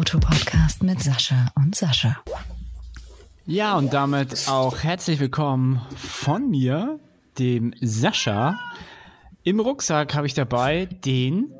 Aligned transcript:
Der 0.00 0.06
Fotopodcast 0.06 0.82
mit 0.82 1.02
Sascha 1.02 1.48
und 1.56 1.76
Sascha. 1.76 2.16
Ja, 3.44 3.76
und 3.76 3.92
damit 3.92 4.48
auch 4.48 4.82
herzlich 4.82 5.20
willkommen 5.20 5.82
von 5.94 6.48
mir, 6.48 6.98
dem 7.38 7.74
Sascha. 7.82 8.58
Im 9.42 9.60
Rucksack 9.60 10.14
habe 10.14 10.26
ich 10.26 10.32
dabei 10.32 10.86
den. 10.86 11.52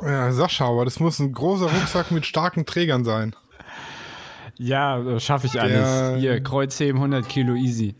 Ja, 0.00 0.30
Sascha, 0.30 0.66
aber 0.68 0.84
das 0.84 1.00
muss 1.00 1.18
ein 1.18 1.32
großer 1.32 1.66
Rucksack 1.66 2.12
mit 2.12 2.24
starken 2.24 2.66
Trägern 2.66 3.04
sein. 3.04 3.34
Ja, 4.56 5.18
schaffe 5.18 5.48
ich 5.48 5.60
alles. 5.60 6.20
Hier, 6.20 6.40
Kreuzheben 6.40 6.98
100 6.98 7.28
Kilo 7.28 7.54
easy. 7.54 7.96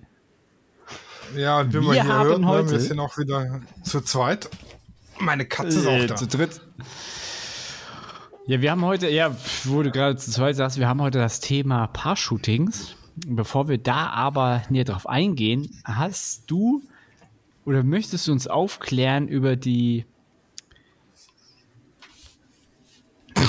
Ja, 1.35 1.59
und 1.59 1.71
wie 1.71 1.75
wir 1.75 1.81
man 1.81 1.93
hier 1.95 2.05
hört, 2.05 2.41
ne, 2.41 2.47
heute 2.47 2.71
wir 2.71 2.81
sind 2.81 3.01
auch 3.01 3.19
wieder 3.19 3.63
zu 3.83 4.01
zweit. 4.01 4.49
Meine 5.19 5.45
Katze 5.45 5.81
ist 5.81 5.87
auch 5.89 5.93
äh, 5.93 6.07
da. 6.07 6.15
Zu 6.15 6.29
dritt. 6.29 6.61
Ja, 8.49 8.61
wir 8.61 8.71
haben 8.71 8.85
heute, 8.85 9.11
ja, 9.11 9.35
wo 9.65 9.83
du 9.83 9.91
gerade 9.91 10.15
zu 10.15 10.31
zweit 10.31 10.55
sagst, 10.55 10.79
wir 10.79 10.87
haben 10.87 11.03
heute 11.03 11.19
das 11.19 11.41
Thema 11.41 11.89
Paar-Shootings. 11.89 12.95
Bevor 13.27 13.67
wir 13.67 13.77
da 13.77 14.11
aber 14.11 14.63
näher 14.71 14.85
drauf 14.85 15.09
eingehen, 15.09 15.69
hast 15.85 16.49
du 16.49 16.81
oder 17.65 17.83
möchtest 17.83 18.29
du 18.29 18.33
uns 18.33 18.47
aufklären 18.47 19.27
über 19.27 19.57
die 19.57 20.05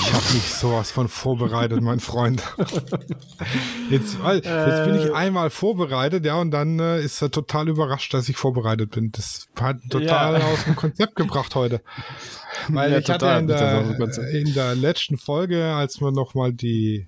Ich 0.08 0.14
habe 0.14 0.34
mich 0.34 0.54
sowas 0.54 0.90
von 0.90 1.06
vorbereitet, 1.06 1.82
mein 1.82 2.00
Freund. 2.00 2.42
Jetzt, 3.90 4.16
jetzt 4.22 4.84
bin 4.84 4.94
ich 4.96 5.06
äh. 5.06 5.12
einmal 5.12 5.50
vorbereitet, 5.50 6.24
ja, 6.24 6.36
und 6.40 6.50
dann 6.50 6.78
äh, 6.78 7.00
ist 7.02 7.20
er 7.22 7.30
total 7.30 7.68
überrascht, 7.68 8.12
dass 8.14 8.28
ich 8.28 8.36
vorbereitet 8.36 8.90
bin. 8.90 9.12
Das 9.12 9.48
hat 9.58 9.78
total 9.90 10.40
ja. 10.40 10.46
aus 10.46 10.64
dem 10.64 10.76
Konzept 10.76 11.14
gebracht 11.16 11.54
heute. 11.54 11.82
Weil 12.68 12.92
ja, 12.92 12.98
ich 12.98 13.08
hatte 13.08 13.26
in 13.26 13.46
der, 13.46 14.30
in 14.30 14.54
der 14.54 14.74
letzten 14.74 15.18
Folge, 15.18 15.74
als 15.74 16.00
wir 16.00 16.10
nochmal 16.10 16.52
die 16.52 17.06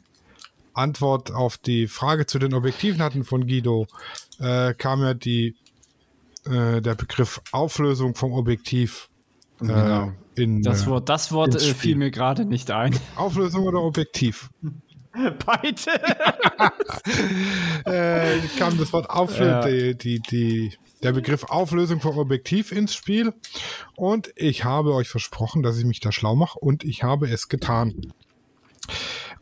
Antwort 0.75 1.33
auf 1.33 1.59
die 1.59 1.87
Frage 1.87 2.27
zu 2.27 2.39
den 2.39 2.55
Objektiven 2.55 3.03
hatten 3.03 3.25
von 3.25 3.47
Guido, 3.47 3.87
äh, 4.39 4.75
kam 4.75 5.03
ja 5.03 5.15
die, 5.15 5.57
äh, 6.47 6.81
der 6.81 6.95
Begriff 6.95 7.41
Auflösung 7.53 8.15
vom 8.15 8.33
Objektiv 8.33 9.09
äh, 9.61 9.67
genau. 9.67 10.13
In, 10.35 10.63
das 10.63 10.87
Wort, 10.87 11.09
das 11.09 11.33
Wort 11.33 11.55
äh, 11.55 11.75
fiel 11.75 11.97
mir 11.97 12.11
gerade 12.11 12.45
nicht 12.45 12.71
ein. 12.71 12.99
Auflösung 13.17 13.67
oder 13.67 13.83
Objektiv? 13.83 14.51
Beide. 15.13 15.81
äh, 17.85 18.39
kam 18.59 18.79
das 18.79 18.93
Wort 18.93 19.11
Auflösung, 19.11 19.73
ja. 19.73 19.93
die, 19.93 20.21
die, 20.21 20.73
der 21.03 21.13
Begriff 21.13 21.45
Auflösung 21.45 22.01
vom 22.01 22.17
Objektiv 22.17 22.71
ins 22.71 22.95
Spiel. 22.95 23.35
Und 23.97 24.33
ich 24.37 24.65
habe 24.65 24.95
euch 24.95 25.09
versprochen, 25.09 25.63
dass 25.63 25.79
ich 25.79 25.85
mich 25.85 26.01
da 26.01 26.13
schlau 26.13 26.37
mache 26.37 26.59
und 26.59 26.85
ich 26.85 27.03
habe 27.03 27.29
es 27.29 27.49
getan. 27.49 28.13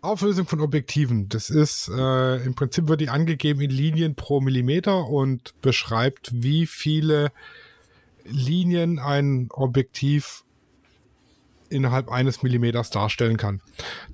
Auflösung 0.00 0.46
von 0.46 0.60
Objektiven. 0.60 1.28
Das 1.28 1.50
ist 1.50 1.88
äh, 1.88 2.36
im 2.44 2.54
Prinzip 2.54 2.88
wird 2.88 3.00
die 3.00 3.08
angegeben 3.08 3.60
in 3.60 3.70
Linien 3.70 4.14
pro 4.14 4.40
Millimeter 4.40 5.06
und 5.06 5.60
beschreibt, 5.60 6.30
wie 6.32 6.66
viele 6.66 7.32
Linien 8.24 8.98
ein 8.98 9.48
Objektiv 9.50 10.44
innerhalb 11.70 12.10
eines 12.10 12.42
Millimeters 12.42 12.90
darstellen 12.90 13.36
kann. 13.36 13.60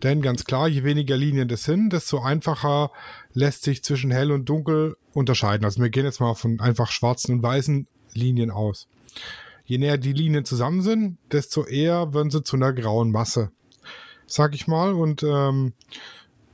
Denn 0.02 0.22
ganz 0.22 0.44
klar, 0.44 0.68
je 0.68 0.84
weniger 0.84 1.16
Linien 1.16 1.48
das 1.48 1.64
sind, 1.64 1.92
desto 1.92 2.20
einfacher 2.20 2.90
lässt 3.32 3.64
sich 3.64 3.82
zwischen 3.82 4.10
hell 4.10 4.32
und 4.32 4.48
dunkel 4.48 4.96
unterscheiden. 5.12 5.64
Also 5.64 5.82
wir 5.82 5.90
gehen 5.90 6.04
jetzt 6.04 6.20
mal 6.20 6.34
von 6.34 6.60
einfach 6.60 6.90
schwarzen 6.90 7.36
und 7.36 7.42
weißen 7.42 7.86
Linien 8.12 8.50
aus. 8.50 8.88
Je 9.64 9.78
näher 9.78 9.98
die 9.98 10.12
Linien 10.12 10.44
zusammen 10.44 10.82
sind, 10.82 11.18
desto 11.32 11.64
eher 11.64 12.12
werden 12.12 12.30
sie 12.30 12.42
zu 12.42 12.56
einer 12.56 12.72
grauen 12.72 13.10
Masse, 13.10 13.50
sag 14.26 14.54
ich 14.54 14.66
mal. 14.66 14.92
Und 14.92 15.22
ähm, 15.22 15.72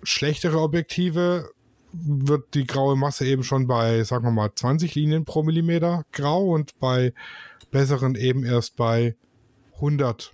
schlechtere 0.03 0.61
Objektive 0.61 1.51
wird 1.93 2.55
die 2.55 2.67
graue 2.67 2.97
Masse 2.97 3.27
eben 3.27 3.43
schon 3.43 3.67
bei, 3.67 4.05
sagen 4.05 4.25
wir 4.25 4.31
mal, 4.31 4.55
20 4.55 4.95
Linien 4.95 5.25
pro 5.25 5.43
Millimeter 5.43 6.05
grau 6.13 6.51
und 6.53 6.79
bei 6.79 7.13
besseren 7.71 8.15
eben 8.15 8.45
erst 8.45 8.77
bei 8.77 9.17
100 9.75 10.33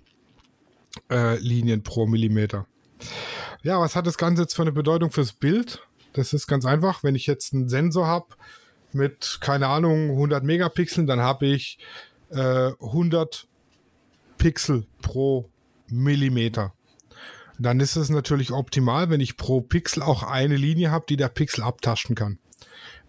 äh, 1.09 1.37
Linien 1.37 1.83
pro 1.83 2.05
Millimeter. 2.05 2.67
Ja, 3.63 3.79
was 3.79 3.95
hat 3.95 4.07
das 4.07 4.17
Ganze 4.17 4.43
jetzt 4.43 4.55
für 4.55 4.61
eine 4.61 4.71
Bedeutung 4.71 5.11
fürs 5.11 5.33
Bild? 5.33 5.81
Das 6.13 6.33
ist 6.33 6.47
ganz 6.47 6.65
einfach. 6.65 7.03
Wenn 7.03 7.15
ich 7.15 7.27
jetzt 7.27 7.53
einen 7.53 7.69
Sensor 7.69 8.07
habe 8.07 8.27
mit, 8.91 9.39
keine 9.41 9.67
Ahnung, 9.67 10.11
100 10.11 10.43
Megapixeln, 10.43 11.07
dann 11.07 11.19
habe 11.19 11.47
ich 11.47 11.77
äh, 12.29 12.71
100 12.81 13.47
Pixel 14.37 14.85
pro 15.01 15.49
Millimeter. 15.87 16.73
Dann 17.59 17.79
ist 17.79 17.95
es 17.95 18.09
natürlich 18.09 18.51
optimal, 18.51 19.09
wenn 19.09 19.21
ich 19.21 19.37
pro 19.37 19.61
Pixel 19.61 20.03
auch 20.03 20.23
eine 20.23 20.55
Linie 20.55 20.91
habe, 20.91 21.05
die 21.09 21.17
der 21.17 21.29
Pixel 21.29 21.63
abtasten 21.63 22.15
kann. 22.15 22.37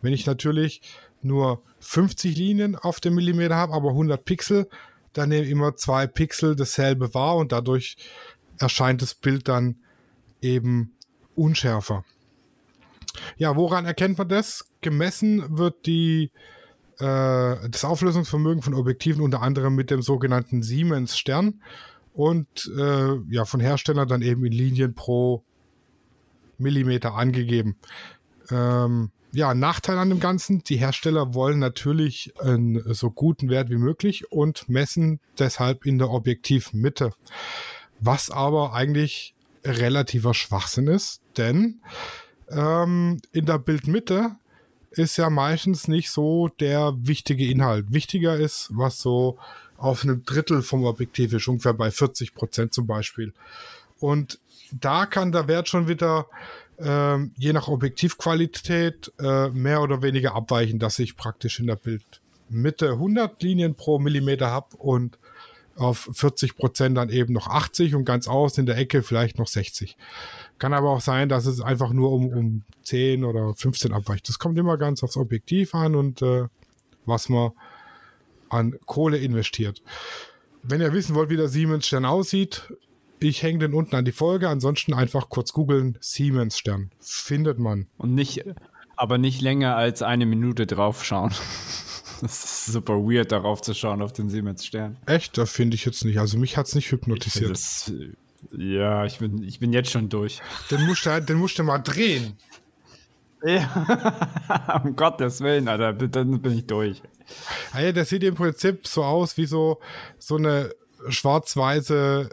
Wenn 0.00 0.12
ich 0.12 0.26
natürlich 0.26 0.80
nur 1.20 1.62
50 1.80 2.36
Linien 2.36 2.76
auf 2.76 3.00
dem 3.00 3.14
Millimeter 3.14 3.56
habe, 3.56 3.74
aber 3.74 3.90
100 3.90 4.24
Pixel, 4.24 4.68
dann 5.12 5.30
nehmen 5.30 5.48
immer 5.48 5.76
zwei 5.76 6.06
Pixel 6.06 6.56
dasselbe 6.56 7.14
wahr 7.14 7.36
und 7.36 7.52
dadurch 7.52 7.96
erscheint 8.58 9.02
das 9.02 9.14
Bild 9.14 9.48
dann 9.48 9.76
eben 10.40 10.94
unschärfer. 11.34 12.04
Ja, 13.36 13.56
woran 13.56 13.84
erkennt 13.84 14.18
man 14.18 14.28
das? 14.28 14.64
Gemessen 14.80 15.58
wird 15.58 15.86
die, 15.86 16.30
äh, 16.98 17.68
das 17.68 17.84
Auflösungsvermögen 17.84 18.62
von 18.62 18.74
Objektiven 18.74 19.22
unter 19.22 19.42
anderem 19.42 19.74
mit 19.74 19.90
dem 19.90 20.02
sogenannten 20.02 20.62
Siemens-Stern 20.62 21.62
und 22.12 22.70
äh, 22.76 23.16
ja, 23.30 23.44
von 23.44 23.60
Hersteller 23.60 24.06
dann 24.06 24.22
eben 24.22 24.44
in 24.44 24.52
Linien 24.52 24.94
pro 24.94 25.44
Millimeter 26.58 27.14
angegeben. 27.14 27.76
Ähm, 28.50 29.10
ja, 29.32 29.54
Nachteil 29.54 29.98
an 29.98 30.08
dem 30.08 30.20
Ganzen, 30.20 30.64
die 30.64 30.76
Hersteller 30.76 31.34
wollen 31.34 31.58
natürlich 31.58 32.32
einen 32.40 32.82
so 32.94 33.10
guten 33.10 33.50
Wert 33.50 33.70
wie 33.70 33.76
möglich 33.76 34.30
und 34.32 34.68
messen 34.68 35.20
deshalb 35.38 35.84
in 35.84 35.98
der 35.98 36.10
Objektivmitte. 36.10 37.12
Was 38.00 38.30
aber 38.30 38.72
eigentlich 38.72 39.34
relativer 39.64 40.34
Schwachsinn 40.34 40.86
ist, 40.86 41.20
denn 41.36 41.80
ähm, 42.50 43.20
in 43.32 43.44
der 43.44 43.58
Bildmitte 43.58 44.36
ist 44.90 45.16
ja 45.18 45.28
meistens 45.28 45.88
nicht 45.88 46.10
so 46.10 46.48
der 46.48 46.94
wichtige 46.96 47.48
Inhalt. 47.48 47.92
Wichtiger 47.92 48.36
ist, 48.36 48.70
was 48.72 49.00
so 49.00 49.38
auf 49.76 50.02
einem 50.02 50.24
Drittel 50.24 50.62
vom 50.62 50.84
Objektiv 50.84 51.32
ist, 51.32 51.48
ungefähr 51.48 51.74
bei 51.74 51.90
40 51.90 52.34
Prozent 52.34 52.72
zum 52.72 52.86
Beispiel. 52.86 53.32
Und 54.00 54.40
da 54.72 55.06
kann 55.06 55.32
der 55.32 55.48
Wert 55.48 55.68
schon 55.68 55.88
wieder 55.88 56.26
ähm, 56.80 57.32
je 57.36 57.52
nach 57.52 57.68
Objektivqualität 57.68 59.12
äh, 59.18 59.48
mehr 59.48 59.82
oder 59.82 60.02
weniger 60.02 60.34
abweichen, 60.34 60.78
dass 60.78 60.98
ich 60.98 61.16
praktisch 61.16 61.60
in 61.60 61.66
der 61.66 61.76
Bildmitte 61.76 62.92
100 62.92 63.42
Linien 63.42 63.74
pro 63.74 63.98
Millimeter 63.98 64.50
habe 64.50 64.76
und 64.76 65.18
auf 65.76 66.08
40 66.12 66.56
Prozent 66.56 66.96
dann 66.96 67.08
eben 67.08 67.32
noch 67.32 67.46
80 67.46 67.94
und 67.94 68.04
ganz 68.04 68.26
aus 68.26 68.58
in 68.58 68.66
der 68.66 68.76
Ecke 68.76 69.02
vielleicht 69.02 69.38
noch 69.38 69.46
60. 69.46 69.96
Kann 70.58 70.74
aber 70.74 70.90
auch 70.90 71.00
sein, 71.00 71.28
dass 71.28 71.46
es 71.46 71.60
einfach 71.60 71.92
nur 71.92 72.10
um, 72.10 72.28
um 72.28 72.62
10 72.82 73.24
oder 73.24 73.54
15 73.54 73.92
abweicht. 73.92 74.28
Das 74.28 74.38
kommt 74.38 74.58
immer 74.58 74.76
ganz 74.76 75.02
aufs 75.02 75.16
Objektiv 75.16 75.74
an 75.74 75.94
und 75.94 76.20
äh, 76.22 76.46
was 77.06 77.28
man 77.28 77.52
an 78.48 78.76
Kohle 78.86 79.18
investiert. 79.18 79.82
Wenn 80.62 80.80
ihr 80.80 80.92
wissen 80.92 81.14
wollt, 81.14 81.30
wie 81.30 81.36
der 81.36 81.48
Siemens 81.48 81.86
Stern 81.86 82.04
aussieht, 82.04 82.72
ich 83.20 83.42
hänge 83.42 83.60
den 83.60 83.74
unten 83.74 83.96
an 83.96 84.04
die 84.04 84.12
Folge. 84.12 84.48
Ansonsten 84.48 84.94
einfach 84.94 85.28
kurz 85.28 85.52
googeln. 85.52 85.98
Siemens 86.00 86.58
Stern. 86.58 86.90
Findet 87.00 87.58
man. 87.58 87.86
Und 87.96 88.14
nicht, 88.14 88.44
aber 88.96 89.18
nicht 89.18 89.40
länger 89.40 89.76
als 89.76 90.02
eine 90.02 90.26
Minute 90.26 90.66
draufschauen. 90.66 91.32
Das 92.20 92.42
ist 92.42 92.66
super 92.66 92.94
weird, 92.94 93.30
darauf 93.30 93.62
zu 93.62 93.74
schauen, 93.74 94.02
auf 94.02 94.12
den 94.12 94.28
Siemens 94.28 94.66
Stern. 94.66 94.96
Echt? 95.06 95.38
Das 95.38 95.52
finde 95.52 95.76
ich 95.76 95.84
jetzt 95.84 96.04
nicht. 96.04 96.18
Also 96.18 96.36
mich 96.36 96.56
hat 96.56 96.66
es 96.66 96.74
nicht 96.74 96.90
hypnotisiert. 96.90 97.48
Das, 97.52 97.92
ja, 98.50 99.04
ich 99.04 99.18
bin, 99.18 99.42
ich 99.44 99.60
bin 99.60 99.72
jetzt 99.72 99.92
schon 99.92 100.08
durch. 100.08 100.40
Den 100.68 100.84
musst 100.86 101.06
du, 101.06 101.22
den 101.22 101.36
musst 101.36 101.60
du 101.60 101.62
mal 101.62 101.78
drehen. 101.78 102.36
Ja, 103.44 104.80
um 104.84 104.96
Gottes 104.96 105.40
Willen, 105.40 105.68
Alter, 105.68 105.92
dann 105.92 106.42
bin 106.42 106.58
ich 106.58 106.66
durch. 106.66 107.02
Ja, 107.72 107.92
das 107.92 108.08
sieht 108.08 108.24
im 108.24 108.34
Prinzip 108.34 108.86
so 108.86 109.04
aus 109.04 109.36
wie 109.36 109.46
so, 109.46 109.78
so 110.18 110.36
eine 110.36 110.70
schwarz-weiße 111.08 112.30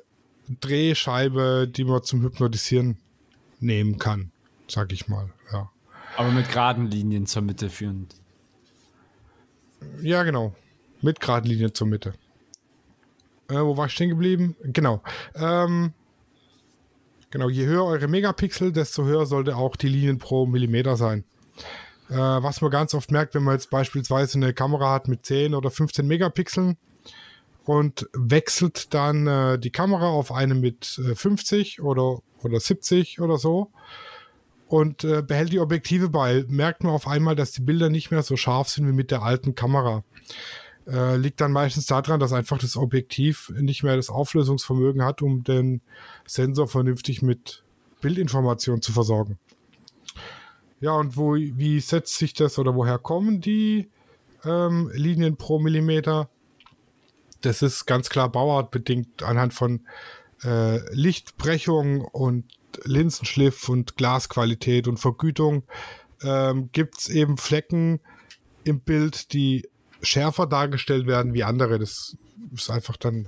Drehscheibe, 0.47 1.68
die 1.68 1.83
man 1.83 2.03
zum 2.03 2.21
Hypnotisieren 2.21 2.97
nehmen 3.59 3.97
kann, 3.97 4.31
sag 4.68 4.92
ich 4.92 5.07
mal. 5.07 5.30
Ja. 5.51 5.71
Aber 6.18 6.31
mit 6.31 6.50
geraden 6.50 6.89
Linien 6.89 7.25
zur 7.25 7.42
Mitte 7.42 7.69
führend. 7.69 8.15
Ja, 10.01 10.24
genau. 10.24 10.56
Mit 11.01 11.19
geraden 11.19 11.50
Linien 11.50 11.74
zur 11.74 11.88
Mitte. 11.88 12.13
Äh, 13.50 13.56
wo 13.56 13.77
war 13.77 13.88
ich 13.88 13.94
stehen 13.94 14.09
geblieben? 14.09 14.56
Genau. 14.63 15.01
Ähm, 15.36 15.94
genau, 17.30 17.50
je 17.50 17.65
höher 17.65 17.86
eure 17.86 18.07
Megapixel, 18.07 18.71
desto 18.71 19.03
höher 19.03 19.25
sollte 19.25 19.56
auch 19.56 19.75
die 19.75 19.89
Linien 19.89 20.18
pro 20.18 20.45
Millimeter 20.45 20.95
sein. 20.95 21.24
Äh, 22.09 22.15
was 22.15 22.62
man 22.62 22.71
ganz 22.71 22.94
oft 22.94 23.12
merkt, 23.12 23.36
wenn 23.36 23.44
man 23.44 23.56
jetzt 23.56 23.69
beispielsweise 23.69 24.38
eine 24.38 24.53
Kamera 24.53 24.94
hat 24.94 25.07
mit 25.07 25.25
10 25.25 25.53
oder 25.53 25.69
15 25.71 26.07
Megapixeln, 26.07 26.77
und 27.65 28.07
wechselt 28.13 28.94
dann 28.94 29.27
äh, 29.27 29.59
die 29.59 29.71
Kamera 29.71 30.07
auf 30.07 30.31
eine 30.31 30.56
mit 30.56 31.00
äh, 31.00 31.15
50 31.15 31.81
oder, 31.81 32.19
oder 32.44 32.59
70 32.59 33.19
oder 33.19 33.38
so 33.38 33.71
und 34.67 35.03
äh, 35.03 35.21
behält 35.21 35.51
die 35.51 35.59
Objektive 35.59 36.09
bei. 36.09 36.45
Merkt 36.47 36.83
man 36.83 36.94
auf 36.94 37.07
einmal, 37.07 37.35
dass 37.35 37.51
die 37.51 37.62
Bilder 37.62 37.89
nicht 37.89 38.12
mehr 38.12 38.23
so 38.23 38.38
scharf 38.38 38.69
sind 38.69 38.88
wie 38.88 38.94
mit 38.94 39.12
der 39.12 39.23
alten 39.23 39.56
Kamera. 39.56 40.03
Äh, 40.88 41.17
liegt 41.17 41.41
dann 41.41 41.51
meistens 41.51 41.88
daran, 41.88 42.19
dass 42.19 42.33
einfach 42.33 42.59
das 42.59 42.77
Objektiv 42.77 43.51
nicht 43.59 43.83
mehr 43.83 43.95
das 43.95 44.09
Auflösungsvermögen 44.09 45.03
hat, 45.03 45.21
um 45.21 45.44
den 45.44 45.81
Sensor 46.27 46.67
vernünftig 46.67 47.21
mit 47.21 47.63
Bildinformation 48.01 48.81
zu 48.81 48.91
versorgen. 48.91 49.39
Ja, 50.81 50.91
und 50.91 51.17
wo, 51.17 51.33
wie 51.33 51.79
setzt 51.79 52.17
sich 52.17 52.33
das 52.33 52.59
oder 52.59 52.75
woher 52.75 53.00
kommen 53.00 53.41
die 53.41 53.89
ähm, 54.44 54.91
Linien 54.94 55.38
pro 55.38 55.57
Millimeter? 55.57 56.29
Das 57.45 57.62
ist 57.62 57.86
ganz 57.86 58.09
klar 58.09 58.31
bauartbedingt 58.31 59.24
anhand 59.24 59.53
von 59.53 59.81
äh, 60.44 60.80
Lichtbrechung 60.94 62.01
und 62.01 62.45
Linsenschliff 62.83 63.69
und 63.69 63.95
Glasqualität 63.97 64.88
und 64.88 64.97
Vergütung 64.97 65.63
ähm, 66.21 66.69
gibt 66.71 67.00
es 67.00 67.09
eben 67.09 67.38
Flecken 67.38 68.00
im 68.63 68.80
Bild, 68.80 69.33
die 69.33 69.69
schärfer 70.01 70.47
dargestellt 70.47 71.07
werden 71.07 71.33
wie 71.33 71.44
andere. 71.44 71.80
Das 71.80 72.18
ist 72.53 72.69
einfach 72.69 72.97
dann, 72.97 73.27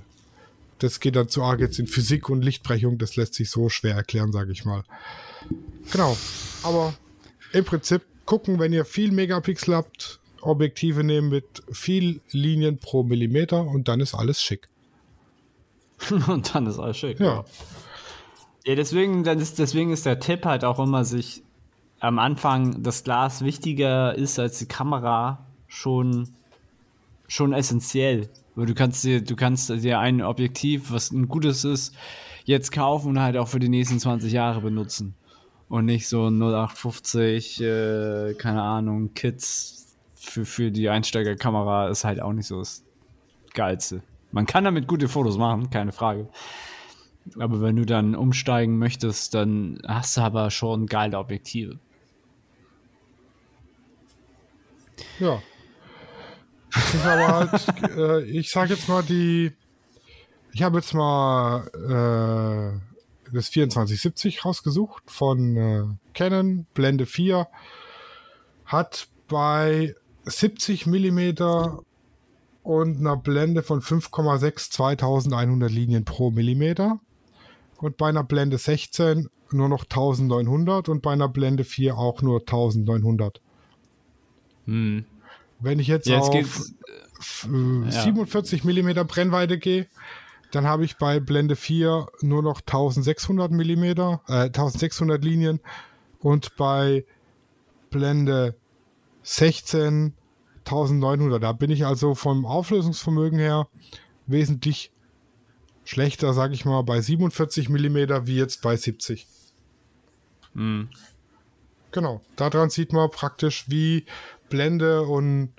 das 0.78 1.00
geht 1.00 1.16
dann 1.16 1.28
zu 1.28 1.42
arg 1.42 1.60
jetzt 1.60 1.78
in 1.78 1.86
Physik 1.86 2.28
und 2.28 2.42
Lichtbrechung. 2.42 2.98
Das 2.98 3.16
lässt 3.16 3.34
sich 3.34 3.50
so 3.50 3.68
schwer 3.68 3.94
erklären, 3.94 4.32
sage 4.32 4.52
ich 4.52 4.64
mal. 4.64 4.84
Genau. 5.92 6.16
Aber 6.62 6.94
im 7.52 7.64
Prinzip 7.64 8.02
gucken, 8.26 8.58
wenn 8.58 8.72
ihr 8.72 8.84
viel 8.84 9.12
Megapixel 9.12 9.74
habt, 9.74 10.20
Objektive 10.48 11.04
nehmen 11.04 11.28
mit 11.28 11.62
viel 11.70 12.20
Linien 12.30 12.78
pro 12.78 13.02
Millimeter 13.02 13.66
und 13.66 13.88
dann 13.88 14.00
ist 14.00 14.14
alles 14.14 14.42
schick. 14.42 14.68
und 16.28 16.54
dann 16.54 16.66
ist 16.66 16.78
alles 16.78 16.96
schick. 16.96 17.20
Ja. 17.20 17.44
Ja, 18.64 18.74
deswegen, 18.74 19.24
ist, 19.24 19.58
deswegen 19.58 19.92
ist 19.92 20.04
der 20.04 20.20
Tipp 20.20 20.44
halt 20.44 20.64
auch 20.64 20.78
immer, 20.78 21.04
sich 21.04 21.42
am 22.00 22.18
Anfang 22.18 22.82
das 22.82 23.04
Glas 23.04 23.42
wichtiger 23.42 24.14
ist 24.14 24.38
als 24.38 24.58
die 24.58 24.66
Kamera 24.66 25.46
schon, 25.66 26.28
schon 27.26 27.52
essentiell. 27.52 28.28
Weil 28.54 28.66
du 28.66 28.74
kannst 28.74 29.04
dir, 29.04 29.22
du 29.22 29.36
kannst 29.36 29.70
dir 29.70 29.98
ein 29.98 30.22
Objektiv, 30.22 30.90
was 30.90 31.12
ein 31.12 31.28
gutes 31.28 31.64
ist, 31.64 31.94
jetzt 32.44 32.72
kaufen 32.72 33.10
und 33.10 33.20
halt 33.20 33.36
auch 33.36 33.48
für 33.48 33.58
die 33.58 33.68
nächsten 33.68 34.00
20 34.00 34.32
Jahre 34.32 34.60
benutzen. 34.60 35.14
Und 35.68 35.84
nicht 35.84 36.08
so 36.08 36.28
0850, 36.28 37.60
äh, 37.60 38.34
keine 38.34 38.62
Ahnung, 38.62 39.14
Kits 39.14 39.87
für, 40.20 40.44
für 40.44 40.70
die 40.70 40.88
Einsteigerkamera 40.88 41.88
ist 41.88 42.04
halt 42.04 42.20
auch 42.20 42.32
nicht 42.32 42.46
so 42.46 42.58
das 42.58 42.84
Geilste. 43.54 44.02
Man 44.32 44.46
kann 44.46 44.64
damit 44.64 44.86
gute 44.86 45.08
Fotos 45.08 45.38
machen, 45.38 45.70
keine 45.70 45.92
Frage. 45.92 46.28
Aber 47.38 47.60
wenn 47.60 47.76
du 47.76 47.84
dann 47.84 48.14
umsteigen 48.14 48.78
möchtest, 48.78 49.34
dann 49.34 49.80
hast 49.86 50.16
du 50.16 50.22
aber 50.22 50.50
schon 50.50 50.86
geile 50.86 51.18
Objektive. 51.18 51.78
Ja. 55.18 55.42
Halt, 57.04 57.66
äh, 57.96 58.22
ich 58.24 58.50
sag 58.50 58.70
jetzt 58.70 58.88
mal 58.88 59.02
die, 59.02 59.52
ich 60.52 60.62
habe 60.62 60.78
jetzt 60.78 60.94
mal 60.94 61.66
äh, 61.74 63.32
das 63.32 63.50
2470 63.50 64.44
rausgesucht 64.44 65.02
von 65.06 65.56
äh, 65.56 65.84
Canon, 66.14 66.66
Blende 66.74 67.06
4, 67.06 67.48
hat 68.66 69.08
bei 69.28 69.94
70 70.28 70.86
Millimeter 70.86 71.80
und 72.62 72.98
einer 72.98 73.16
Blende 73.16 73.62
von 73.62 73.80
5,6 73.80 74.70
2100 74.70 75.70
Linien 75.70 76.04
pro 76.04 76.30
Millimeter 76.30 77.00
und 77.78 77.96
bei 77.96 78.08
einer 78.08 78.24
Blende 78.24 78.58
16 78.58 79.28
nur 79.52 79.68
noch 79.68 79.84
1900 79.84 80.88
und 80.88 81.02
bei 81.02 81.12
einer 81.12 81.28
Blende 81.28 81.64
4 81.64 81.96
auch 81.96 82.22
nur 82.22 82.40
1900. 82.40 83.40
Hm. 84.66 85.04
Wenn 85.60 85.78
ich 85.78 85.86
jetzt, 85.88 86.06
Jetzt 86.06 86.28
auf 86.28 86.30
geht's- 86.30 86.74
äh, 87.44 87.90
47 87.90 88.64
mm 88.64 89.06
Brennweite 89.06 89.58
gehe, 89.58 89.86
dann 90.50 90.66
habe 90.66 90.84
ich 90.84 90.96
bei 90.98 91.20
Blende 91.20 91.56
4 91.56 92.06
nur 92.20 92.42
noch 92.42 92.60
1600 92.60 93.50
mm, 93.50 93.84
äh, 93.84 94.16
1600 94.28 95.24
Linien 95.24 95.60
und 96.20 96.56
bei 96.56 97.04
Blende 97.90 98.54
16 99.22 100.14
1900. 100.68 101.42
Da 101.42 101.52
bin 101.52 101.70
ich 101.70 101.86
also 101.86 102.14
vom 102.14 102.46
Auflösungsvermögen 102.46 103.38
her 103.38 103.68
wesentlich 104.26 104.92
schlechter, 105.84 106.34
sage 106.34 106.54
ich 106.54 106.64
mal, 106.64 106.82
bei 106.82 107.00
47 107.00 107.68
mm 107.68 108.26
wie 108.26 108.36
jetzt 108.36 108.62
bei 108.62 108.76
70. 108.76 109.26
Hm. 110.54 110.88
Genau, 111.90 112.20
daran 112.36 112.68
sieht 112.68 112.92
man 112.92 113.10
praktisch, 113.10 113.64
wie 113.68 114.04
Blende 114.50 115.02
und 115.02 115.50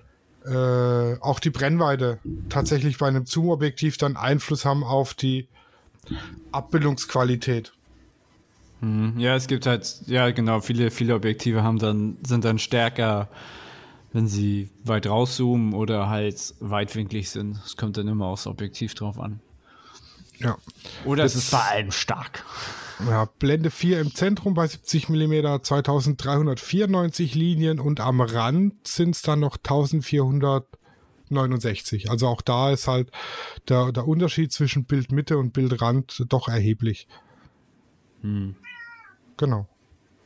äh, 0.45 1.19
auch 1.19 1.39
die 1.39 1.49
Brennweite 1.49 2.19
tatsächlich 2.49 2.97
bei 2.97 3.07
einem 3.07 3.25
Zoom-Objektiv 3.25 3.97
dann 3.97 4.15
Einfluss 4.15 4.65
haben 4.65 4.83
auf 4.83 5.13
die 5.13 5.47
Abbildungsqualität. 6.51 7.73
Hm. 8.81 9.19
Ja, 9.19 9.35
es 9.35 9.47
gibt 9.47 9.65
halt, 9.65 10.01
ja 10.05 10.29
genau, 10.31 10.61
viele, 10.61 10.91
viele 10.91 11.15
Objektive 11.15 11.63
haben 11.63 11.79
dann, 11.79 12.17
sind 12.25 12.45
dann 12.45 12.59
stärker, 12.59 13.29
wenn 14.11 14.27
sie 14.27 14.69
weit 14.83 15.07
rauszoomen 15.07 15.73
oder 15.73 16.09
halt 16.09 16.55
weitwinklig 16.59 17.29
sind. 17.29 17.57
Es 17.65 17.77
kommt 17.77 17.95
dann 17.97 18.07
immer 18.07 18.25
aufs 18.25 18.47
Objektiv 18.47 18.95
drauf 18.95 19.19
an. 19.19 19.39
Ja. 20.37 20.57
Oder 21.05 21.25
es 21.25 21.35
ist 21.35 21.51
bei 21.51 21.59
allem 21.59 21.91
stark. 21.91 22.43
ja, 23.05 23.25
Blende 23.25 23.69
4 23.71 23.99
im 23.99 24.15
Zentrum 24.15 24.53
bei 24.53 24.67
70 24.67 25.09
mm, 25.09 25.61
2394 25.61 27.35
Linien 27.35 27.79
und 27.79 27.99
am 27.99 28.21
Rand 28.21 28.87
sind 28.87 29.15
es 29.15 29.21
dann 29.21 29.41
noch 29.41 29.57
1469. 29.57 32.09
Also 32.09 32.27
auch 32.27 32.41
da 32.41 32.71
ist 32.71 32.87
halt 32.87 33.11
der, 33.67 33.91
der 33.91 34.07
Unterschied 34.07 34.53
zwischen 34.53 34.85
Bildmitte 34.85 35.37
und 35.37 35.51
Bildrand 35.51 36.23
doch 36.29 36.47
erheblich. 36.47 37.09
Genau. 39.37 39.67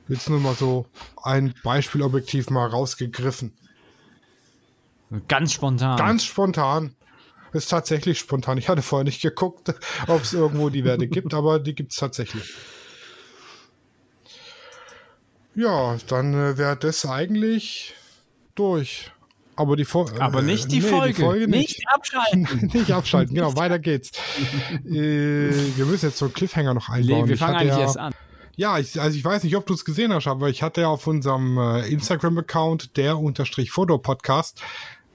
Jetzt 0.07 0.29
nur 0.29 0.39
mal 0.39 0.55
so 0.55 0.87
ein 1.21 1.53
Beispielobjektiv 1.63 2.49
mal 2.49 2.67
rausgegriffen. 2.67 3.53
Ganz 5.27 5.53
spontan. 5.53 5.97
Ganz 5.97 6.23
spontan. 6.23 6.95
Ist 7.51 7.69
tatsächlich 7.69 8.17
spontan. 8.17 8.57
Ich 8.57 8.67
hatte 8.67 8.81
vorher 8.81 9.03
nicht 9.03 9.21
geguckt, 9.21 9.73
ob 10.07 10.23
es 10.23 10.33
irgendwo 10.33 10.69
die 10.69 10.83
Werte 10.83 11.07
gibt, 11.07 11.33
aber 11.35 11.59
die 11.59 11.75
gibt 11.75 11.91
es 11.91 11.97
tatsächlich. 11.99 12.53
Ja, 15.55 15.97
dann 16.07 16.33
äh, 16.33 16.57
wäre 16.57 16.75
das 16.75 17.05
eigentlich 17.05 17.93
durch. 18.55 19.11
Aber 19.55 19.75
die, 19.75 19.85
Fo 19.85 20.07
Aber 20.17 20.39
äh, 20.39 20.43
nicht 20.43 20.71
die, 20.71 20.79
nee, 20.79 20.87
Folge. 20.87 21.47
nicht. 21.47 21.51
nicht 21.51 21.83
abschalten. 21.87 22.71
nicht 22.73 22.91
abschalten, 22.91 23.35
genau, 23.35 23.55
weiter 23.55 23.77
geht's. 23.77 24.11
äh, 24.85 25.51
wir 25.77 25.85
müssen 25.85 26.07
jetzt 26.07 26.17
so 26.17 26.25
einen 26.25 26.33
Cliffhanger 26.33 26.73
noch 26.73 26.89
einbauen. 26.89 27.23
Nee, 27.23 27.29
wir 27.29 27.37
fangen 27.37 27.55
eigentlich 27.57 27.75
ja, 27.75 27.81
erst 27.81 27.97
an. 27.99 28.15
Ja, 28.55 28.77
ich, 28.79 28.99
also 28.99 29.15
ich 29.17 29.23
weiß 29.23 29.43
nicht, 29.43 29.55
ob 29.55 29.65
du 29.65 29.73
es 29.73 29.85
gesehen 29.85 30.13
hast, 30.13 30.27
aber 30.27 30.49
ich 30.49 30.63
hatte 30.63 30.81
ja 30.81 30.87
auf 30.87 31.05
unserem 31.07 31.57
äh, 31.57 31.87
Instagram-Account 31.87 32.97
der 32.97 33.17
unterstrich 33.17 33.71
Foto-Podcast, 33.71 34.61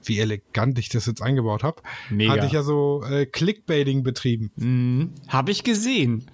wie 0.09 0.19
elegant 0.19 0.77
ich 0.77 0.89
das 0.89 1.05
jetzt 1.05 1.21
eingebaut 1.21 1.63
habe, 1.63 1.81
hatte 2.27 2.45
ich 2.45 2.51
ja 2.51 2.63
so 2.63 3.03
äh, 3.09 3.25
Clickbaiting 3.25 4.03
betrieben. 4.03 4.51
Mhm. 4.57 5.13
Habe 5.27 5.51
ich 5.51 5.63
gesehen. 5.63 6.29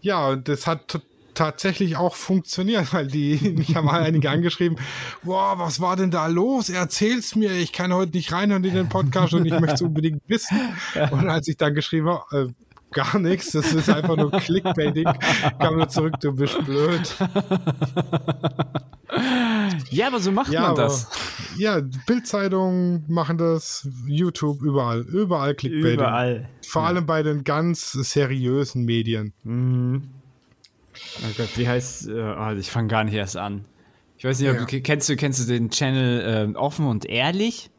Ja, 0.00 0.28
und 0.28 0.48
das 0.48 0.66
hat 0.66 1.00
tatsächlich 1.34 1.96
auch 1.96 2.14
funktioniert, 2.14 2.86
weil 2.92 3.06
die 3.06 3.54
mich 3.56 3.76
haben 3.76 3.88
einige 3.88 4.30
angeschrieben, 4.30 4.78
boah, 5.22 5.58
was 5.58 5.80
war 5.80 5.96
denn 5.96 6.10
da 6.10 6.26
los? 6.26 6.70
Erzähl's 6.70 7.36
mir, 7.36 7.52
ich 7.52 7.72
kann 7.72 7.92
heute 7.92 8.12
nicht 8.12 8.32
reinhören 8.32 8.64
in 8.64 8.74
den 8.74 8.88
Podcast 8.88 9.34
und 9.34 9.46
ich 9.46 9.52
möchte 9.52 9.74
es 9.74 9.82
unbedingt 9.82 10.22
wissen. 10.26 10.58
Und 11.10 11.28
als 11.28 11.48
ich 11.48 11.56
dann 11.56 11.74
geschrieben 11.74 12.08
habe, 12.08 12.48
äh, 12.48 12.52
gar 12.92 13.18
nichts, 13.18 13.52
das 13.52 13.72
ist 13.72 13.90
einfach 13.90 14.16
nur 14.16 14.30
Clickbaiting, 14.30 15.06
kam 15.58 15.76
nur 15.76 15.88
zurück, 15.88 16.14
du 16.20 16.32
bist 16.32 16.64
blöd. 16.64 17.14
Ja, 19.90 20.08
aber 20.08 20.20
so 20.20 20.32
macht 20.32 20.52
Ja, 20.52 20.62
man 20.62 20.70
aber, 20.72 20.82
das. 20.82 21.08
ja, 21.56 21.80
Bildzeitungen 22.06 23.04
machen 23.08 23.38
das, 23.38 23.88
YouTube, 24.06 24.62
überall, 24.62 25.00
überall 25.02 25.54
Clickbaiting. 25.54 26.00
Überall. 26.00 26.48
Vor 26.66 26.82
allem 26.82 27.06
bei 27.06 27.22
den 27.22 27.44
ganz 27.44 27.92
seriösen 27.92 28.84
Medien. 28.84 29.32
Mhm. 29.44 30.08
Oh 30.94 31.32
Gott, 31.36 31.50
wie 31.56 31.68
heißt, 31.68 32.08
äh, 32.08 32.34
oh, 32.38 32.52
ich 32.58 32.70
fange 32.70 32.88
gar 32.88 33.04
nicht 33.04 33.14
erst 33.14 33.36
an. 33.36 33.64
Ich 34.18 34.24
weiß 34.24 34.40
nicht, 34.40 34.48
ob 34.50 34.56
Ja. 34.56 34.64
du, 34.64 34.80
kennst 34.80 35.08
du, 35.08 35.16
kennst 35.16 35.40
du 35.40 35.52
den 35.52 35.70
Channel 35.70 36.22
ähm, 36.26 36.56
Offen 36.56 36.86
und 36.86 37.04
Ehrlich? 37.04 37.70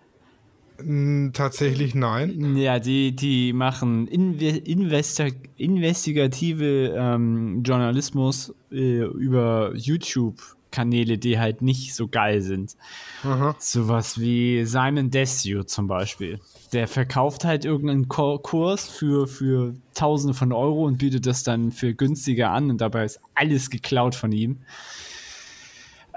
Tatsächlich 1.33 1.95
nein. 1.95 2.55
Ja, 2.55 2.77
die, 2.77 3.15
die 3.15 3.51
machen 3.51 4.07
Inve 4.07 4.49
Investi 4.57 5.33
investigative 5.55 6.93
ähm, 6.95 7.63
Journalismus 7.63 8.53
äh, 8.71 8.99
über 9.05 9.71
YouTube 9.75 10.39
Kanäle, 10.71 11.17
die 11.17 11.39
halt 11.39 11.61
nicht 11.61 11.95
so 11.95 12.07
geil 12.07 12.41
sind. 12.41 12.75
Aha. 13.23 13.55
Sowas 13.59 14.19
wie 14.19 14.65
Simon 14.65 15.09
Desue 15.09 15.65
zum 15.65 15.87
Beispiel. 15.87 16.39
Der 16.73 16.87
verkauft 16.87 17.45
halt 17.45 17.65
irgendeinen 17.65 18.07
Kurs 18.07 18.89
für, 18.89 19.27
für 19.27 19.75
Tausende 19.93 20.33
von 20.33 20.51
Euro 20.51 20.85
und 20.85 20.97
bietet 20.97 21.25
das 21.25 21.43
dann 21.43 21.71
für 21.71 21.93
günstiger 21.93 22.51
an 22.51 22.69
und 22.69 22.81
dabei 22.81 23.05
ist 23.05 23.19
alles 23.35 23.69
geklaut 23.69 24.15
von 24.15 24.31
ihm. 24.31 24.59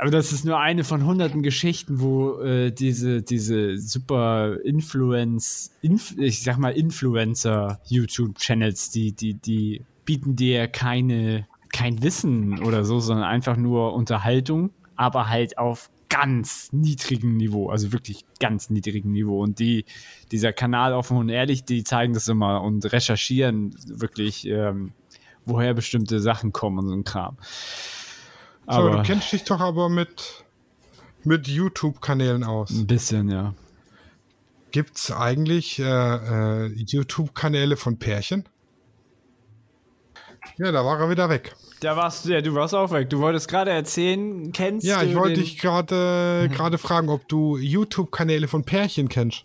Aber 0.01 0.11
das 0.11 0.33
ist 0.33 0.45
nur 0.47 0.59
eine 0.59 0.83
von 0.83 1.05
hunderten 1.05 1.43
Geschichten, 1.43 2.01
wo 2.01 2.41
äh, 2.41 2.73
diese, 2.73 3.21
diese 3.21 3.79
super 3.79 4.57
Influence, 4.65 5.73
Inf 5.83 6.17
ich 6.17 6.43
sag 6.43 6.57
mal 6.57 6.73
Influencer-YouTube-Channels, 6.73 8.93
die, 8.93 9.13
die, 9.13 9.35
die 9.35 9.85
bieten 10.07 10.37
dir 10.37 10.69
keine, 10.69 11.47
kein 11.73 12.03
Wissen 12.03 12.63
oder 12.63 12.85
so, 12.85 13.01
sondern 13.01 13.27
einfach 13.27 13.57
nur 13.57 13.95
Unterhaltung, 13.95 14.71
aber 14.97 15.29
halt 15.29 15.59
auf 15.59 15.91
ganz 16.11 16.73
niedrigem 16.73 17.37
Niveau, 17.37 17.71
also 17.71 17.93
wirklich 17.93 18.25
ganz 18.41 18.69
niedrigem 18.69 19.13
Niveau. 19.13 19.43
Und 19.43 19.59
die, 19.59 19.85
dieser 20.33 20.53
Kanal 20.53 20.93
offen 20.93 21.17
und 21.17 21.29
ehrlich, 21.29 21.65
die 21.65 21.85
zeigen 21.85 22.13
das 22.13 22.29
immer 22.29 22.63
und 22.63 22.93
recherchieren 22.93 23.75
wirklich, 23.87 24.47
ähm, 24.47 24.93
woher 25.47 25.73
bestimmte 25.73 26.21
Sachen 26.21 26.53
kommen 26.53 26.79
und 26.81 26.89
so 26.89 26.95
ein 26.95 27.05
Kram. 27.05 27.37
So, 28.67 28.73
Aber 28.73 28.91
du 28.91 29.03
kennst 29.03 29.33
dich 29.33 29.45
doch 29.45 29.61
aber 29.61 29.89
mit, 29.89 30.45
mit 31.25 31.49
YouTube-Kanälen 31.49 32.45
aus. 32.45 32.71
ein 32.71 32.87
bisschen, 32.87 33.31
ja. 33.31 33.55
Gibt 34.73 34.99
es 34.99 35.11
eigentlich 35.11 35.79
äh, 35.79 35.85
äh, 35.85 36.67
YouTube-Kanäle 36.67 37.77
von 37.77 37.99
Pärchen? 37.99 38.45
Ja, 40.59 40.73
da 40.73 40.85
war 40.85 41.01
er 41.01 41.11
wieder 41.11 41.29
weg. 41.29 41.55
Da 41.81 41.97
warst 41.97 42.25
du, 42.27 42.31
ja, 42.33 42.41
du 42.41 42.55
warst 42.55 42.75
auch 42.75 42.91
weg. 42.91 43.09
Du 43.11 43.21
wolltest 43.21 43.49
gerade 43.49 43.71
erzählen, 43.71 44.53
kennst 44.53 44.87
Ja, 44.87 45.01
du 45.03 45.07
ich 45.09 45.15
wollte 45.17 45.41
dich 45.41 45.59
gerade 45.59 46.49
gerade 46.53 46.77
fragen, 46.79 47.09
ob 47.09 47.27
du 47.29 47.57
YouTube-Kanäle 47.57 48.49
von 48.49 48.65
Pärchen 48.65 49.09
kennst. 49.09 49.45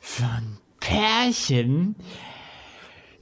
von 0.00 0.58
Pärchen 0.80 1.94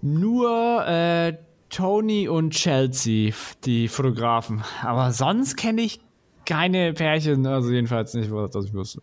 nur 0.03 0.87
äh, 0.87 1.35
Tony 1.69 2.29
und 2.29 2.51
Chelsea, 2.51 3.33
die 3.65 3.89
Fotografen. 3.89 4.63
Aber 4.83 5.13
sonst 5.13 5.57
kenne 5.57 5.83
ich 5.83 6.01
keine 6.45 6.93
Pärchen, 6.93 7.47
also 7.47 7.71
jedenfalls 7.71 8.15
nicht, 8.15 8.31
was 8.31 8.65
ich 8.65 8.73
wusste. 8.73 9.01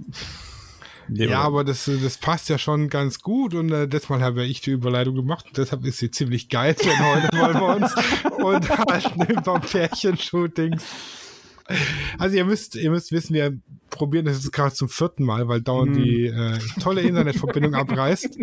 Ja, 1.10 1.42
aber 1.42 1.64
das, 1.64 1.90
das 2.02 2.18
passt 2.18 2.50
ja 2.50 2.58
schon 2.58 2.90
ganz 2.90 3.20
gut 3.20 3.54
und 3.54 3.72
äh, 3.72 3.88
das 3.88 4.10
Mal 4.10 4.22
habe 4.22 4.44
ich 4.46 4.62
die 4.62 4.72
Überleitung 4.72 5.16
gemacht. 5.16 5.46
Deshalb 5.56 5.86
ist 5.86 5.98
sie 5.98 6.12
ziemlich 6.12 6.50
geil, 6.50 6.76
denn 6.76 7.00
heute 7.00 7.38
wollen 7.38 7.54
wir 7.56 7.76
uns 7.76 7.96
unterhalten 8.44 9.24
über 9.24 9.60
Pärchenshootings. 9.60 10.84
Also 12.18 12.36
ihr 12.36 12.46
müsst, 12.46 12.76
ihr 12.76 12.92
müsst 12.92 13.12
wissen, 13.12 13.34
wir 13.34 13.58
probieren 13.90 14.26
das 14.26 14.36
jetzt 14.36 14.52
gerade 14.52 14.74
zum 14.74 14.90
vierten 14.90 15.24
Mal, 15.24 15.48
weil 15.48 15.62
dauernd 15.62 15.96
die 15.96 16.26
äh, 16.26 16.60
tolle 16.82 17.02
Internetverbindung 17.02 17.74
abreißt. 17.76 18.38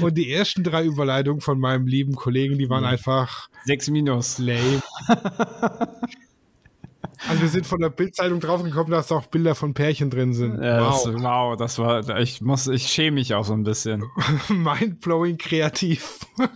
Und 0.00 0.14
die 0.16 0.30
ersten 0.30 0.62
drei 0.62 0.84
Überleitungen 0.84 1.40
von 1.40 1.58
meinem 1.58 1.86
lieben 1.86 2.14
Kollegen, 2.14 2.58
die 2.58 2.68
waren 2.68 2.84
einfach 2.84 3.48
Sechs 3.64 3.88
Minus. 3.88 4.38
lame. 4.38 4.82
Also 7.28 7.42
wir 7.42 7.48
sind 7.48 7.66
von 7.66 7.80
der 7.80 7.90
Bildzeitung 7.90 8.40
draufgekommen, 8.40 8.90
dass 8.90 9.08
da 9.08 9.16
auch 9.16 9.26
Bilder 9.26 9.54
von 9.54 9.74
Pärchen 9.74 10.10
drin 10.10 10.34
sind. 10.34 10.62
Ja, 10.62 10.80
wow. 10.80 11.04
das, 11.04 11.22
wow, 11.22 11.56
das 11.56 11.78
war, 11.78 12.20
ich 12.20 12.40
muss, 12.40 12.66
ich 12.66 12.88
schäme 12.88 13.14
mich 13.14 13.34
auch 13.34 13.44
so 13.44 13.52
ein 13.52 13.62
bisschen. 13.62 14.04
Mindblowing 14.48 15.38
kreativ. 15.38 16.20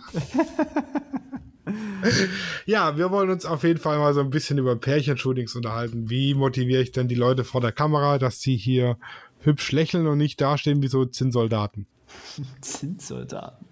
ja, 2.65 2.97
wir 2.97 3.11
wollen 3.11 3.29
uns 3.29 3.45
auf 3.45 3.63
jeden 3.63 3.79
Fall 3.79 3.97
mal 3.97 4.13
so 4.13 4.19
ein 4.19 4.29
bisschen 4.29 4.57
über 4.57 4.75
Pärchenshootings 4.75 5.55
unterhalten. 5.55 6.09
Wie 6.09 6.33
motiviere 6.33 6.81
ich 6.81 6.91
denn 6.91 7.07
die 7.07 7.15
Leute 7.15 7.43
vor 7.43 7.61
der 7.61 7.71
Kamera, 7.71 8.17
dass 8.17 8.41
sie 8.41 8.57
hier 8.57 8.97
hübsch 9.39 9.71
lächeln 9.71 10.07
und 10.07 10.17
nicht 10.17 10.41
dastehen 10.41 10.81
wie 10.81 10.87
so 10.87 11.05
Zinnsoldaten? 11.05 11.87
Zinssoldaten. 12.61 13.67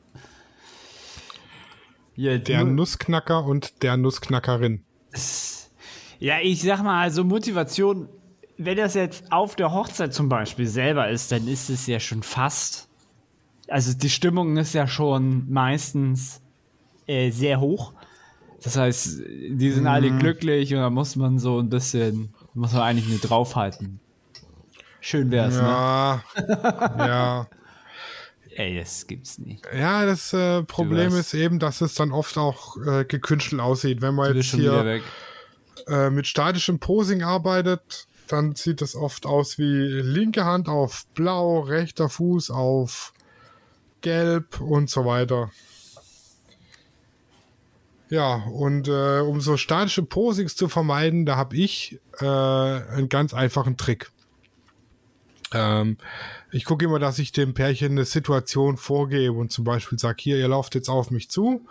Ja, 2.15 2.37
Der 2.37 2.63
Nussknacker 2.63 3.43
und 3.43 3.83
der 3.83 3.97
Nussknackerin. 3.97 4.85
Ja, 6.25 6.39
ich 6.41 6.63
sag 6.63 6.81
mal, 6.81 7.03
also 7.03 7.23
Motivation, 7.23 8.09
wenn 8.57 8.77
das 8.77 8.95
jetzt 8.95 9.31
auf 9.31 9.55
der 9.55 9.71
Hochzeit 9.71 10.11
zum 10.11 10.27
Beispiel 10.27 10.65
selber 10.65 11.07
ist, 11.07 11.31
dann 11.31 11.47
ist 11.47 11.69
es 11.69 11.85
ja 11.85 11.99
schon 11.99 12.23
fast. 12.23 12.89
Also 13.67 13.95
die 13.95 14.09
Stimmung 14.09 14.57
ist 14.57 14.73
ja 14.73 14.87
schon 14.87 15.47
meistens 15.51 16.41
äh, 17.05 17.29
sehr 17.29 17.59
hoch. 17.59 17.93
Das 18.63 18.75
heißt, 18.75 19.19
die 19.51 19.71
sind 19.71 19.85
alle 19.85 20.17
glücklich 20.17 20.73
und 20.73 20.79
da 20.79 20.89
muss 20.89 21.15
man 21.15 21.37
so 21.37 21.59
ein 21.59 21.69
bisschen, 21.69 22.33
muss 22.55 22.73
man 22.73 22.81
eigentlich 22.81 23.07
nur 23.07 23.19
draufhalten. 23.19 23.99
Schön 25.01 25.29
wär's, 25.29 25.53
ne? 25.53 25.61
Ja, 25.61 26.23
ja. 26.97 27.47
Ey, 28.55 28.79
das 28.79 29.05
gibt's 29.05 29.37
nicht. 29.37 29.63
Ja, 29.77 30.07
das 30.07 30.33
äh, 30.33 30.63
Problem 30.63 31.13
ist 31.13 31.35
eben, 31.35 31.59
dass 31.59 31.81
es 31.81 31.93
dann 31.93 32.11
oft 32.11 32.35
auch 32.39 32.77
äh, 32.77 33.05
gekünstelt 33.05 33.61
aussieht. 33.61 34.01
Wenn 34.01 34.15
man 34.15 34.35
jetzt 34.35 34.47
schon 34.47 34.61
wieder 34.61 34.81
hier 34.81 34.85
weg. 34.85 35.03
Äh, 35.87 36.09
mit 36.09 36.27
statischem 36.27 36.79
Posing 36.79 37.23
arbeitet, 37.23 38.07
dann 38.27 38.55
sieht 38.55 38.81
es 38.81 38.95
oft 38.95 39.25
aus 39.25 39.57
wie 39.57 40.01
linke 40.01 40.45
Hand 40.45 40.67
auf 40.67 41.05
blau, 41.13 41.59
rechter 41.59 42.09
Fuß 42.09 42.49
auf 42.51 43.13
gelb 44.01 44.61
und 44.61 44.89
so 44.89 45.05
weiter. 45.05 45.51
Ja, 48.09 48.35
und 48.35 48.87
äh, 48.87 49.19
um 49.19 49.41
so 49.41 49.57
statische 49.57 50.03
Posings 50.03 50.55
zu 50.55 50.69
vermeiden, 50.69 51.25
da 51.25 51.37
habe 51.37 51.55
ich 51.55 51.99
äh, 52.19 52.25
einen 52.25 53.09
ganz 53.09 53.33
einfachen 53.33 53.77
Trick. 53.77 54.11
Ähm, 55.53 55.97
ich 56.51 56.65
gucke 56.65 56.85
immer, 56.85 56.99
dass 56.99 57.17
ich 57.17 57.31
dem 57.31 57.53
Pärchen 57.53 57.93
eine 57.93 58.05
Situation 58.05 58.77
vorgebe 58.77 59.33
und 59.33 59.51
zum 59.51 59.63
Beispiel 59.65 59.97
sage, 59.97 60.17
hier, 60.19 60.37
ihr 60.37 60.47
lauft 60.47 60.75
jetzt 60.75 60.89
auf 60.89 61.09
mich 61.09 61.29
zu 61.29 61.65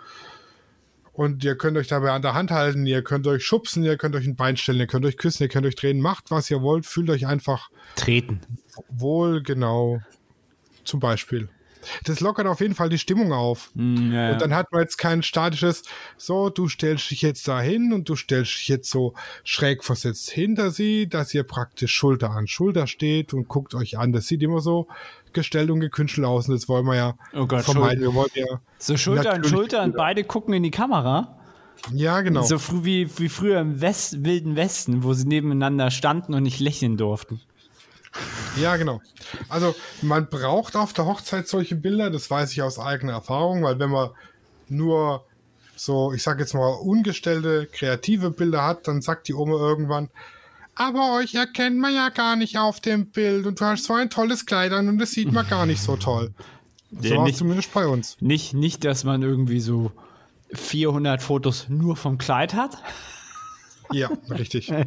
und 1.15 1.43
ihr 1.43 1.55
könnt 1.55 1.77
euch 1.77 1.87
dabei 1.87 2.11
an 2.11 2.21
der 2.21 2.33
Hand 2.33 2.51
halten, 2.51 2.85
ihr 2.85 3.01
könnt 3.01 3.25
euch 3.27 3.43
schubsen, 3.45 3.83
ihr 3.83 3.97
könnt 3.97 4.15
euch 4.15 4.25
ein 4.25 4.35
Bein 4.35 4.57
stellen, 4.57 4.79
ihr 4.79 4.87
könnt 4.87 5.05
euch 5.05 5.17
küssen, 5.17 5.43
ihr 5.43 5.49
könnt 5.49 5.65
euch 5.65 5.75
drehen, 5.75 6.01
macht 6.01 6.31
was 6.31 6.51
ihr 6.51 6.61
wollt, 6.61 6.85
fühlt 6.85 7.09
euch 7.09 7.25
einfach 7.25 7.69
Treten. 7.95 8.41
wohl, 8.89 9.41
genau, 9.41 10.01
zum 10.83 10.99
Beispiel. 10.99 11.49
Das 12.03 12.19
lockert 12.19 12.47
auf 12.47 12.61
jeden 12.61 12.75
Fall 12.75 12.89
die 12.89 12.97
Stimmung 12.97 13.31
auf. 13.31 13.69
Mm, 13.75 14.11
ja, 14.11 14.31
Und 14.31 14.41
dann 14.41 14.55
hat 14.55 14.71
man 14.71 14.81
jetzt 14.81 14.97
kein 14.97 15.23
statisches, 15.23 15.83
so, 16.17 16.49
du 16.49 16.67
stellst 16.67 17.11
dich 17.11 17.21
jetzt 17.21 17.47
da 17.47 17.61
hin 17.61 17.93
und 17.93 18.09
du 18.09 18.15
stellst 18.15 18.57
dich 18.57 18.67
jetzt 18.67 18.89
so 18.89 19.13
schräg 19.43 19.83
versetzt 19.83 20.31
hinter 20.31 20.71
sie, 20.71 21.07
dass 21.07 21.33
ihr 21.33 21.43
praktisch 21.43 21.93
Schulter 21.93 22.31
an 22.31 22.47
Schulter 22.47 22.87
steht 22.87 23.33
und 23.33 23.47
guckt 23.47 23.75
euch 23.75 23.97
an. 23.97 24.11
Das 24.13 24.27
sieht 24.27 24.41
immer 24.41 24.61
so 24.61 24.87
gestellt 25.35 25.69
und 25.69 25.79
gekünstelt 25.79 26.25
aus 26.25 26.47
und 26.47 26.55
das 26.55 26.67
wollen 26.67 26.85
wir 26.85 26.95
ja 26.95 27.13
Oh 27.33 27.45
Gott, 27.45 27.61
vermeiden. 27.61 28.01
Wir 28.01 28.13
wollen 28.15 28.31
ja, 28.33 28.59
so 28.79 28.97
Schulter 28.97 29.33
an 29.33 29.43
Schulter 29.43 29.83
und 29.83 29.95
beide 29.95 30.23
gucken 30.23 30.55
in 30.55 30.63
die 30.63 30.71
Kamera. 30.71 31.37
ja, 31.93 32.21
genau. 32.21 32.41
So 32.41 32.57
früh 32.57 32.83
wie, 32.83 33.19
wie 33.19 33.29
früher 33.29 33.59
im 33.59 33.81
West, 33.81 34.25
Wilden 34.25 34.55
Westen, 34.55 35.03
wo 35.03 35.13
sie 35.13 35.27
nebeneinander 35.27 35.91
standen 35.91 36.33
und 36.33 36.41
nicht 36.41 36.59
lächeln 36.59 36.97
durften. 36.97 37.41
Ja, 38.59 38.77
genau. 38.77 39.01
Also 39.49 39.75
man 40.01 40.27
braucht 40.27 40.75
auf 40.75 40.93
der 40.93 41.05
Hochzeit 41.05 41.47
solche 41.47 41.75
Bilder, 41.75 42.09
das 42.09 42.31
weiß 42.31 42.53
ich 42.53 42.61
aus 42.61 42.79
eigener 42.79 43.13
Erfahrung, 43.13 43.63
weil 43.63 43.77
wenn 43.77 43.91
man 43.91 44.09
nur 44.69 45.25
so, 45.75 46.13
ich 46.13 46.23
sag 46.23 46.39
jetzt 46.39 46.53
mal, 46.53 46.69
ungestellte, 46.69 47.67
kreative 47.71 48.31
Bilder 48.31 48.63
hat, 48.65 48.87
dann 48.87 49.01
sagt 49.01 49.27
die 49.27 49.33
Oma 49.33 49.57
irgendwann, 49.57 50.09
aber 50.75 51.15
euch 51.15 51.35
erkennt 51.35 51.77
man 51.77 51.93
ja 51.93 52.09
gar 52.09 52.35
nicht 52.35 52.57
auf 52.57 52.79
dem 52.79 53.07
Bild 53.11 53.45
und 53.45 53.59
du 53.59 53.65
hast 53.65 53.85
so 53.85 53.93
ein 53.93 54.09
tolles 54.09 54.45
Kleid 54.45 54.71
an 54.71 54.89
und 54.89 54.97
das 54.97 55.11
sieht 55.11 55.31
man 55.31 55.47
gar 55.47 55.65
nicht 55.65 55.81
so 55.81 55.95
toll. 55.97 56.33
So 56.91 57.07
Ja, 57.07 57.17
war 57.17 57.27
es 57.27 57.37
zumindest 57.37 57.73
bei 57.73 57.87
uns. 57.87 58.17
Nicht, 58.21 58.53
nicht, 58.53 58.83
dass 58.83 59.03
man 59.03 59.21
irgendwie 59.21 59.59
so 59.59 59.91
400 60.53 61.21
Fotos 61.21 61.67
nur 61.69 61.95
vom 61.95 62.17
Kleid 62.17 62.53
hat. 62.53 62.77
Ja, 63.91 64.09
richtig. 64.31 64.73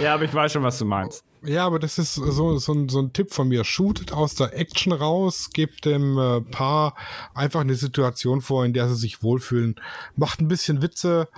Ja, 0.00 0.14
aber 0.14 0.24
ich 0.24 0.34
weiß 0.34 0.52
schon, 0.52 0.62
was 0.62 0.78
du 0.78 0.84
meinst. 0.84 1.24
Ja, 1.42 1.66
aber 1.66 1.78
das 1.78 1.98
ist 1.98 2.14
so, 2.14 2.58
so, 2.58 2.72
ein, 2.72 2.88
so 2.88 3.00
ein 3.00 3.12
Tipp 3.12 3.32
von 3.32 3.48
mir. 3.48 3.64
Shootet 3.64 4.12
aus 4.12 4.34
der 4.34 4.56
Action 4.56 4.92
raus, 4.92 5.50
gebt 5.52 5.86
dem 5.86 6.18
äh, 6.18 6.40
Paar 6.40 6.94
einfach 7.34 7.60
eine 7.60 7.74
Situation 7.74 8.42
vor, 8.42 8.64
in 8.64 8.72
der 8.72 8.88
sie 8.88 8.96
sich 8.96 9.22
wohlfühlen. 9.22 9.76
Macht 10.14 10.40
ein 10.40 10.48
bisschen 10.48 10.82
Witze, 10.82 11.28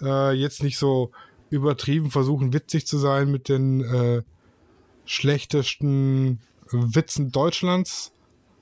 äh, 0.00 0.32
jetzt 0.32 0.62
nicht 0.62 0.78
so 0.78 1.12
übertrieben 1.50 2.10
versuchen, 2.10 2.52
witzig 2.52 2.86
zu 2.86 2.98
sein 2.98 3.30
mit 3.30 3.48
den 3.48 3.80
äh, 3.82 4.22
schlechtesten 5.04 6.40
Witzen 6.70 7.32
Deutschlands, 7.32 8.12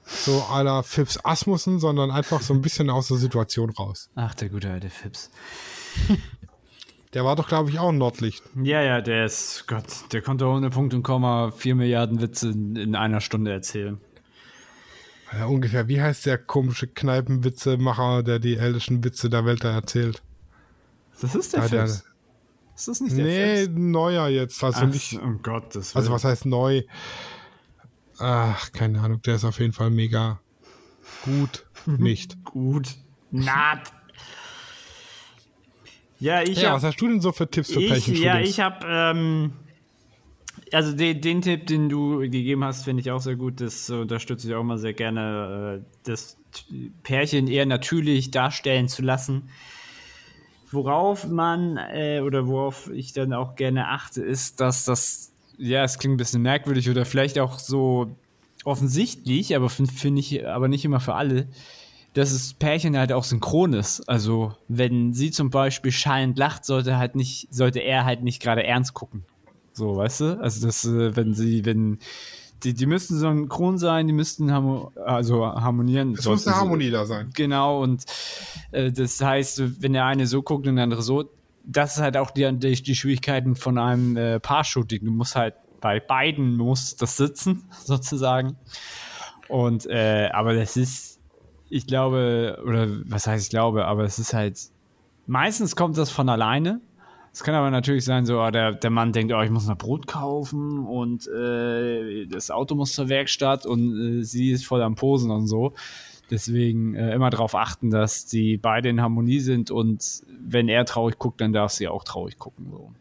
so 0.05 0.41
à 0.51 0.63
la 0.63 0.83
Phipps 0.83 1.19
Asmussen, 1.25 1.79
sondern 1.79 2.11
einfach 2.11 2.41
so 2.41 2.55
ein 2.55 2.63
bisschen 2.63 2.89
aus 2.91 3.09
der 3.09 3.19
Situation 3.19 3.71
raus. 3.71 4.09
Ach, 4.15 4.35
der 4.35 4.49
gute 4.49 4.71
alte 4.71 4.89
Fips. 4.91 5.31
Der 7.15 7.25
war 7.25 7.37
doch, 7.37 7.49
glaube 7.49 7.71
ich, 7.71 7.79
auch 7.79 7.89
ein 7.89 7.97
Nordlicht. 7.97 8.43
Ja, 8.63 8.83
ja, 8.83 9.01
der 9.01 9.25
ist, 9.25 9.67
Gott, 9.67 10.13
der 10.13 10.21
konnte 10.21 10.47
ohne 10.47 10.69
Punkt 10.69 10.93
und 10.93 11.03
Komma 11.03 11.51
4 11.53 11.75
Milliarden 11.75 12.21
Witze 12.21 12.51
in, 12.51 12.77
in 12.77 12.95
einer 12.95 13.23
Stunde 13.23 13.51
erzählen. 13.51 13.99
Ja, 15.33 15.47
ungefähr, 15.47 15.89
wie 15.89 16.01
heißt 16.01 16.27
der 16.27 16.39
komische 16.39 16.87
Kneipenwitzemacher, 16.87 18.23
der 18.23 18.39
die 18.39 18.57
ältesten 18.57 19.03
Witze 19.05 19.31
der 19.31 19.45
Welt 19.47 19.65
da 19.65 19.73
erzählt? 19.73 20.23
Das 21.21 21.35
ist 21.35 21.55
der 21.55 21.63
Ja, 21.63 21.69
der, 21.69 21.87
Fips. 21.87 22.05
Ist 22.79 22.87
das 22.87 23.01
nicht 23.01 23.17
der 23.17 23.25
Nee, 23.25 23.57
Fünfte? 23.65 23.81
neuer 23.81 24.29
jetzt. 24.29 24.63
Also 24.63 24.81
Ach, 24.83 24.87
nicht. 24.87 25.15
um 25.15 25.43
Gottes 25.43 25.97
Also 25.97 26.13
was 26.13 26.23
heißt 26.23 26.47
neu? 26.47 26.83
Ach, 28.21 28.71
keine 28.73 29.01
Ahnung. 29.01 29.21
Der 29.23 29.35
ist 29.35 29.45
auf 29.45 29.59
jeden 29.59 29.73
Fall 29.73 29.91
mega 29.91 30.41
gut. 31.23 31.67
Nicht. 31.87 32.45
gut. 32.45 32.95
Naht. 33.33 33.93
Ja, 36.21 36.43
ich 36.43 36.61
Ja, 36.61 36.69
hab- 36.71 36.77
was 36.77 36.85
hast 36.85 37.01
du 37.01 37.09
denn 37.09 37.21
so 37.21 37.33
für 37.33 37.49
Tipps 37.51 37.73
für 37.73 37.81
ich, 37.81 37.89
Pärchen? 37.91 38.15
ja, 38.17 38.41
ich 38.41 38.61
habe 38.61 38.87
ähm, 38.89 39.53
also 40.73 40.93
den, 40.93 41.21
den 41.21 41.43
Tipp, 41.43 41.67
den 41.67 41.89
du 41.89 42.19
gegeben 42.21 42.63
hast, 42.65 42.85
finde 42.85 43.01
ich 43.01 43.11
auch 43.11 43.21
sehr 43.21 43.37
gut. 43.37 43.61
Das 43.61 43.91
unterstütze 43.91 44.49
ich 44.49 44.55
auch 44.55 44.63
mal 44.65 44.79
sehr 44.79 44.93
gerne, 44.95 45.83
äh, 45.83 45.85
das 46.05 46.37
Pärchen 47.03 47.49
eher 47.49 47.67
natürlich 47.67 48.31
darstellen 48.31 48.89
zu 48.89 49.03
lassen. 49.03 49.51
Worauf 50.71 51.27
man 51.27 51.79
äh, 51.79 52.21
oder 52.21 52.47
worauf 52.47 52.91
ich 52.91 53.13
dann 53.13 53.33
auch 53.33 53.57
gerne 53.57 53.89
achte, 53.89 54.23
ist, 54.23 54.61
dass 54.61 54.85
das, 54.85 55.33
ja, 55.57 55.83
es 55.83 55.99
klingt 55.99 56.15
ein 56.15 56.19
bisschen 56.19 56.43
merkwürdig 56.43 56.91
oder 56.91 57.05
vielleicht 57.05 57.39
auch 57.39 57.59
so 57.59 58.11
offensichtlich, 58.65 59.57
aber 59.57 59.71
finde 59.71 59.93
find 59.93 60.19
ich 60.19 60.47
aber 60.47 60.69
nicht 60.69 60.85
immer 60.85 61.01
für 61.01 61.15
alle, 61.15 61.49
dass 62.15 62.33
das 62.33 62.55
Pärchen 62.55 62.97
halt 62.97 63.13
auch 63.13 63.25
synchron 63.25 63.73
ist. 63.73 64.09
Also, 64.09 64.55
wenn 64.69 65.13
sie 65.13 65.31
zum 65.31 65.51
Beispiel 65.51 65.93
schallend 65.93 66.37
lacht, 66.39 66.65
sollte 66.65 66.99
halt 66.99 67.15
nicht, 67.15 67.49
sollte 67.51 67.81
er 67.81 68.05
halt 68.05 68.23
nicht 68.23 68.43
gerade 68.43 68.65
ernst 68.65 68.95
gucken. 68.95 69.25
So, 69.73 69.97
weißt 69.97 70.21
du? 70.21 70.41
Also, 70.41 70.67
das, 70.67 70.85
äh, 70.85 71.15
wenn 71.17 71.35
sie, 71.35 71.65
wenn, 71.65 71.99
die, 72.63 72.75
die 72.75 72.87
müssten 72.87 73.17
synchron 73.17 73.79
sein, 73.79 74.07
die 74.07 74.13
müssten 74.13 74.53
harmo 74.53 74.93
also 75.05 75.47
harmonieren. 75.47 76.15
es 76.15 76.27
muss 76.27 76.47
eine 76.47 76.57
Harmonie 76.57 76.91
da 76.91 77.07
sein. 77.07 77.31
Genau, 77.35 77.83
und 77.83 78.05
äh, 78.73 78.93
das 78.93 79.21
heißt, 79.21 79.83
wenn 79.83 79.93
der 79.93 80.05
eine 80.05 80.27
so 80.27 80.43
guckt 80.43 80.67
und 80.67 80.77
der 80.77 80.85
andere 80.85 81.03
so, 81.03 81.31
das 81.65 81.97
ist 81.97 82.03
halt 82.03 82.17
auch 82.17 82.31
die, 82.31 82.51
die, 82.59 82.83
die 82.83 82.95
Schwierigkeiten 82.95 83.55
von 83.55 83.79
einem 83.79 84.17
äh, 84.17 84.41
Paar-Shooting. 84.41 85.05
Du 85.05 85.11
musst 85.11 85.37
halt 85.37 85.55
bei 85.81 86.01
beiden 86.01 86.57
muss 86.57 86.97
das 86.97 87.17
sitzen, 87.17 87.69
sozusagen. 87.85 88.57
Und 89.49 89.87
äh, 89.87 90.29
aber 90.33 90.55
das 90.55 90.77
ist, 90.77 91.21
ich 91.69 91.87
glaube, 91.87 92.63
oder 92.67 92.89
was 93.07 93.27
heißt 93.27 93.45
ich 93.45 93.51
glaube, 93.51 93.87
aber 93.87 94.05
es 94.05 94.19
ist 94.19 94.35
halt, 94.35 94.59
meistens 95.27 95.77
kommt 95.77 95.97
das 95.97 96.11
von 96.11 96.29
alleine. 96.29 96.81
Es 97.33 97.43
kann 97.43 97.55
aber 97.55 97.71
natürlich 97.71 98.05
sein, 98.05 98.27
so, 98.27 98.41
oh, 98.41 98.51
der, 98.51 98.73
der 98.73 98.91
Mann 98.91 99.13
denkt, 99.13 99.33
oh, 99.33 99.41
ich 99.43 99.51
muss 99.51 99.67
noch 99.67 99.79
Brot 99.79 100.07
kaufen 100.07 100.87
und 100.87 101.29
äh, 101.29 102.27
das 102.27 102.51
Auto 102.51 102.75
muss 102.75 102.93
zur 102.93 103.09
Werkstatt 103.09 103.67
und 103.67 104.21
äh, 104.21 104.23
sie 104.25 104.51
ist 104.51 104.67
voll 104.67 104.83
am 104.83 104.95
Posen 104.95 105.31
und 105.31 105.47
so. 105.47 105.75
Deswegen 106.31 106.95
äh, 106.95 107.15
immer 107.15 107.31
darauf 107.31 107.55
achten, 107.55 107.91
dass 107.91 108.27
die 108.27 108.57
beide 108.57 108.89
in 108.89 109.01
Harmonie 109.01 109.41
sind 109.41 109.71
und 109.71 110.23
wenn 110.41 110.69
er 110.69 110.85
traurig 110.85 111.19
guckt, 111.19 111.41
dann 111.41 111.53
darf 111.53 111.73
sie 111.73 111.89
auch 111.89 112.05
traurig 112.05 112.39
gucken. 112.39 112.69
So. 112.71 112.93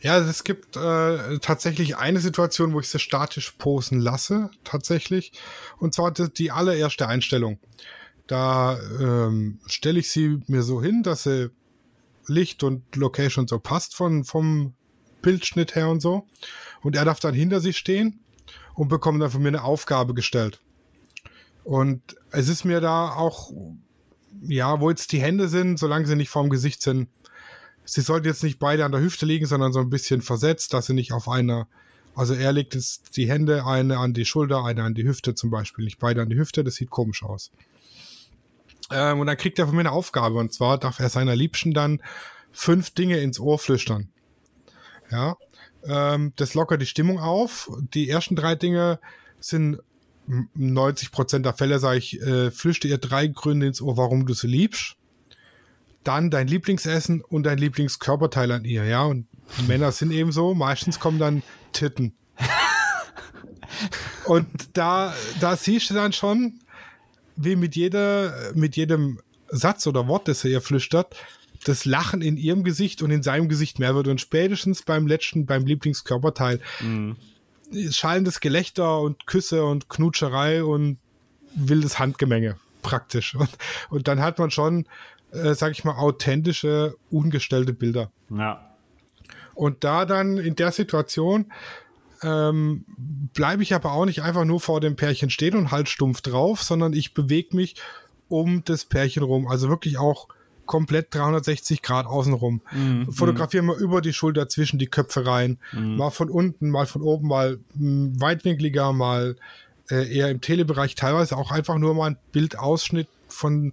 Ja, 0.00 0.18
es 0.18 0.44
gibt 0.44 0.76
äh, 0.76 1.38
tatsächlich 1.38 1.96
eine 1.96 2.20
Situation, 2.20 2.72
wo 2.72 2.80
ich 2.80 2.88
sie 2.88 2.98
statisch 2.98 3.52
posen 3.52 4.00
lasse, 4.00 4.50
tatsächlich. 4.64 5.32
Und 5.78 5.94
zwar 5.94 6.10
die, 6.10 6.32
die 6.32 6.50
allererste 6.50 7.08
Einstellung. 7.08 7.58
Da 8.26 8.78
ähm, 9.00 9.58
stelle 9.66 9.98
ich 10.00 10.10
sie 10.10 10.40
mir 10.46 10.62
so 10.62 10.82
hin, 10.82 11.02
dass 11.02 11.24
sie 11.24 11.50
Licht 12.26 12.62
und 12.62 12.96
Location 12.96 13.46
so 13.48 13.58
passt 13.58 13.94
von, 13.94 14.24
vom 14.24 14.74
Bildschnitt 15.22 15.74
her 15.74 15.88
und 15.88 16.00
so. 16.00 16.26
Und 16.82 16.96
er 16.96 17.04
darf 17.04 17.20
dann 17.20 17.34
hinter 17.34 17.60
sie 17.60 17.72
stehen 17.72 18.20
und 18.74 18.88
bekommt 18.88 19.22
dann 19.22 19.30
von 19.30 19.42
mir 19.42 19.48
eine 19.48 19.64
Aufgabe 19.64 20.14
gestellt. 20.14 20.60
Und 21.64 22.02
es 22.30 22.48
ist 22.48 22.64
mir 22.64 22.80
da 22.80 23.10
auch, 23.10 23.52
ja, 24.42 24.80
wo 24.80 24.90
jetzt 24.90 25.12
die 25.12 25.20
Hände 25.20 25.48
sind, 25.48 25.78
solange 25.78 26.06
sie 26.06 26.16
nicht 26.16 26.30
vorm 26.30 26.50
Gesicht 26.50 26.82
sind, 26.82 27.08
sie 27.84 28.00
sollten 28.00 28.26
jetzt 28.26 28.42
nicht 28.42 28.58
beide 28.58 28.84
an 28.84 28.92
der 28.92 29.00
Hüfte 29.00 29.26
liegen, 29.26 29.46
sondern 29.46 29.72
so 29.72 29.80
ein 29.80 29.90
bisschen 29.90 30.22
versetzt, 30.22 30.72
dass 30.72 30.86
sie 30.86 30.94
nicht 30.94 31.12
auf 31.12 31.28
einer, 31.28 31.68
also 32.14 32.34
er 32.34 32.52
legt 32.52 32.74
jetzt 32.74 33.16
die 33.16 33.28
Hände, 33.28 33.64
eine 33.64 33.98
an 33.98 34.12
die 34.12 34.24
Schulter, 34.24 34.64
eine 34.64 34.82
an 34.82 34.94
die 34.94 35.04
Hüfte 35.04 35.34
zum 35.34 35.50
Beispiel, 35.50 35.84
nicht 35.84 35.98
beide 35.98 36.22
an 36.22 36.28
die 36.28 36.38
Hüfte, 36.38 36.64
das 36.64 36.74
sieht 36.74 36.90
komisch 36.90 37.22
aus. 37.22 37.52
Ähm, 38.92 39.20
und 39.20 39.26
dann 39.26 39.36
kriegt 39.36 39.58
er 39.58 39.66
von 39.66 39.74
mir 39.74 39.80
eine 39.80 39.92
Aufgabe, 39.92 40.38
und 40.38 40.52
zwar 40.52 40.78
darf 40.78 41.00
er 41.00 41.08
seiner 41.08 41.36
Liebsten 41.36 41.72
dann 41.72 42.02
fünf 42.52 42.90
Dinge 42.90 43.18
ins 43.18 43.40
Ohr 43.40 43.58
flüstern. 43.58 44.08
Ja, 45.10 45.36
ähm, 45.84 46.32
das 46.36 46.54
lockert 46.54 46.80
die 46.82 46.86
Stimmung 46.86 47.18
auf. 47.18 47.70
Die 47.94 48.08
ersten 48.08 48.36
drei 48.36 48.54
Dinge 48.54 48.98
sind 49.40 49.80
90 50.26 51.10
Prozent 51.10 51.44
der 51.44 51.54
Fälle, 51.54 51.78
sage 51.78 51.98
ich, 51.98 52.20
äh, 52.20 52.50
flüchte 52.50 52.88
ihr 52.88 52.98
drei 52.98 53.26
Gründe 53.26 53.66
ins 53.66 53.82
Ohr, 53.82 53.96
warum 53.96 54.26
du 54.26 54.34
sie 54.34 54.46
liebst 54.46 54.96
dann 56.04 56.30
dein 56.30 56.48
Lieblingsessen 56.48 57.22
und 57.22 57.44
dein 57.44 57.58
Lieblingskörperteil 57.58 58.50
an 58.52 58.64
ihr, 58.64 58.84
ja. 58.84 59.04
Und 59.04 59.26
Männer 59.66 59.92
sind 59.92 60.12
eben 60.12 60.32
so, 60.32 60.54
meistens 60.54 61.00
kommen 61.00 61.18
dann 61.18 61.42
Titten. 61.72 62.14
und 64.26 64.46
da, 64.76 65.14
da 65.40 65.56
siehst 65.56 65.90
du 65.90 65.94
dann 65.94 66.12
schon, 66.12 66.60
wie 67.44 67.56
mit 67.56 67.76
jeder, 67.76 68.52
mit 68.54 68.76
jedem 68.76 69.20
Satz 69.48 69.86
oder 69.86 70.08
Wort, 70.08 70.28
das 70.28 70.44
er 70.44 70.50
ihr 70.50 70.60
flüstert, 70.60 71.14
das 71.64 71.84
Lachen 71.84 72.22
in 72.22 72.36
ihrem 72.36 72.64
Gesicht 72.64 73.02
und 73.02 73.10
in 73.10 73.22
seinem 73.22 73.48
Gesicht 73.48 73.78
mehr 73.78 73.94
wird. 73.94 74.08
Und 74.08 74.20
spätestens 74.20 74.82
beim 74.82 75.06
letzten, 75.06 75.46
beim 75.46 75.64
Lieblingskörperteil, 75.64 76.60
schallendes 77.90 78.40
Gelächter 78.40 79.00
und 79.00 79.26
Küsse 79.26 79.64
und 79.64 79.88
Knutscherei 79.88 80.64
und 80.64 80.98
wildes 81.54 81.98
Handgemenge 81.98 82.56
praktisch. 82.82 83.34
Und, 83.38 83.50
und 83.90 84.08
dann 84.08 84.20
hat 84.20 84.38
man 84.38 84.50
schon, 84.50 84.86
äh, 85.30 85.54
sag 85.54 85.70
ich 85.72 85.84
mal, 85.84 85.96
authentische, 85.96 86.96
ungestellte 87.10 87.72
Bilder. 87.72 88.10
Ja. 88.28 88.68
Und 89.54 89.84
da 89.84 90.04
dann 90.04 90.38
in 90.38 90.56
der 90.56 90.72
Situation 90.72 91.52
ähm, 92.22 92.84
bleibe 93.34 93.62
ich 93.62 93.74
aber 93.74 93.92
auch 93.92 94.04
nicht 94.04 94.22
einfach 94.22 94.44
nur 94.44 94.60
vor 94.60 94.80
dem 94.80 94.96
Pärchen 94.96 95.30
stehen 95.30 95.56
und 95.56 95.70
halt 95.70 95.88
stumpf 95.88 96.20
drauf, 96.20 96.62
sondern 96.62 96.92
ich 96.92 97.14
bewege 97.14 97.56
mich 97.56 97.76
um 98.28 98.64
das 98.64 98.84
Pärchen 98.84 99.22
rum. 99.22 99.46
Also 99.46 99.68
wirklich 99.68 99.98
auch 99.98 100.28
komplett 100.64 101.14
360 101.14 101.82
Grad 101.82 102.06
außenrum. 102.06 102.62
Fotografiere 103.12 103.62
mal 103.62 103.76
über 103.76 104.00
die 104.00 104.12
Schulter 104.12 104.48
zwischen 104.48 104.78
die 104.78 104.86
Köpfe 104.86 105.26
rein. 105.26 105.58
Mal 105.96 106.10
von 106.10 106.30
unten, 106.30 106.70
mal 106.70 106.86
von 106.86 107.02
oben, 107.02 107.28
mal 107.28 107.58
mh, 107.74 108.20
weitwinkliger, 108.20 108.92
mal 108.92 109.36
äh, 109.90 110.16
eher 110.16 110.30
im 110.30 110.40
Telebereich. 110.40 110.94
Teilweise 110.94 111.36
auch 111.36 111.50
einfach 111.50 111.76
nur 111.76 111.94
mal 111.94 112.10
ein 112.10 112.16
Bildausschnitt 112.30 113.08
von 113.28 113.72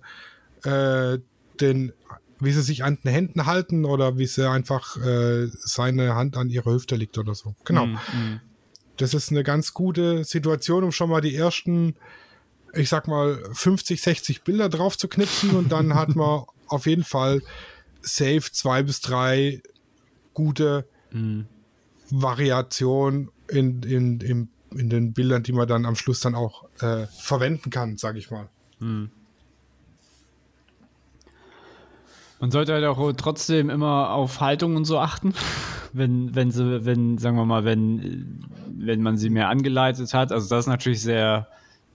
äh, 0.63 1.19
den, 1.62 1.93
wie 2.39 2.52
sie 2.52 2.62
sich 2.62 2.84
an 2.84 2.97
den 3.04 3.12
Händen 3.12 3.45
halten 3.45 3.86
oder 3.86 4.17
wie 4.17 4.25
sie 4.25 4.49
einfach 4.49 4.97
äh, 4.97 5.47
seine 5.47 6.15
Hand 6.15 6.38
an 6.38 6.49
ihrer 6.49 6.73
Hüfte 6.73 6.95
liegt 6.95 7.17
oder 7.17 7.36
so. 7.36 7.56
Genau. 7.65 7.88
Das 8.97 9.13
ist 9.13 9.32
eine 9.32 9.43
ganz 9.43 9.73
gute 9.73 10.23
Situation, 10.23 10.84
um 10.84 10.91
schon 10.91 11.10
mal 11.10 11.21
die 11.21 11.36
ersten, 11.36 11.95
ich 12.73 12.89
sag 12.89 13.08
mal, 13.08 13.39
50, 13.54 14.02
60 14.02 14.43
Bilder 14.43 14.69
drauf 14.69 14.97
zu 14.97 15.08
knipsen 15.08 15.52
und 15.52 15.71
dann 15.71 15.95
hat 15.95 16.15
man 16.15 16.43
auf 16.67 16.86
jeden 16.86 17.04
Fall 17.04 17.41
safe 18.02 18.43
zwei 18.52 18.84
bis 18.84 19.02
drei 19.02 19.62
gute 20.34 20.86
Variationen 22.12 23.30
in, 23.49 23.84
in, 23.84 24.19
in, 24.21 24.49
in 24.71 24.89
den 24.89 25.13
Bildern, 25.13 25.43
die 25.43 25.52
man 25.54 25.67
dann 25.67 25.86
am 25.86 25.95
Schluss 25.95 26.21
dann 26.21 26.36
auch 26.36 26.65
äh, 26.82 27.08
verwenden 27.08 27.69
kann, 27.69 27.97
sag 27.97 28.15
ich 28.15 28.32
mal. 28.32 28.49
Man 32.39 32.52
sollte 32.52 32.73
halt 32.73 32.86
auch 32.86 33.12
trotzdem 33.13 33.69
immer 33.69 34.12
auf 34.12 34.39
Haltung 34.39 34.75
und 34.75 34.86
so 34.86 34.99
achten. 34.99 35.34
Wenn, 35.91 36.36
wenn 36.36 36.52
sie, 36.52 36.86
wenn, 36.86 37.17
sagen 37.17 37.36
wir 37.36 37.45
mal, 37.45 37.65
wenn, 37.65 38.45
wenn 38.67 39.02
man 39.02 39.17
sie 39.17 39.30
mehr 39.30 39.49
angeleitet 39.49 40.13
hat. 40.13 40.32
Also 40.32 40.47
das 40.49 40.65
ist 40.65 40.69
natürlich 40.69 41.02
sehr, 41.02 41.47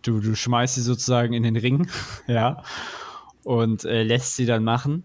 du, 0.03 0.21
du 0.21 0.35
schmeißt 0.35 0.75
sie 0.75 0.83
sozusagen 0.83 1.33
in 1.33 1.43
den 1.43 1.57
Ring, 1.57 1.89
ja, 2.27 2.63
und 3.45 3.85
äh, 3.85 4.03
lässt 4.03 4.37
sie 4.37 4.47
dann 4.47 4.65
machen. 4.65 5.05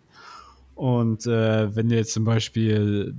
Und 0.75 1.25
äh, 1.25 1.75
wenn 1.75 1.89
du 1.89 1.95
jetzt 1.95 2.13
zum 2.13 2.23
Beispiel, 2.23 3.13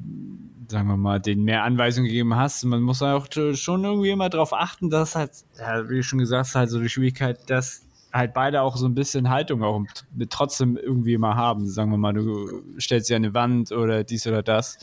sagen 0.68 0.88
wir 0.88 0.96
mal, 0.96 1.20
denen 1.20 1.44
mehr 1.44 1.64
Anweisungen 1.64 2.08
gegeben 2.08 2.34
hast, 2.34 2.64
man 2.64 2.80
muss 2.80 3.02
auch 3.02 3.26
schon 3.52 3.84
irgendwie 3.84 4.10
immer 4.10 4.30
darauf 4.30 4.52
achten, 4.54 4.88
dass 4.88 5.14
halt, 5.14 5.32
ja, 5.58 5.88
wie 5.88 6.02
schon 6.02 6.20
gesagt 6.20 6.54
halt 6.54 6.70
so 6.70 6.80
die 6.80 6.88
Schwierigkeit, 6.88 7.50
dass 7.50 7.82
halt 8.12 8.34
beide 8.34 8.62
auch 8.62 8.76
so 8.76 8.86
ein 8.86 8.94
bisschen 8.94 9.30
Haltung 9.30 9.62
auch 9.62 9.80
mit 10.14 10.30
trotzdem 10.30 10.76
irgendwie 10.76 11.14
immer 11.14 11.36
haben. 11.36 11.66
Sagen 11.68 11.90
wir 11.90 11.98
mal, 11.98 12.12
du 12.12 12.62
stellst 12.78 13.06
sie 13.08 13.14
an 13.14 13.24
eine 13.24 13.34
Wand 13.34 13.72
oder 13.72 14.02
dies 14.04 14.26
oder 14.26 14.42
das. 14.42 14.78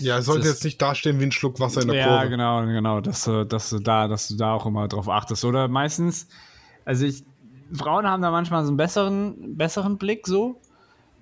Ja, 0.00 0.18
es 0.18 0.26
sollte 0.26 0.42
Das- 0.42 0.52
jetzt 0.54 0.64
nicht 0.64 0.80
dastehen 0.80 1.18
wie 1.20 1.24
ein 1.24 1.32
Schluck 1.32 1.60
Wasser 1.60 1.82
in 1.82 1.88
der 1.88 1.96
Ja, 1.96 2.06
Kurve. 2.18 2.30
genau, 2.30 2.64
genau, 2.66 3.00
dass, 3.00 3.24
du- 3.24 3.44
dass 3.46 3.70
du 3.70 3.78
da, 3.78 4.08
dass 4.08 4.28
du 4.28 4.36
da 4.36 4.54
auch 4.54 4.66
immer 4.66 4.88
drauf 4.88 5.08
achtest. 5.08 5.44
Oder 5.44 5.68
meistens, 5.68 6.28
also 6.84 7.04
ich, 7.06 7.24
Frauen 7.72 8.06
haben 8.06 8.22
da 8.22 8.30
manchmal 8.30 8.62
so 8.64 8.68
einen 8.68 8.76
besseren, 8.76 9.56
besseren 9.56 9.98
Blick 9.98 10.26
so. 10.26 10.60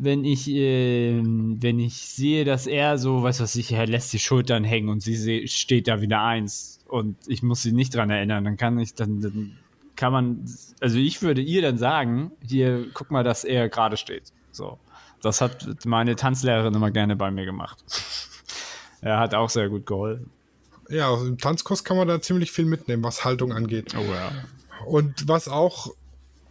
Wenn 0.03 0.25
ich, 0.25 0.49
ähm, 0.49 1.59
wenn 1.61 1.79
ich 1.79 1.95
sehe, 1.97 2.45
dass 2.47 2.66
er 2.66 2.97
so, 2.97 3.23
weiß 3.23 3.40
was 3.40 3.55
ich, 3.57 3.71
er 3.73 3.87
lässt 3.87 4.12
die 4.14 4.19
Schultern 4.19 4.64
hängen 4.64 4.88
und 4.88 5.01
sie 5.01 5.47
steht 5.47 5.88
da 5.88 6.01
wieder 6.01 6.23
eins 6.23 6.81
und 6.88 7.16
ich 7.27 7.43
muss 7.43 7.62
sie 7.62 7.73
nicht 7.73 7.95
dran 7.95 8.09
erinnern, 8.09 8.45
dann 8.45 8.57
kann 8.57 8.79
ich, 8.79 8.95
dann, 8.95 9.21
dann 9.21 9.59
kann 10.00 10.14
man, 10.14 10.46
also 10.80 10.96
ich 10.96 11.20
würde 11.20 11.42
ihr 11.42 11.60
dann 11.60 11.76
sagen, 11.76 12.32
hier, 12.42 12.86
guck 12.94 13.10
mal, 13.10 13.22
dass 13.22 13.44
er 13.44 13.68
gerade 13.68 13.98
steht. 13.98 14.32
So. 14.50 14.78
Das 15.20 15.42
hat 15.42 15.84
meine 15.84 16.16
Tanzlehrerin 16.16 16.72
immer 16.72 16.90
gerne 16.90 17.16
bei 17.16 17.30
mir 17.30 17.44
gemacht. 17.44 17.84
er 19.02 19.18
hat 19.18 19.34
auch 19.34 19.50
sehr 19.50 19.68
gut 19.68 19.84
geholfen. 19.84 20.30
Ja, 20.88 21.10
also 21.12 21.26
im 21.26 21.36
Tanzkurs 21.36 21.84
kann 21.84 21.98
man 21.98 22.08
da 22.08 22.18
ziemlich 22.22 22.50
viel 22.50 22.64
mitnehmen, 22.64 23.04
was 23.04 23.26
Haltung 23.26 23.52
angeht. 23.52 23.94
Oh 23.94 24.10
ja. 24.10 24.32
Und 24.86 25.28
was 25.28 25.48
auch, 25.48 25.92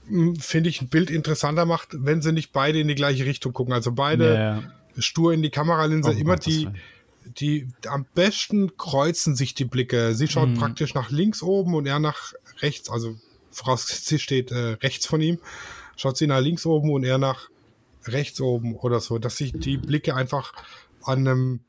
hm, 0.07 0.35
finde 0.35 0.69
ich, 0.69 0.81
ein 0.81 0.89
Bild 0.89 1.09
interessanter 1.09 1.65
macht, 1.65 1.89
wenn 1.93 2.21
sie 2.21 2.31
nicht 2.31 2.53
beide 2.53 2.79
in 2.79 2.88
die 2.88 2.93
gleiche 2.93 3.25
Richtung 3.25 3.51
gucken. 3.51 3.73
Also 3.73 3.93
beide 3.93 4.35
Ja. 4.35 4.63
stur 4.99 5.33
in 5.33 5.41
die 5.41 5.49
Kameralinse, 5.49 6.12
Oh, 6.12 6.13
immer 6.13 6.35
Gottes 6.35 6.53
die, 6.53 6.69
die, 7.39 7.67
am 7.88 8.05
besten 8.13 8.77
kreuzen 8.77 9.35
sich 9.35 9.55
die 9.55 9.65
Blicke. 9.65 10.13
Sie 10.13 10.27
schaut 10.27 10.53
praktisch 10.53 10.93
nach 10.93 11.09
links 11.09 11.41
oben 11.41 11.73
und 11.73 11.88
er 11.88 11.97
nach 11.97 12.33
rechts, 12.62 12.91
also 12.91 13.17
vorausgesetzt, 13.51 14.07
sie 14.07 14.19
steht 14.19 14.51
äh, 14.51 14.77
rechts 14.81 15.05
von 15.05 15.21
ihm, 15.21 15.39
schaut 15.95 16.17
sie 16.17 16.27
nach 16.27 16.39
links 16.39 16.65
oben 16.65 16.91
und 16.91 17.03
er 17.03 17.17
nach 17.17 17.49
rechts 18.05 18.39
oben 18.41 18.75
oder 18.75 18.99
so, 18.99 19.17
dass 19.17 19.38
sich 19.38 19.53
die 19.53 19.77
Blicke 19.77 20.15
einfach 20.15 20.53
an 21.03 21.27
einem 21.27 21.59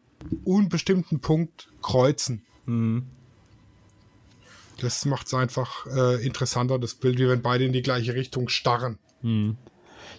unbestimmten 0.44 1.20
Punkt 1.20 1.68
kreuzen. 1.82 2.44
Mhm. 2.66 3.06
Das 4.80 5.04
macht 5.04 5.26
es 5.26 5.34
einfach 5.34 5.86
äh, 5.86 6.24
interessanter, 6.24 6.78
das 6.78 6.94
Bild, 6.94 7.18
wie 7.18 7.28
wenn 7.28 7.42
beide 7.42 7.64
in 7.64 7.72
die 7.72 7.82
gleiche 7.82 8.14
Richtung 8.14 8.48
starren. 8.48 8.98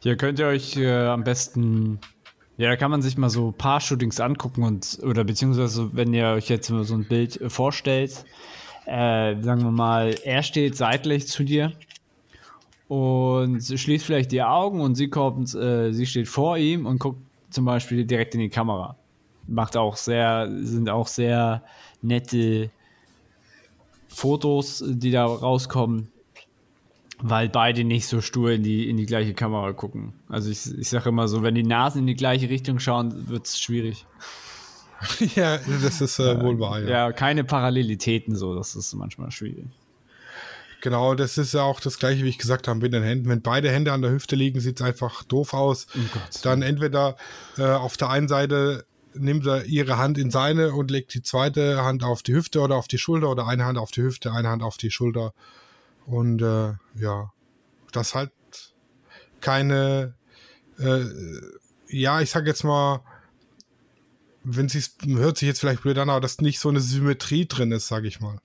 Hier 0.02 0.16
könnt 0.18 0.40
ihr 0.40 0.48
euch 0.48 0.78
äh, 0.78 1.06
am 1.08 1.24
besten, 1.24 2.00
ja, 2.58 2.70
da 2.70 2.76
kann 2.76 2.92
man 2.92 3.02
sich 3.02 3.18
mal 3.18 3.30
so 3.30 3.52
Paar-Shootings 3.52 4.20
angucken 4.20 4.64
und, 4.64 5.00
oder 5.02 5.24
beziehungsweise, 5.24 5.90
wenn 5.94 6.14
ihr 6.14 6.28
euch 6.28 6.50
jetzt 6.50 6.68
so 6.68 6.94
ein 6.94 7.06
Bild 7.06 7.42
äh, 7.42 7.50
vorstellt, 7.50 8.26
äh, 8.86 9.42
sagen 9.42 9.64
wir 9.64 9.72
mal, 9.72 10.16
er 10.24 10.44
steht 10.44 10.76
seitlich 10.76 11.28
zu 11.28 11.44
dir 11.44 11.74
und 12.88 13.62
schließt 13.62 14.06
vielleicht 14.06 14.32
die 14.32 14.44
Augen 14.44 14.82
und 14.82 14.96
sie 14.96 15.10
kommt, 15.10 15.54
äh, 15.56 15.92
sie 15.92 16.06
steht 16.06 16.28
vor 16.28 16.58
ihm 16.58 16.86
und 16.86 17.00
guckt 17.00 17.22
zum 17.50 17.66
Beispiel 17.66 18.06
direkt 18.06 18.34
in 18.34 18.42
die 18.42 18.50
Kamera. 18.50 18.96
Macht 19.48 19.78
auch 19.78 19.96
sehr, 19.96 20.50
sind 20.62 20.90
auch 20.90 21.08
sehr 21.08 21.64
nette 22.02 22.70
Fotos, 24.08 24.84
die 24.86 25.12
da 25.12 25.26
rauskommen. 25.26 26.10
Weil 27.24 27.50
beide 27.50 27.84
nicht 27.84 28.08
so 28.08 28.20
stur 28.20 28.52
in 28.52 28.64
die, 28.64 28.90
in 28.90 28.98
die 28.98 29.06
gleiche 29.06 29.36
Kamera 29.36 29.74
gucken. 29.74 30.14
Also 30.28 30.50
ich, 30.50 30.78
ich 30.78 30.90
sage 30.90 31.10
immer 31.10 31.28
so, 31.28 31.44
wenn 31.44 31.54
die 31.54 31.64
Nasen 31.64 32.00
in 32.00 32.08
die 32.08 32.16
gleiche 32.16 32.50
Richtung 32.50 32.80
schauen, 32.80 33.30
wird 33.30 33.46
es 33.46 33.60
schwierig. 33.60 34.06
ja, 35.36 35.58
das 35.82 36.02
ist 36.02 36.20
äh, 36.20 36.42
wohl 36.42 36.60
wahr. 36.60 36.80
Ja. 36.82 36.90
Ja, 36.90 37.12
keine 37.12 37.44
Parallelitäten 37.44 38.36
so, 38.36 38.56
das 38.56 38.76
ist 38.76 38.94
manchmal 38.94 39.32
schwierig. 39.32 39.66
Genau, 40.82 41.14
das 41.14 41.38
ist 41.38 41.54
ja 41.54 41.62
auch 41.62 41.80
das 41.80 42.00
gleiche, 42.00 42.24
wie 42.24 42.30
ich 42.30 42.40
gesagt 42.40 42.68
habe, 42.68 42.80
mit 42.80 42.92
den 42.94 43.04
Händen. 43.04 43.30
Wenn 43.30 43.42
beide 43.42 43.70
Hände 43.70 43.94
an 43.94 44.02
der 44.02 44.12
Hüfte 44.12 44.36
liegen, 44.36 44.60
sieht 44.60 44.80
es 44.80 44.86
einfach 44.86 45.24
doof 45.24 45.54
aus. 45.54 45.86
Gott. 45.94 46.44
Dann 46.44 46.64
entweder 46.64 47.18
äh, 47.58 47.66
auf 47.66 47.98
der 47.98 48.10
einen 48.10 48.28
Seite 48.28 48.86
nimmt 49.14 49.46
er 49.46 49.66
ihre 49.66 49.98
Hand 49.98 50.18
in 50.18 50.32
seine 50.32 50.74
und 50.74 50.90
legt 50.90 51.14
die 51.14 51.22
zweite 51.22 51.84
Hand 51.84 52.04
auf 52.04 52.24
die 52.24 52.34
Hüfte 52.34 52.62
oder 52.62 52.78
auf 52.78 52.88
die 52.88 52.98
Schulter 52.98 53.30
oder 53.30 53.48
eine 53.48 53.66
Hand 53.66 53.78
auf 53.78 53.92
die 53.92 54.02
Hüfte, 54.02 54.32
eine 54.32 54.50
Hand 54.50 54.64
auf 54.64 54.78
die 54.78 54.90
Schulter. 54.90 55.34
Und 56.08 56.42
äh, 56.42 56.74
ja, 56.96 57.32
das 57.92 58.16
halt 58.16 58.32
keine, 59.40 60.16
äh, 60.80 61.04
ja, 61.90 62.22
ich 62.22 62.32
sag 62.32 62.48
jetzt 62.48 62.64
mal, 62.64 63.02
wenn 64.44 64.70
sie 64.70 64.82
hört 65.06 65.38
sich 65.38 65.48
jetzt 65.48 65.60
vielleicht 65.60 65.84
blöd 65.84 65.98
an, 65.98 66.10
aber 66.10 66.22
dass 66.22 66.40
nicht 66.40 66.60
so 66.60 66.70
eine 66.70 66.80
Symmetrie 66.80 67.46
drin 67.48 67.72
ist, 67.72 67.88
sag 67.88 68.06
ich 68.06 68.20
mal. 68.20 68.38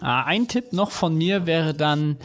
Ah, 0.00 0.22
ein 0.24 0.46
Tipp 0.46 0.72
noch 0.72 0.92
von 0.92 1.16
mir 1.16 1.46
wäre 1.46 1.74
dann, 1.74 2.18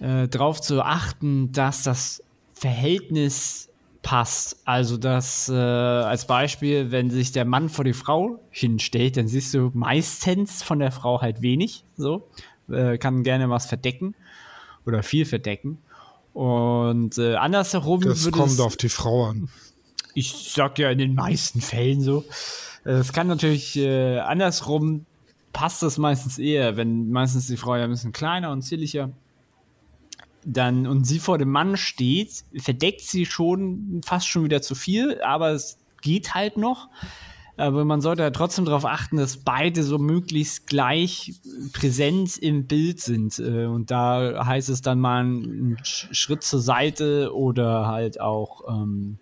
äh, 0.00 0.28
darauf 0.28 0.60
zu 0.60 0.82
achten, 0.82 1.52
dass 1.52 1.82
das 1.82 2.22
Verhältnis 2.54 3.68
passt. 4.02 4.62
Also, 4.64 4.96
dass 4.96 5.48
äh, 5.48 5.54
als 5.54 6.26
Beispiel, 6.26 6.90
wenn 6.90 7.10
sich 7.10 7.32
der 7.32 7.44
Mann 7.44 7.68
vor 7.68 7.84
die 7.84 7.92
Frau 7.92 8.40
hinstellt, 8.50 9.16
dann 9.16 9.28
siehst 9.28 9.52
du 9.54 9.70
meistens 9.74 10.62
von 10.62 10.78
der 10.78 10.92
Frau 10.92 11.20
halt 11.20 11.42
wenig. 11.42 11.84
So, 11.96 12.28
äh, 12.70 12.96
kann 12.98 13.22
gerne 13.22 13.50
was 13.50 13.66
verdecken 13.66 14.14
oder 14.86 15.02
viel 15.02 15.26
verdecken. 15.26 15.78
Und 16.38 17.18
äh, 17.18 17.34
andersherum 17.34 18.00
Das 18.00 18.30
kommt 18.30 18.52
es, 18.52 18.60
auf 18.60 18.76
die 18.76 18.88
Frau 18.88 19.24
an. 19.24 19.48
ich 20.14 20.52
sag 20.54 20.78
ja 20.78 20.88
in 20.88 20.98
den 20.98 21.16
meisten 21.16 21.60
Fällen 21.60 22.00
so. 22.00 22.24
Äh, 22.84 22.92
Es 22.92 23.12
kann 23.12 23.26
natürlich 23.26 23.76
äh, 23.76 24.20
andersrum 24.20 25.04
passt 25.52 25.82
das 25.82 25.98
meistens 25.98 26.38
eher, 26.38 26.76
wenn 26.76 27.10
meistens 27.10 27.48
die 27.48 27.56
Frau 27.56 27.74
ja 27.74 27.82
ein 27.82 27.90
bisschen 27.90 28.12
kleiner 28.12 28.52
und 28.52 28.62
zierlicher 28.62 29.10
dann 30.44 30.86
und 30.86 31.08
sie 31.08 31.18
vor 31.18 31.38
dem 31.38 31.50
Mann 31.50 31.76
steht, 31.76 32.44
verdeckt 32.56 33.00
sie 33.00 33.26
schon 33.26 34.00
fast 34.04 34.28
schon 34.28 34.44
wieder 34.44 34.62
zu 34.62 34.76
viel, 34.76 35.20
aber 35.22 35.50
es 35.50 35.78
geht 36.02 36.34
halt 36.34 36.56
noch. 36.56 36.88
Aber 37.58 37.84
man 37.84 38.00
sollte 38.00 38.22
halt 38.22 38.36
trotzdem 38.36 38.64
darauf 38.64 38.84
achten, 38.84 39.16
dass 39.16 39.36
beide 39.38 39.82
so 39.82 39.98
möglichst 39.98 40.68
gleich 40.68 41.34
präsent 41.72 42.38
im 42.38 42.66
Bild 42.68 43.00
sind. 43.00 43.38
Äh, 43.40 43.66
Und 43.66 43.90
da 43.90 44.46
heißt 44.46 44.68
es 44.68 44.80
dann 44.80 45.00
mal 45.00 45.20
einen 45.20 45.76
Sch- 45.82 46.14
Schritt 46.14 46.44
zur 46.44 46.60
Seite 46.60 47.34
oder 47.34 47.88
halt 47.88 48.20
auch 48.20 48.62
ähm, 48.68 49.18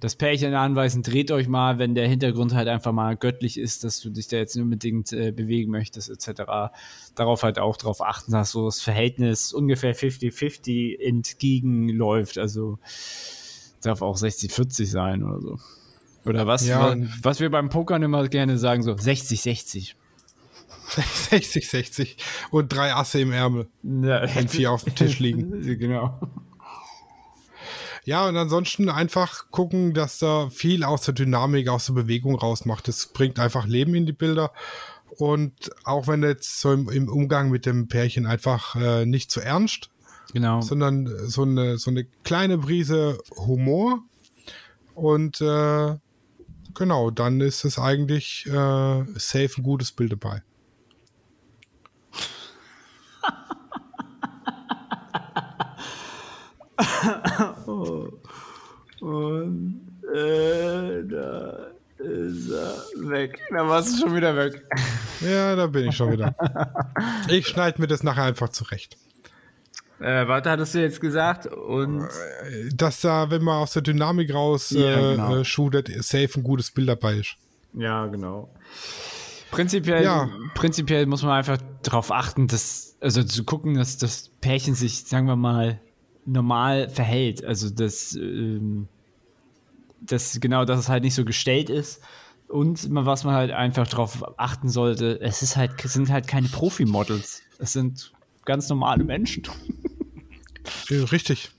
das 0.00 0.16
Pärchen 0.16 0.54
anweisen, 0.54 1.02
dreht 1.02 1.30
euch 1.30 1.46
mal, 1.48 1.78
wenn 1.78 1.94
der 1.94 2.08
Hintergrund 2.08 2.54
halt 2.54 2.68
einfach 2.68 2.92
mal 2.92 3.14
göttlich 3.16 3.58
ist, 3.58 3.84
dass 3.84 4.00
du 4.00 4.10
dich 4.10 4.28
da 4.28 4.36
jetzt 4.38 4.54
nicht 4.56 4.62
unbedingt 4.64 5.12
äh, 5.12 5.30
bewegen 5.30 5.70
möchtest, 5.70 6.08
etc. 6.10 6.72
Darauf 7.14 7.42
halt 7.42 7.58
auch 7.58 7.76
darauf 7.76 8.00
achten, 8.02 8.32
dass 8.32 8.52
so 8.52 8.64
das 8.66 8.80
Verhältnis 8.80 9.52
ungefähr 9.52 9.94
50-50 9.94 10.98
entgegenläuft. 10.98 12.38
Also 12.38 12.78
darf 13.82 14.00
auch 14.02 14.16
60-40 14.16 14.86
sein 14.86 15.22
oder 15.22 15.40
so. 15.40 15.58
Oder 16.24 16.46
was, 16.46 16.66
Ja. 16.66 16.90
was, 16.90 16.98
was 17.22 17.40
wir 17.40 17.50
beim 17.50 17.68
Pokern 17.68 18.02
immer 18.02 18.26
gerne 18.28 18.58
sagen, 18.58 18.82
so 18.82 18.92
60-60. 18.92 19.94
60, 21.30 21.68
60 21.68 22.16
und 22.50 22.68
drei 22.72 22.94
Asse 22.94 23.18
im 23.20 23.32
Ärmel, 23.32 23.68
Ja, 23.82 24.22
wenn 24.34 24.48
vier 24.48 24.70
auf 24.70 24.84
dem 24.84 24.94
Tisch 24.94 25.18
liegen. 25.18 25.60
genau. 25.78 26.20
Ja, 28.04 28.28
und 28.28 28.36
ansonsten 28.36 28.90
einfach 28.90 29.50
gucken, 29.50 29.94
dass 29.94 30.18
da 30.18 30.50
viel 30.50 30.84
aus 30.84 31.02
der 31.02 31.14
Dynamik, 31.14 31.68
aus 31.68 31.86
der 31.86 31.94
Bewegung 31.94 32.34
rausmacht. 32.36 32.86
Das 32.86 33.06
bringt 33.06 33.38
einfach 33.38 33.66
Leben 33.66 33.94
in 33.94 34.04
die 34.04 34.12
Bilder. 34.12 34.52
Und 35.16 35.70
auch 35.84 36.06
wenn 36.06 36.22
jetzt 36.22 36.60
so 36.60 36.72
im, 36.72 36.90
im 36.90 37.08
Umgang 37.08 37.48
mit 37.50 37.64
dem 37.64 37.88
Pärchen 37.88 38.26
einfach 38.26 38.76
äh, 38.76 39.06
nicht 39.06 39.30
zu 39.30 39.40
ernst, 39.40 39.90
Genau. 40.34 40.60
sondern 40.60 41.06
so 41.28 41.42
eine, 41.42 41.78
so 41.78 41.90
eine 41.90 42.04
kleine 42.24 42.58
Brise 42.58 43.18
Humor. 43.36 44.00
Und 44.94 45.40
äh, 45.40 45.94
genau, 46.74 47.10
dann 47.10 47.40
ist 47.40 47.64
es 47.64 47.78
eigentlich 47.78 48.46
äh, 48.46 48.50
safe 49.16 49.50
ein 49.58 49.62
gutes 49.62 49.92
Bild 49.92 50.12
dabei. 50.12 50.42
Und 59.00 59.80
äh, 60.14 61.04
da 61.04 61.70
ist 61.98 62.50
er 62.50 62.76
weg. 63.10 63.40
Da 63.50 63.68
warst 63.68 63.94
du 63.94 63.98
schon 64.00 64.16
wieder 64.16 64.34
weg. 64.36 64.64
Ja, 65.20 65.54
da 65.56 65.66
bin 65.66 65.88
ich 65.88 65.96
schon 65.96 66.12
wieder. 66.12 66.34
Ich 67.28 67.48
schneide 67.48 67.80
mir 67.80 67.86
das 67.86 68.02
nachher 68.02 68.24
einfach 68.24 68.48
zurecht. 68.50 68.96
Äh, 70.04 70.28
was 70.28 70.44
hattest 70.46 70.74
du 70.74 70.80
jetzt 70.82 71.00
gesagt? 71.00 71.46
Und 71.46 72.06
Dass 72.74 73.00
da, 73.00 73.30
wenn 73.30 73.42
man 73.42 73.56
aus 73.62 73.72
der 73.72 73.82
Dynamik 73.82 74.34
raus 74.34 74.70
Ja, 74.70 75.12
äh, 75.12 75.14
genau. 75.16 75.36
äh, 75.38 75.44
shootet, 75.44 75.88
safe 76.04 76.28
ein 76.36 76.42
gutes 76.42 76.70
Bild 76.70 76.88
dabei 76.88 77.14
ist. 77.16 77.36
ja, 77.72 78.06
genau. 78.06 78.50
Prinzipiell, 79.50 80.02
Ja. 80.02 80.28
prinzipiell 80.54 81.06
muss 81.06 81.22
man 81.22 81.30
einfach 81.32 81.58
darauf 81.82 82.10
achten, 82.10 82.48
dass, 82.48 82.96
also 83.00 83.22
zu 83.22 83.44
gucken, 83.44 83.74
dass 83.76 83.96
das 83.98 84.30
Pärchen 84.40 84.74
sich, 84.74 85.04
sagen 85.04 85.26
wir 85.28 85.36
mal, 85.36 85.80
normal 86.26 86.88
verhält. 86.88 87.44
Also 87.44 87.70
dass, 87.70 88.14
ähm, 88.16 88.88
dass 90.00 90.38
genau, 90.40 90.64
dass 90.64 90.80
es 90.80 90.88
halt 90.88 91.04
nicht 91.04 91.14
so 91.14 91.24
gestellt 91.24 91.70
ist. 91.70 92.00
Und 92.48 92.86
was 92.90 93.24
man 93.24 93.34
halt 93.34 93.52
einfach 93.52 93.86
darauf 93.86 94.22
achten 94.38 94.68
sollte, 94.68 95.20
es 95.20 95.42
ist 95.42 95.56
halt, 95.56 95.70
es 95.84 95.92
sind 95.94 96.10
halt 96.10 96.26
keine 96.26 96.48
Profi-Models. 96.48 97.42
Es 97.58 97.72
sind 97.72 98.12
ganz 98.44 98.68
normale 98.68 99.04
Menschen. 99.04 99.44
Richtig. 100.90 101.50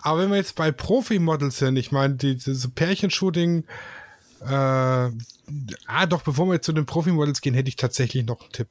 Aber 0.00 0.20
wenn 0.22 0.30
wir 0.30 0.36
jetzt 0.36 0.54
bei 0.54 0.72
Profi-Models 0.72 1.58
sind, 1.58 1.76
ich 1.76 1.92
meine, 1.92 2.14
die- 2.14 2.36
diese 2.36 2.68
Pärchenshooting, 2.70 3.64
äh, 4.42 4.46
ah, 4.48 5.10
doch, 6.08 6.22
bevor 6.22 6.46
wir 6.46 6.54
jetzt 6.54 6.66
zu 6.66 6.72
den 6.72 6.86
Profi-Models 6.86 7.40
gehen, 7.40 7.54
hätte 7.54 7.68
ich 7.68 7.76
tatsächlich 7.76 8.24
noch 8.24 8.40
einen 8.40 8.52
Tipp. 8.52 8.68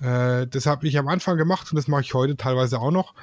Äh, 0.00 0.46
das 0.48 0.66
habe 0.66 0.86
ich 0.86 0.98
am 0.98 1.08
Anfang 1.08 1.36
gemacht 1.38 1.70
und 1.72 1.76
das 1.76 1.88
mache 1.88 2.02
ich 2.02 2.14
heute 2.14 2.36
teilweise 2.36 2.78
auch 2.80 2.90
noch. 2.90 3.14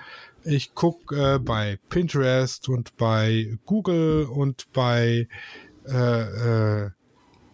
Ich 0.44 0.74
gucke 0.74 1.36
äh, 1.36 1.40
bei 1.40 1.78
Pinterest 1.90 2.68
und 2.70 2.98
bei 2.98 3.58
Google 3.66 4.26
und 4.26 4.72
bei 4.74 5.28
äh, 5.88 6.86
äh, 6.86 6.90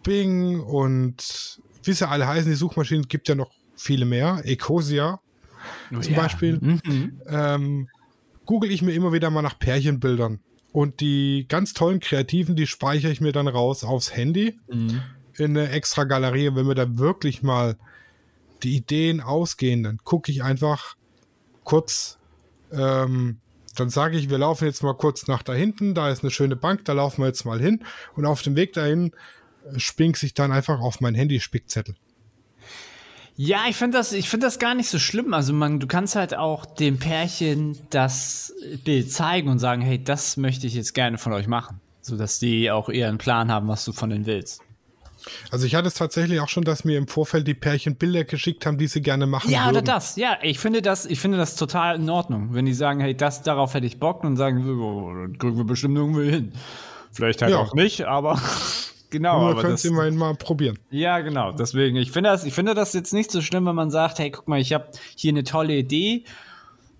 Bing 0.02 0.60
und 0.60 1.60
wie 1.82 1.92
sie 1.92 2.08
alle 2.08 2.26
heißen, 2.26 2.50
die 2.50 2.56
Suchmaschinen 2.56 3.08
gibt 3.08 3.28
ja 3.28 3.34
noch 3.34 3.50
viele 3.76 4.04
mehr. 4.06 4.40
Ecosia 4.44 5.20
zum 5.90 6.14
Beispiel. 6.14 6.58
Ähm, 7.26 7.88
google 8.48 8.70
ich 8.72 8.80
mir 8.80 8.92
immer 8.94 9.12
wieder 9.12 9.28
mal 9.28 9.42
nach 9.42 9.58
Pärchenbildern. 9.58 10.40
Und 10.72 11.00
die 11.00 11.44
ganz 11.48 11.74
tollen 11.74 12.00
Kreativen, 12.00 12.56
die 12.56 12.66
speichere 12.66 13.12
ich 13.12 13.20
mir 13.20 13.32
dann 13.32 13.46
raus 13.46 13.84
aufs 13.84 14.16
Handy 14.16 14.58
Mhm. 14.72 15.02
in 15.36 15.56
eine 15.56 15.68
extra 15.68 16.04
Galerie. 16.04 16.48
Und 16.48 16.56
wenn 16.56 16.66
mir 16.66 16.74
da 16.74 16.96
wirklich 16.96 17.42
mal 17.42 17.76
die 18.62 18.74
Ideen 18.74 19.20
ausgehen, 19.20 19.82
dann 19.82 19.98
gucke 20.02 20.32
ich 20.32 20.42
einfach 20.42 20.96
kurz, 21.62 22.18
ähm, 22.72 23.36
dann 23.76 23.90
sage 23.90 24.16
ich, 24.16 24.30
wir 24.30 24.38
laufen 24.38 24.64
jetzt 24.64 24.82
mal 24.82 24.94
kurz 24.94 25.26
nach 25.26 25.42
da 25.42 25.52
hinten, 25.52 25.94
da 25.94 26.08
ist 26.08 26.24
eine 26.24 26.30
schöne 26.30 26.56
Bank, 26.56 26.86
da 26.86 26.94
laufen 26.94 27.20
wir 27.22 27.26
jetzt 27.26 27.44
mal 27.44 27.60
hin. 27.60 27.84
Und 28.16 28.24
auf 28.24 28.40
dem 28.40 28.56
Weg 28.56 28.72
dahin 28.72 29.12
äh, 29.70 29.78
spink 29.78 30.22
ich 30.22 30.32
dann 30.32 30.52
einfach 30.52 30.80
auf 30.80 31.02
mein 31.02 31.14
Handy-Spickzettel. 31.14 31.96
Ja, 33.40 33.60
ich 33.68 33.76
finde 33.76 33.96
das, 33.96 34.12
ich 34.12 34.28
finde 34.28 34.46
das 34.48 34.58
gar 34.58 34.74
nicht 34.74 34.88
so 34.90 34.98
schlimm. 34.98 35.32
Also 35.32 35.52
man, 35.52 35.78
du 35.78 35.86
kannst 35.86 36.16
halt 36.16 36.34
auch 36.36 36.66
dem 36.66 36.98
Pärchen 36.98 37.78
das 37.90 38.52
Bild 38.84 39.12
zeigen 39.12 39.48
und 39.48 39.60
sagen, 39.60 39.80
hey, 39.80 40.02
das 40.02 40.36
möchte 40.36 40.66
ich 40.66 40.74
jetzt 40.74 40.92
gerne 40.92 41.18
von 41.18 41.32
euch 41.32 41.46
machen, 41.46 41.80
so 42.00 42.16
dass 42.16 42.40
die 42.40 42.68
auch 42.72 42.88
einen 42.88 43.18
Plan 43.18 43.52
haben, 43.52 43.68
was 43.68 43.84
du 43.84 43.92
von 43.92 44.10
denen 44.10 44.26
willst. 44.26 44.60
Also 45.52 45.66
ich 45.66 45.76
hatte 45.76 45.86
es 45.86 45.94
tatsächlich 45.94 46.40
auch 46.40 46.48
schon, 46.48 46.64
dass 46.64 46.84
mir 46.84 46.98
im 46.98 47.06
Vorfeld 47.06 47.46
die 47.46 47.54
Pärchen 47.54 47.94
Bilder 47.94 48.24
geschickt 48.24 48.66
haben, 48.66 48.76
die 48.76 48.88
sie 48.88 49.02
gerne 49.02 49.26
machen 49.28 49.50
Ja, 49.52 49.66
würden. 49.66 49.70
oder 49.76 49.82
das. 49.82 50.16
Ja, 50.16 50.38
ich 50.42 50.58
finde 50.58 50.82
das, 50.82 51.06
ich 51.06 51.20
finde 51.20 51.38
das 51.38 51.54
total 51.54 51.94
in 51.96 52.10
Ordnung, 52.10 52.54
wenn 52.54 52.66
die 52.66 52.74
sagen, 52.74 52.98
hey, 52.98 53.16
das 53.16 53.42
darauf 53.42 53.72
hätte 53.72 53.86
ich 53.86 54.00
Bock 54.00 54.24
und 54.24 54.36
sagen, 54.36 54.68
oh, 54.80 55.12
dann 55.14 55.38
kriegen 55.38 55.56
wir 55.56 55.64
bestimmt 55.64 55.96
irgendwo 55.96 56.22
hin. 56.22 56.52
Vielleicht 57.12 57.40
halt 57.42 57.52
Ja. 57.52 57.58
auch 57.58 57.74
nicht, 57.74 58.02
aber 58.04 58.40
genau. 59.10 59.40
Nur 59.40 59.50
aber 59.50 59.60
könnt 59.62 59.74
das, 59.74 59.84
ihr 59.84 59.90
immerhin 59.90 60.16
mal 60.16 60.34
probieren. 60.34 60.78
Ja, 60.90 61.20
genau. 61.20 61.52
Deswegen, 61.52 61.96
ich 61.96 62.12
finde 62.12 62.30
das, 62.30 62.44
ich 62.44 62.54
finde 62.54 62.74
das 62.74 62.92
jetzt 62.92 63.12
nicht 63.12 63.30
so 63.30 63.40
schlimm, 63.40 63.66
wenn 63.66 63.74
man 63.74 63.90
sagt, 63.90 64.18
hey, 64.18 64.30
guck 64.30 64.48
mal, 64.48 64.60
ich 64.60 64.72
habe 64.72 64.88
hier 65.16 65.30
eine 65.30 65.44
tolle 65.44 65.74
Idee 65.76 66.24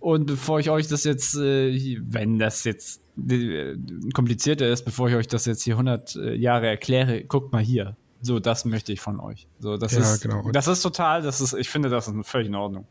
und 0.00 0.26
bevor 0.26 0.60
ich 0.60 0.70
euch 0.70 0.88
das 0.88 1.04
jetzt, 1.04 1.34
äh, 1.36 1.98
wenn 2.00 2.38
das 2.38 2.64
jetzt 2.64 3.00
äh, 3.28 3.74
komplizierter 4.14 4.68
ist, 4.68 4.84
bevor 4.84 5.08
ich 5.08 5.14
euch 5.16 5.26
das 5.28 5.44
jetzt 5.46 5.62
hier 5.62 5.74
100 5.74 6.16
äh, 6.16 6.34
Jahre 6.34 6.66
erkläre, 6.68 7.24
guckt 7.24 7.52
mal 7.52 7.62
hier. 7.62 7.96
So, 8.20 8.40
das 8.40 8.64
möchte 8.64 8.92
ich 8.92 9.00
von 9.00 9.20
euch. 9.20 9.46
So, 9.60 9.76
das 9.76 9.92
Ja, 9.92 10.00
ist, 10.00 10.20
genau. 10.22 10.50
das 10.50 10.66
ist 10.68 10.82
total, 10.82 11.22
das 11.22 11.40
ist, 11.40 11.52
ich 11.54 11.68
finde, 11.68 11.88
das 11.88 12.08
ist 12.08 12.14
völlig 12.26 12.48
in 12.48 12.54
Ordnung. 12.54 12.86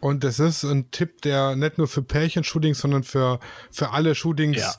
Und 0.00 0.22
das 0.22 0.38
ist 0.38 0.62
ein 0.62 0.90
Tipp, 0.92 1.22
der 1.22 1.56
nicht 1.56 1.76
nur 1.78 1.88
für 1.88 2.02
Pärchenshootings, 2.02 2.78
sondern 2.78 3.02
für, 3.02 3.40
für 3.70 3.90
alle 3.90 4.14
Shootings, 4.14 4.58
Ja. 4.58 4.72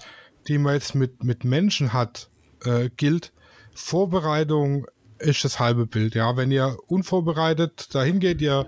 die 0.47 0.57
man 0.57 0.75
jetzt 0.75 0.95
mit, 0.95 1.23
mit 1.25 1.43
Menschen 1.43 1.91
hat, 1.91 2.29
äh, 2.63 2.89
gilt. 2.95 3.33
Vorbereitung 3.73 4.87
ist 5.19 5.43
das 5.43 5.59
halbe 5.59 5.85
Bild. 5.85 6.15
Ja, 6.15 6.37
wenn 6.37 6.51
ihr 6.51 6.77
unvorbereitet 6.87 7.93
dahin 7.93 8.19
geht, 8.19 8.41
ihr 8.41 8.67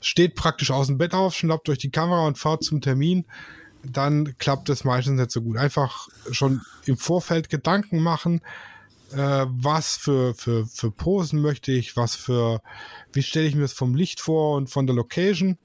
steht 0.00 0.34
praktisch 0.34 0.70
aus 0.70 0.88
dem 0.88 0.98
Bett 0.98 1.14
auf, 1.14 1.34
schnappt 1.34 1.68
euch 1.68 1.78
die 1.78 1.90
Kamera 1.90 2.26
und 2.26 2.38
fahrt 2.38 2.64
zum 2.64 2.80
Termin, 2.80 3.24
dann 3.84 4.36
klappt 4.38 4.68
das 4.68 4.84
meistens 4.84 5.18
nicht 5.18 5.30
so 5.30 5.42
gut. 5.42 5.56
Einfach 5.56 6.08
schon 6.30 6.62
im 6.86 6.96
Vorfeld 6.96 7.48
Gedanken 7.48 8.00
machen, 8.00 8.40
äh, 9.12 9.46
was 9.48 9.96
für, 9.96 10.34
für, 10.34 10.66
für 10.66 10.90
Posen 10.90 11.40
möchte 11.40 11.72
ich, 11.72 11.96
was 11.96 12.16
für, 12.16 12.62
wie 13.12 13.22
stelle 13.22 13.46
ich 13.46 13.54
mir 13.54 13.62
das 13.62 13.72
vom 13.72 13.94
Licht 13.94 14.20
vor 14.20 14.56
und 14.56 14.68
von 14.68 14.86
der 14.86 14.96
Location. 14.96 15.58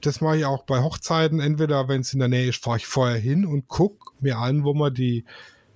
Das 0.00 0.20
mache 0.20 0.38
ich 0.38 0.44
auch 0.44 0.64
bei 0.64 0.82
Hochzeiten. 0.82 1.40
Entweder, 1.40 1.88
wenn 1.88 2.00
es 2.00 2.12
in 2.12 2.18
der 2.18 2.28
Nähe 2.28 2.48
ist, 2.48 2.62
fahre 2.62 2.78
ich 2.78 2.86
vorher 2.86 3.18
hin 3.18 3.46
und 3.46 3.68
gucke 3.68 4.10
mir 4.20 4.38
an, 4.38 4.64
wo 4.64 4.74
man 4.74 4.92
die 4.92 5.24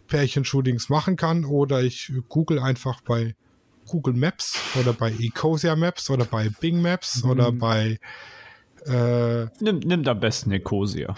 Pärchenshootings 0.07 0.89
machen 0.89 1.17
kann. 1.17 1.45
Oder 1.45 1.83
ich 1.83 2.13
google 2.29 2.59
einfach 2.59 3.01
bei 3.03 3.35
Google 3.87 4.15
Maps 4.15 4.59
oder 4.81 4.93
bei 4.93 5.13
Ecosia 5.13 5.77
Maps 5.77 6.11
oder 6.11 6.25
bei 6.25 6.49
Bing 6.61 6.83
Maps 6.83 7.23
oder 7.25 7.53
bei 7.53 7.99
äh, 8.87 9.47
Nimm, 9.61 9.79
nimmt 9.81 10.09
am 10.09 10.21
besten 10.21 10.53
Ecosia. 10.53 11.15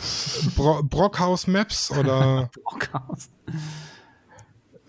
Bro 0.57 0.83
Brockhaus 0.85 1.47
Maps 1.47 1.91
oder 1.91 2.51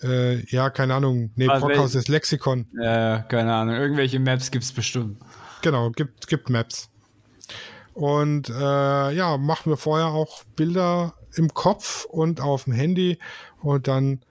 äh, 0.04 0.46
ja, 0.46 0.70
keine 0.70 0.96
Ahnung. 0.96 1.32
Nee, 1.36 1.48
Also, 1.48 1.68
Brockhaus 1.68 1.96
ist 1.96 2.08
Lexikon. 2.08 2.68
äh, 2.80 3.22
keine 3.28 3.54
Ahnung. 3.54 3.76
Irgendwelche 3.76 4.20
Maps 4.20 4.52
gibt's 4.52 4.72
bestimmt. 4.72 5.20
Genau, 5.62 5.90
gibt, 5.92 6.28
gibt 6.28 6.50
Maps. 6.50 6.90
Und 7.94 8.50
äh, 8.50 9.12
ja, 9.12 9.38
mach 9.38 9.66
mir 9.66 9.76
vorher 9.76 10.08
auch 10.08 10.44
Bilder 10.56 11.16
im 11.40 11.54
Kopf 11.54 12.06
und 12.06 12.42
auf 12.42 12.66
dem 12.66 12.74
Handy 12.74 13.18
und 13.62 13.88
dann 13.88 14.22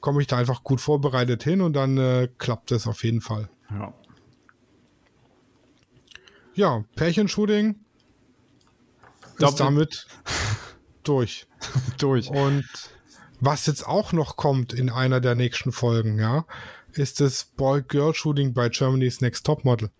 komme 0.00 0.20
ich 0.20 0.26
da 0.28 0.36
einfach 0.36 0.62
gut 0.62 0.80
vorbereitet 0.80 1.42
hin 1.42 1.60
und 1.60 1.72
dann 1.72 1.98
äh, 1.98 2.28
klappt 2.38 2.70
es 2.70 2.86
auf 2.86 3.02
jeden 3.02 3.20
Fall. 3.20 3.48
Ja. 3.70 3.92
Ja, 6.54 6.84
Pärchenshooting 6.94 7.76
Doppel- 9.38 9.48
ist 9.48 9.60
damit 9.60 10.06
durch. 11.02 11.46
Durch. 11.98 12.28
Und 12.28 12.64
was 13.40 13.66
jetzt 13.66 13.86
auch 13.86 14.12
noch 14.12 14.36
kommt 14.36 14.72
in 14.72 14.90
einer 14.90 15.20
der 15.20 15.34
nächsten 15.34 15.72
Folgen, 15.72 16.18
ja, 16.18 16.44
ist 16.92 17.20
das 17.20 17.44
Boy-Girl-Shooting 17.56 18.52
bei 18.52 18.68
Germany's 18.68 19.20
Next 19.20 19.46
Topmodel. 19.46 19.90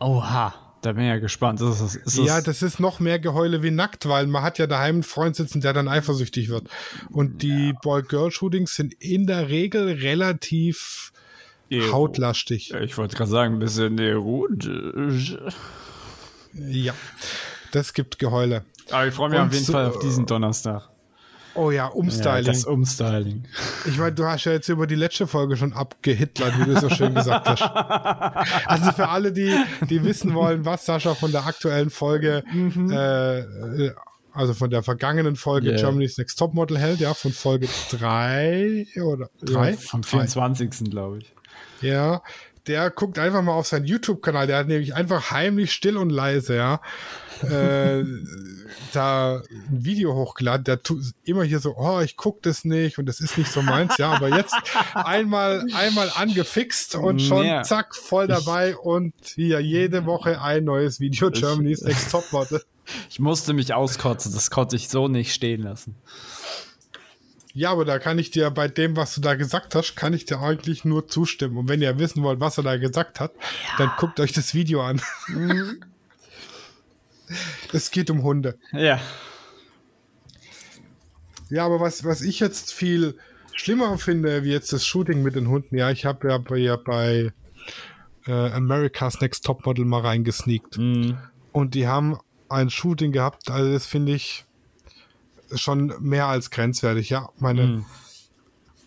Oha, 0.00 0.54
da 0.86 0.92
bin 0.92 1.02
ich 1.04 1.08
ja 1.08 1.18
gespannt. 1.18 1.60
Ist 1.60 1.80
das, 1.80 1.96
ist 1.96 2.16
Ja, 2.18 2.40
das, 2.40 2.62
ist 2.62 2.80
noch 2.80 3.00
mehr 3.00 3.18
Geheule 3.18 3.62
wie 3.62 3.70
nackt, 3.70 4.08
weil 4.08 4.26
man 4.26 4.42
hat 4.42 4.58
ja 4.58 4.66
daheim 4.66 4.96
einen 4.96 5.02
Freund 5.02 5.34
sitzen, 5.36 5.60
der 5.60 5.72
dann 5.72 5.88
eifersüchtig 5.88 6.48
wird. 6.48 6.68
Und 7.10 7.42
die 7.42 7.74
Boy-Girl-Shootings 7.82 8.74
sind 8.74 8.94
in 8.94 9.26
der 9.26 9.48
Regel 9.48 9.92
relativ 9.94 11.12
Ero- 11.68 11.92
hautlastig. 11.92 12.72
Ich 12.72 12.96
wollte 12.96 13.16
gerade 13.16 13.30
sagen, 13.30 13.54
ein 13.54 13.58
bisschen 13.58 13.98
erotisch. 13.98 15.36
Ja, 16.54 16.94
das 17.72 17.92
gibt 17.92 18.18
Geheule. 18.18 18.64
Aber 18.90 19.06
ich 19.08 19.14
freue 19.14 19.30
mich 19.30 19.38
Und 19.40 19.46
auf 19.48 19.52
jeden 19.52 19.64
so- 19.64 19.72
Fall 19.72 19.86
auf 19.86 19.98
diesen 19.98 20.26
Donnerstag. 20.26 20.88
Oh 21.56 21.70
ja, 21.70 21.86
Ja, 21.86 21.86
Umstyling. 21.88 22.44
das 22.46 22.64
Umstyling. 22.64 23.44
ich 23.86 23.98
meine, 23.98 24.12
du 24.12 24.24
hast 24.26 24.44
ja 24.44 24.52
jetzt 24.52 24.68
über 24.68 24.86
die 24.86 24.94
letzte 24.94 25.26
Folge 25.26 25.56
schon 25.56 25.72
abgehitlert, 25.72 26.58
wie 26.60 26.64
du 26.64 26.78
so 26.80 26.88
schön 26.90 27.14
gesagt 27.14 27.48
hast. 27.48 27.62
Also 28.66 28.92
für 28.92 29.08
alle, 29.08 29.32
die, 29.32 29.54
die 29.88 30.04
wissen 30.04 30.34
wollen, 30.34 30.64
was 30.64 30.84
Sascha 30.86 31.14
von 31.14 31.32
der 31.32 31.46
aktuellen 31.46 31.90
Folge, 31.90 32.44
äh, 32.54 33.38
äh, 33.40 33.92
also 34.32 34.52
von 34.52 34.68
der 34.70 34.82
vergangenen 34.82 35.34
Folge 35.36 35.68
Yeah. 35.70 35.78
Germany's 35.80 36.18
Next 36.18 36.38
Topmodel 36.38 36.78
hält, 36.78 37.00
ja, 37.00 37.14
von 37.14 37.32
Folge 37.32 37.68
drei 37.90 38.86
oder 39.02 39.30
drei? 39.42 39.70
Ja, 39.70 39.76
vom 39.76 40.02
Drei. 40.02 40.08
24. 40.26 40.90
glaube 40.90 41.18
ich. 41.18 41.32
Ja, 41.80 42.22
der 42.66 42.90
guckt 42.90 43.18
einfach 43.18 43.42
mal 43.42 43.52
auf 43.52 43.66
seinen 43.66 43.84
YouTube-Kanal. 43.86 44.46
Der 44.46 44.58
hat 44.58 44.68
nämlich 44.68 44.94
einfach 44.94 45.30
heimlich 45.30 45.72
still 45.72 45.96
und 45.96 46.10
leise, 46.10 46.56
ja, 46.56 46.80
äh, 47.42 48.02
da 48.92 49.42
ein 49.50 49.84
Video 49.84 50.14
hochgeladen. 50.14 50.64
Der 50.64 50.82
tut 50.82 51.02
immer 51.24 51.44
hier 51.44 51.60
so, 51.60 51.76
oh, 51.76 52.00
ich 52.00 52.16
guck 52.16 52.42
das 52.42 52.64
nicht 52.64 52.98
und 52.98 53.06
das 53.06 53.20
ist 53.20 53.38
nicht 53.38 53.50
so 53.50 53.62
meins, 53.62 53.96
ja, 53.98 54.10
aber 54.12 54.28
jetzt 54.28 54.54
einmal, 54.94 55.64
einmal 55.74 56.10
angefixt 56.14 56.94
und 56.96 57.20
schon 57.20 57.44
Ja. 57.46 57.62
zack, 57.62 57.94
voll 57.94 58.26
dabei 58.26 58.76
und 58.76 59.14
hier 59.22 59.60
jede 59.60 60.06
Woche 60.06 60.40
ein 60.40 60.64
neues 60.64 60.98
Video 61.00 61.30
Germany's 61.30 61.82
Next 61.82 62.10
Topmodel. 62.10 62.62
Ich 63.10 63.18
musste 63.18 63.52
mich 63.52 63.74
auskotzen, 63.74 64.32
das 64.32 64.48
konnte 64.48 64.76
ich 64.76 64.88
so 64.88 65.08
nicht 65.08 65.34
stehen 65.34 65.62
lassen. 65.64 65.96
Ja, 67.56 67.72
aber 67.72 67.86
da 67.86 67.98
kann 67.98 68.18
ich 68.18 68.30
dir 68.30 68.50
bei 68.50 68.68
dem, 68.68 68.96
was 68.96 69.14
du 69.14 69.22
da 69.22 69.34
gesagt 69.34 69.74
hast, 69.74 69.96
kann 69.96 70.12
ich 70.12 70.26
dir 70.26 70.42
eigentlich 70.42 70.84
nur 70.84 71.08
zustimmen. 71.08 71.56
Und 71.56 71.70
wenn 71.70 71.80
ihr 71.80 71.98
wissen 71.98 72.22
wollt, 72.22 72.38
was 72.38 72.58
er 72.58 72.64
da 72.64 72.76
gesagt 72.76 73.18
hat, 73.18 73.32
dann 73.78 73.90
guckt 73.96 74.20
euch 74.20 74.34
das 74.34 74.52
Video 74.52 74.82
an. 74.82 75.00
es 77.72 77.90
geht 77.90 78.10
um 78.10 78.22
Hunde. 78.22 78.58
Ja. 78.72 79.00
Ja, 81.48 81.64
aber 81.64 81.80
was, 81.80 82.04
was 82.04 82.20
ich 82.20 82.40
jetzt 82.40 82.74
viel 82.74 83.16
schlimmer 83.54 83.96
finde, 83.96 84.44
wie 84.44 84.52
jetzt 84.52 84.74
das 84.74 84.84
Shooting 84.84 85.22
mit 85.22 85.34
den 85.34 85.48
Hunden, 85.48 85.78
ja, 85.78 85.90
ich 85.90 86.04
habe 86.04 86.28
ja 86.28 86.36
bei, 86.36 86.58
ja 86.58 86.76
bei 86.76 87.32
äh, 88.26 88.32
America's 88.32 89.22
Next 89.22 89.46
Topmodel 89.46 89.86
mal 89.86 90.02
reingesneakt. 90.02 90.76
Mhm. 90.76 91.16
Und 91.52 91.72
die 91.72 91.88
haben 91.88 92.18
ein 92.50 92.68
Shooting 92.68 93.12
gehabt, 93.12 93.50
also 93.50 93.72
das 93.72 93.86
finde 93.86 94.12
ich 94.12 94.45
schon 95.54 95.94
mehr 96.00 96.26
als 96.26 96.50
grenzwertig, 96.50 97.10
ja. 97.10 97.28
Meine 97.38 97.84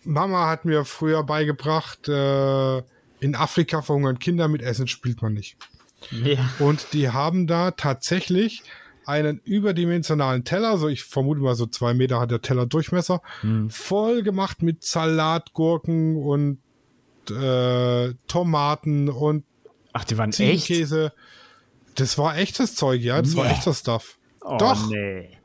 Mama 0.04 0.48
hat 0.48 0.64
mir 0.64 0.84
früher 0.84 1.22
beigebracht, 1.24 2.08
äh, 2.08 2.78
in 3.20 3.34
Afrika 3.34 3.82
verhungern 3.82 4.18
Kinder 4.18 4.48
mit 4.48 4.62
Essen 4.62 4.86
spielt 4.88 5.20
man 5.22 5.34
nicht. 5.34 5.56
Ja. 6.10 6.48
Und 6.58 6.92
die 6.94 7.10
haben 7.10 7.46
da 7.46 7.72
tatsächlich 7.72 8.62
einen 9.04 9.40
überdimensionalen 9.44 10.44
Teller, 10.44 10.78
so 10.78 10.88
ich 10.88 11.04
vermute 11.04 11.40
mal 11.40 11.54
so 11.54 11.66
zwei 11.66 11.92
Meter 11.94 12.20
hat 12.20 12.30
der 12.30 12.40
Teller 12.40 12.64
Durchmesser, 12.66 13.20
voll 13.68 14.22
gemacht 14.22 14.62
mit 14.62 14.84
Salat, 14.84 15.52
Gurken 15.52 16.16
und 16.16 16.58
äh, 17.30 18.14
Tomaten 18.26 19.08
und 19.08 19.44
Ach, 19.92 20.04
die 20.04 20.16
waren 20.16 20.32
echt? 20.32 20.70
Das 21.96 22.16
war 22.18 22.36
echtes 22.38 22.76
Zeug, 22.76 23.02
ja, 23.02 23.20
das 23.20 23.34
war 23.36 23.44
Nee. 23.46 23.50
echter 23.52 23.74
Stuff. 23.74 24.18
Oh, 24.42 24.56
Doch. 24.58 24.88
nee. 24.88 25.36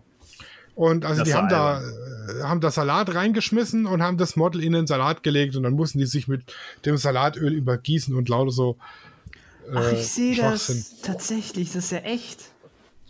Und 0.76 1.06
also 1.06 1.22
Das 1.22 1.30
die 1.30 1.34
haben 1.34 1.50
da, 1.50 1.82
äh, 1.82 2.44
haben 2.44 2.60
da 2.60 2.70
Salat 2.70 3.16
reingeschmissen 3.16 3.86
und 3.86 4.04
haben 4.04 4.18
das 4.18 4.36
Model 4.36 4.62
in 4.62 4.74
den 4.74 4.88
Salat 4.88 5.24
gelegt 5.24 5.56
und 5.56 5.64
dann 5.64 5.74
mussten 5.74 6.00
die 6.00 6.06
sich 6.06 6.28
mit 6.28 6.44
dem 6.86 6.98
Salatöl 6.98 7.54
übergießen 7.54 8.14
und 8.14 8.28
lauter 8.28 8.52
so. 8.52 8.78
Ach, 9.74 9.82
äh, 9.82 9.96
ich 9.96 10.08
sehe 10.08 10.36
das 10.36 11.02
tatsächlich, 11.02 11.72
das 11.72 11.86
ist 11.86 11.92
ja 11.92 12.00
echt. 12.00 12.50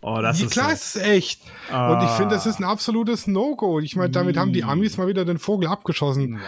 Oh, 0.01 0.19
das 0.21 0.39
ja, 0.39 0.45
ist 0.45 0.51
klar, 0.51 0.67
so. 0.67 0.73
es 0.73 0.95
ist 0.95 1.01
echt. 1.01 1.41
Ah. 1.71 1.93
Und 1.93 2.05
ich 2.05 2.11
finde, 2.11 2.35
das 2.35 2.45
ist 2.45 2.59
ein 2.59 2.63
absolutes 2.63 3.25
No-Go. 3.25 3.79
Ich 3.79 3.95
meine, 3.95 4.11
damit 4.11 4.37
haben 4.37 4.53
die 4.53 4.63
Amis 4.63 4.97
mal 4.97 5.07
wieder 5.07 5.25
den 5.25 5.39
Vogel 5.39 5.67
abgeschossen. 5.67 6.39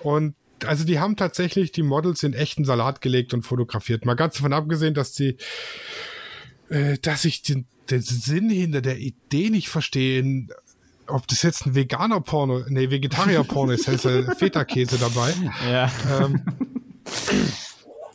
Und 0.00 0.34
also 0.64 0.84
die 0.84 0.98
haben 0.98 1.16
tatsächlich 1.16 1.72
die 1.72 1.82
Models 1.82 2.22
in 2.22 2.32
echten 2.32 2.64
Salat 2.64 3.02
gelegt 3.02 3.34
und 3.34 3.42
fotografiert. 3.42 4.06
Mal 4.06 4.14
ganz 4.14 4.36
davon 4.36 4.54
abgesehen, 4.54 4.94
dass 4.94 5.12
die, 5.12 5.36
äh, 6.70 6.96
dass 6.98 7.26
ich 7.26 7.42
den, 7.42 7.66
den 7.90 8.02
Sinn 8.02 8.50
hinter 8.50 8.80
der 8.80 8.98
Idee 8.98 9.50
nicht 9.50 9.68
verstehe, 9.68 10.20
in- 10.20 10.50
ob 11.06 11.26
das 11.26 11.42
jetzt 11.42 11.64
ein 11.66 11.74
veganer 11.74 12.20
Porno, 12.20 12.62
nee, 12.68 12.90
Vegetarier 12.90 13.42
Porno 13.44 13.72
ist, 13.72 13.88
ist 13.88 14.04
ja 14.04 14.34
Feta-Käse 14.34 14.98
dabei. 14.98 15.32
Ja. 15.70 15.90
Ähm, 16.20 16.42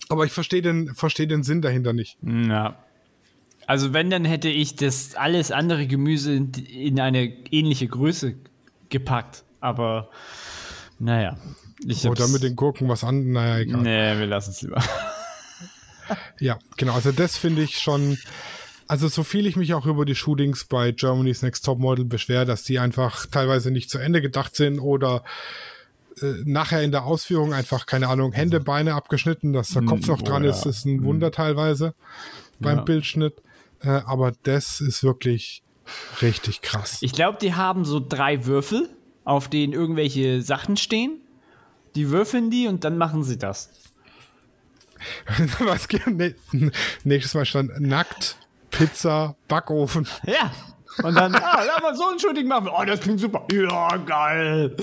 aber 0.09 0.25
ich 0.25 0.31
verstehe 0.31 0.61
den, 0.61 0.93
verstehe 0.93 1.27
den 1.27 1.43
Sinn 1.43 1.61
dahinter 1.61 1.93
nicht. 1.93 2.17
ja. 2.21 2.77
Also 3.65 3.93
wenn, 3.93 4.09
dann 4.09 4.25
hätte 4.25 4.49
ich 4.49 4.75
das 4.75 5.15
alles 5.15 5.49
andere 5.49 5.87
Gemüse 5.87 6.33
in, 6.33 6.51
in 6.51 6.99
eine 6.99 7.23
ähnliche 7.49 7.87
Größe 7.87 8.35
gepackt. 8.89 9.45
Aber 9.61 10.09
naja. 10.99 11.37
Ich 11.85 12.05
Oder 12.05 12.23
hab's- 12.23 12.33
mit 12.33 12.43
den 12.43 12.57
Gurken 12.57 12.89
was 12.89 13.05
an, 13.05 13.31
naja, 13.31 13.59
egal. 13.59 13.81
Nee, 13.81 14.19
wir 14.19 14.25
lassen 14.27 14.51
es 14.51 14.61
lieber. 14.63 14.83
Ja, 16.41 16.59
genau. 16.75 16.93
Also 16.93 17.13
das 17.13 17.37
finde 17.37 17.63
ich 17.63 17.79
schon. 17.79 18.17
Also 18.87 19.07
so 19.07 19.23
viel 19.23 19.45
ich 19.47 19.55
mich 19.55 19.73
auch 19.73 19.85
über 19.85 20.05
die 20.05 20.15
Shootings 20.15 20.65
bei 20.65 20.91
Germany's 20.91 21.41
Next 21.41 21.65
Top 21.65 21.79
Model 21.79 22.05
beschwere, 22.05 22.45
dass 22.45 22.63
die 22.63 22.79
einfach 22.79 23.25
teilweise 23.27 23.71
nicht 23.71 23.89
zu 23.89 23.97
Ende 23.97 24.21
gedacht 24.21 24.55
sind 24.55 24.79
oder 24.79 25.23
äh, 26.21 26.33
nachher 26.45 26.83
in 26.83 26.91
der 26.91 27.05
Ausführung 27.05 27.53
einfach, 27.53 27.85
keine 27.85 28.09
Ahnung, 28.09 28.33
Hände, 28.33 28.59
Beine 28.59 28.93
abgeschnitten, 28.93 29.53
dass 29.53 29.69
der 29.69 29.83
Kopf 29.83 30.07
noch 30.07 30.21
oh 30.21 30.25
dran 30.25 30.43
ja. 30.43 30.51
ist, 30.51 30.65
ist 30.65 30.85
ein 30.85 31.03
Wunder 31.03 31.31
teilweise 31.31 31.93
beim 32.59 32.77
Ja. 32.77 32.83
Bildschnitt. 32.83 33.41
Äh, 33.81 33.89
aber 33.89 34.33
das 34.43 34.81
ist 34.81 35.03
wirklich 35.03 35.63
richtig 36.21 36.61
krass. 36.61 36.99
Ich 37.01 37.13
glaube, 37.13 37.37
die 37.41 37.55
haben 37.55 37.85
so 37.85 37.99
drei 37.99 38.45
Würfel, 38.45 38.89
auf 39.23 39.49
denen 39.49 39.73
irgendwelche 39.73 40.41
Sachen 40.41 40.77
stehen. 40.77 41.19
Die 41.95 42.09
würfeln 42.09 42.49
die 42.49 42.67
und 42.67 42.83
dann 42.83 42.97
machen 42.97 43.23
sie 43.23 43.37
das. 43.37 43.69
Was 45.59 45.87
geht? 45.87 46.07
Nee, 46.07 46.35
nächstes 47.03 47.33
Mal 47.33 47.45
stand 47.45 47.79
nackt, 47.79 48.37
Pizza, 48.73 49.35
Backofen. 49.47 50.07
Ja. 50.25 50.51
Und 51.03 51.15
dann, 51.15 51.33
ah, 51.35 51.63
lass 51.63 51.81
mal 51.81 51.95
so 51.95 52.09
ein 52.09 52.19
Shooting 52.19 52.47
machen. 52.47 52.67
Oh, 52.67 52.83
das 52.85 52.99
klingt 52.99 53.19
super. 53.19 53.47
Ja, 53.51 53.97
geil. 53.97 54.75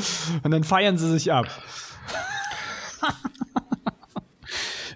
Und 0.42 0.50
dann 0.50 0.64
feiern 0.64 0.96
sie 0.96 1.10
sich 1.10 1.32
ab. 1.32 1.46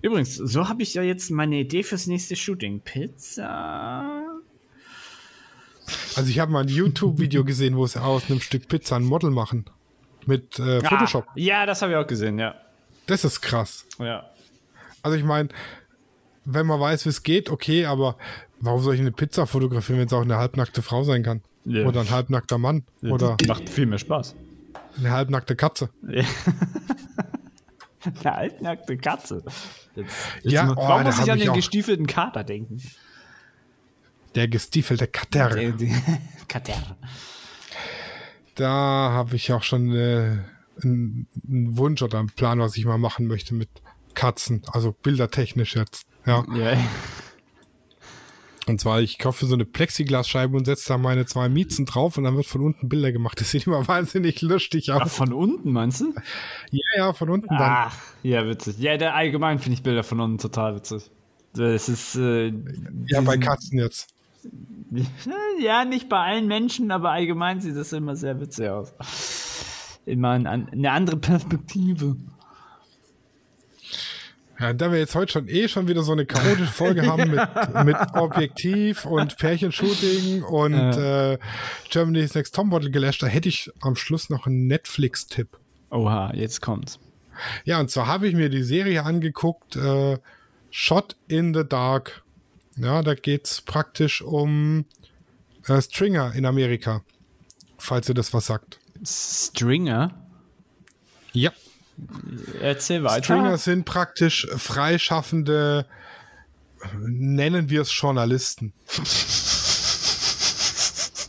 Übrigens, 0.03 0.35
so 0.37 0.69
habe 0.69 0.83
ich 0.83 0.95
ja 0.95 1.03
jetzt 1.03 1.31
meine 1.31 1.57
Idee 1.57 1.83
fürs 1.83 2.07
nächste 2.07 2.37
Shooting. 2.37 2.81
Pizza. 2.81 4.23
Also 6.17 6.31
ich 6.31 6.39
habe 6.39 6.53
mal 6.53 6.63
ein 6.63 6.69
YouTube-Video 6.69 7.45
gesehen, 7.45 7.77
wo 7.77 7.87
sie 7.87 8.03
aus 8.03 8.25
einem 8.29 8.41
Stück 8.41 8.69
Pizza 8.69 8.97
ein 8.97 9.05
Model 9.05 9.31
machen. 9.31 9.65
Mit 10.27 10.59
äh, 10.59 10.81
Photoshop. 10.81 11.27
Ah, 11.29 11.33
ja, 11.37 11.67
das 11.67 11.83
habe 11.83 11.93
ich 11.93 11.99
auch 11.99 12.07
gesehen, 12.07 12.39
ja. 12.39 12.55
Das 13.07 13.25
ist 13.25 13.41
krass. 13.41 13.87
Ja. 13.99 14.31
Also 15.03 15.17
ich 15.17 15.25
meine, 15.25 15.51
wenn 16.45 16.67
man 16.67 16.81
weiß, 16.81 17.05
wie 17.05 17.11
es 17.11 17.23
geht, 17.23 17.51
okay, 17.51 17.87
aber 17.87 18.17
warum 18.65 18.81
soll 18.83 18.95
ich 18.95 19.01
eine 19.01 19.13
Pizza 19.13 19.47
fotografieren, 19.47 19.99
wenn 20.01 20.07
es 20.07 20.13
auch 20.13 20.23
eine 20.23 20.37
halbnackte 20.37 20.83
Frau 20.83 21.03
sein 21.05 21.23
kann? 21.23 21.43
Ja. 21.65 21.87
Oder 21.87 22.01
ein 22.01 22.11
halbnackter 22.11 22.59
Mann? 22.59 22.85
Oder 23.03 23.37
Macht 23.47 23.69
viel 23.69 23.87
mehr 23.87 23.99
Spaß. 23.99 24.35
eine 24.99 25.11
halbnackte 25.11 25.57
Katze? 25.57 25.91
Eine 28.21 28.35
altnackte 28.35 28.99
Katze. 28.99 29.43
Jetzt, 29.95 30.13
Ja, 30.43 30.65
mal- 30.67 30.75
oh, 30.77 30.89
warum 30.89 31.05
muss 31.05 31.19
ich 31.21 31.33
an 31.33 31.39
den 31.39 31.49
auch- 31.49 31.55
gestiefelten 31.55 32.07
Kater 32.07 32.45
denken? 32.45 32.83
Der 34.35 34.47
gestiefelte 34.47 35.07
Kater. 35.07 35.49
Der- 35.57 35.73
der- 35.73 36.03
Kater. 36.49 36.97
Da 38.57 38.69
habe 38.69 39.37
ich 39.37 39.51
auch 39.55 39.63
schon 39.63 39.91
äh, 39.93 40.37
einen, 40.83 41.27
einen 41.49 41.79
Wunsch 41.79 42.03
oder 42.03 42.19
einen 42.19 42.29
Plan, 42.29 42.59
was 42.59 42.77
ich 42.77 42.85
mal 42.85 42.99
machen 42.99 43.27
möchte 43.27 43.55
mit 43.55 43.71
Katzen. 44.13 44.63
Also 44.71 44.93
bildertechnisch 44.93 45.75
jetzt. 45.75 46.05
Ja. 46.27 46.45
Ja. 46.55 46.77
Und 48.67 48.81
zwar, 48.81 49.01
ich 49.03 49.19
kaufe 49.19 49.45
so 49.47 49.55
eine 49.55 49.65
Plexiglasscheibe 49.65 50.57
und 50.57 50.65
setze 50.65 50.89
da 50.89 50.99
meine 50.99 51.27
zwei 51.27 51.49
Miezen 51.49 51.85
drauf 51.85 52.17
und 52.17 52.25
dann 52.25 52.35
wird 52.37 52.47
von 52.47 52.63
unten 52.63 52.89
Bilder 52.89 53.13
gemacht. 53.13 53.41
Das 53.41 53.51
sieht 53.51 53.67
immer 53.67 53.87
wahnsinnig 53.89 54.41
lustig 54.43 54.91
Ach, 54.93 55.03
aus. 55.03 55.15
von 55.15 55.33
unten 55.33 55.73
meinst 55.73 56.01
du? 56.01 56.15
Ja, 56.71 56.81
ja, 56.97 57.13
von 57.13 57.29
unten 57.31 57.49
dann. 57.49 57.61
Ach, 57.61 57.97
ja, 58.23 58.47
witzig. 58.47 58.79
Ja, 58.79 58.97
der 58.97 59.15
allgemein 59.15 59.59
finde 59.59 59.75
ich 59.75 59.83
Bilder 59.83 60.03
von 60.03 60.21
unten 60.21 60.39
total 60.39 60.77
witzig. 60.77 61.11
Das 61.55 61.89
ist. 61.89 62.17
Äh, 62.17 62.53
Ja, 63.07 63.21
bei 63.21 63.37
Katzen 63.39 63.79
jetzt. 63.79 64.09
Ja, 65.61 65.85
nicht 65.85 66.09
bei 66.09 66.19
allen 66.19 66.47
Menschen, 66.47 66.91
aber 66.91 67.11
allgemein 67.11 67.61
sieht 67.61 67.77
das 67.77 67.93
immer 67.93 68.15
sehr 68.17 68.41
witzig 68.41 68.69
aus. 68.69 68.93
Immer 70.05 70.33
eine 70.33 70.91
andere 70.91 71.17
Perspektive. 71.17 72.17
Ja, 74.65 74.73
da 74.73 74.91
wir 74.91 74.99
jetzt 74.99 75.15
heute 75.15 75.31
schon 75.31 75.47
eh 75.47 75.69
schon 75.69 75.89
wieder 75.89 76.03
so 76.03 76.13
eine 76.13 76.25
chaotische 76.25 76.73
Folge 76.73 77.07
haben 77.07 77.31
mit, 77.31 77.85
mit 77.85 77.97
Objektiv 78.15 79.05
und 79.05 79.37
Pärchenshooting 79.37 80.43
und 80.43 80.73
äh, 80.73 81.37
Germany's 81.91 82.35
Next 82.35 82.55
Topmodel 82.55 82.91
gelöscht, 82.91 83.23
da 83.23 83.27
hätte 83.27 83.51
ich 83.51 83.71
am 83.83 83.95
Schluss 83.95 84.31
noch 84.31 84.47
einen 84.47 84.67
Netflix-Tipp. 84.67 85.59
Oha, 85.91 86.33
jetzt 86.33 86.63
kommt's. 86.63 86.99
Ja, 87.67 87.79
und 87.79 87.91
zwar 87.91 88.07
habe 88.07 88.27
ich 88.27 88.35
mir 88.35 88.49
die 88.49 88.63
Serie 88.63 89.03
angeguckt, 89.05 89.77
äh, 89.77 90.17
Shot 90.71 91.15
in 91.29 91.53
the 91.53 91.69
Dark. 91.69 92.23
Ja, 92.79 93.03
da 93.03 93.15
geht's 93.15 93.61
praktisch 93.61 94.23
um 94.23 94.87
äh, 95.69 95.79
Stringer 95.83 96.33
in 96.35 96.47
Amerika, 96.47 97.03
falls 97.77 98.09
ihr 98.09 98.15
das 98.15 98.33
was 98.33 98.47
sagt. 98.47 98.81
Stringer? 99.05 100.27
Ja. 101.35 101.53
Erzähl 102.61 103.05
weiter. 103.05 103.23
Stringer 103.25 103.59
sind 103.59 103.85
praktisch 103.85 104.47
freischaffende, 104.57 105.87
nennen 106.99 107.71
wir 107.71 107.83
es 107.83 107.97
Journalisten. 107.99 108.73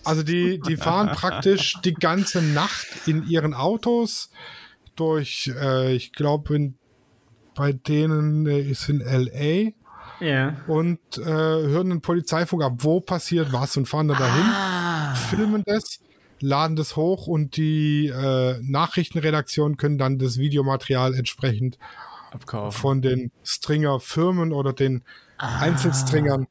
Also 0.03 0.21
die, 0.21 0.59
die 0.59 0.77
fahren 0.77 1.09
praktisch 1.11 1.77
die 1.83 1.93
ganze 1.93 2.41
Nacht 2.41 2.85
in 3.07 3.25
ihren 3.27 3.53
Autos 3.55 4.29
durch, 4.95 5.51
äh, 5.59 5.93
ich 5.95 6.13
glaube, 6.13 6.73
bei 7.55 7.73
denen 7.73 8.45
äh, 8.45 8.59
ist 8.61 8.87
in 8.87 8.99
LA 8.99 9.71
Ja. 10.19 10.55
und 10.67 10.99
äh, 11.17 11.23
hören 11.25 11.89
den 11.89 12.01
Polizeifunk 12.01 12.63
ab, 12.63 12.73
wo 12.77 12.99
passiert 13.01 13.51
was 13.51 13.77
und 13.77 13.87
fahren 13.87 14.07
dann 14.09 14.19
dahin, 14.19 14.43
Ah. 14.43 15.15
filmen 15.15 15.63
das, 15.65 15.99
laden 16.39 16.75
das 16.75 16.95
hoch 16.95 17.27
und 17.27 17.57
die 17.57 18.07
äh, 18.07 18.59
Nachrichtenredaktion 18.61 19.77
können 19.77 19.97
dann 19.97 20.17
das 20.19 20.37
Videomaterial 20.37 21.13
entsprechend 21.13 21.77
Abkaufen. 22.31 22.71
von 22.79 23.01
den 23.01 23.31
Stringer-Firmen 23.43 24.51
oder 24.51 24.73
den 24.73 25.03
Einzelstringern 25.37 26.47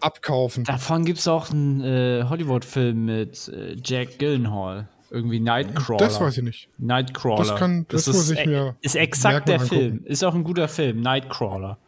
abkaufen. 0.00 0.64
Davon 0.64 1.04
gibt's 1.04 1.26
auch 1.28 1.50
einen 1.50 1.80
äh, 1.82 2.24
Hollywood-Film 2.28 3.04
mit 3.04 3.48
äh, 3.48 3.76
Jack 3.84 4.18
Gyllenhaal. 4.18 4.88
Irgendwie 5.10 5.40
Nightcrawler. 5.40 5.98
Das 5.98 6.20
weiß 6.20 6.36
ich 6.38 6.44
nicht. 6.44 6.68
Nightcrawler. 6.78 7.38
Das 7.44 7.56
kann- 7.56 7.86
das 7.88 8.06
ist, 8.08 8.14
muss 8.14 8.30
ich 8.30 8.40
e- 8.40 8.46
mir 8.46 8.76
Ist 8.82 8.94
exakt 8.94 9.48
der 9.48 9.60
und 9.60 9.66
Film. 9.68 9.92
angucken. 9.92 10.06
Ist 10.06 10.22
auch 10.24 10.34
ein 10.34 10.44
guter 10.44 10.68
Film. 10.68 11.00
Nightcrawler. 11.00 11.78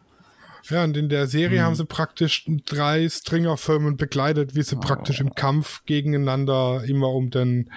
Ja, 0.69 0.83
und 0.83 0.95
in 0.97 1.09
der 1.09 1.27
Serie 1.27 1.59
Hm. 1.59 1.65
haben 1.65 1.75
sie 1.75 1.85
praktisch 1.85 2.45
drei 2.65 3.07
Stringer-Firmen 3.09 3.97
begleitet, 3.97 4.55
wie 4.55 4.61
sie 4.63 4.75
praktisch 4.75 5.19
Oh. 5.19 5.23
im 5.25 5.33
Kampf 5.35 5.83
gegeneinander 5.85 6.83
immer 6.85 7.09
um 7.09 7.29
den, 7.31 7.71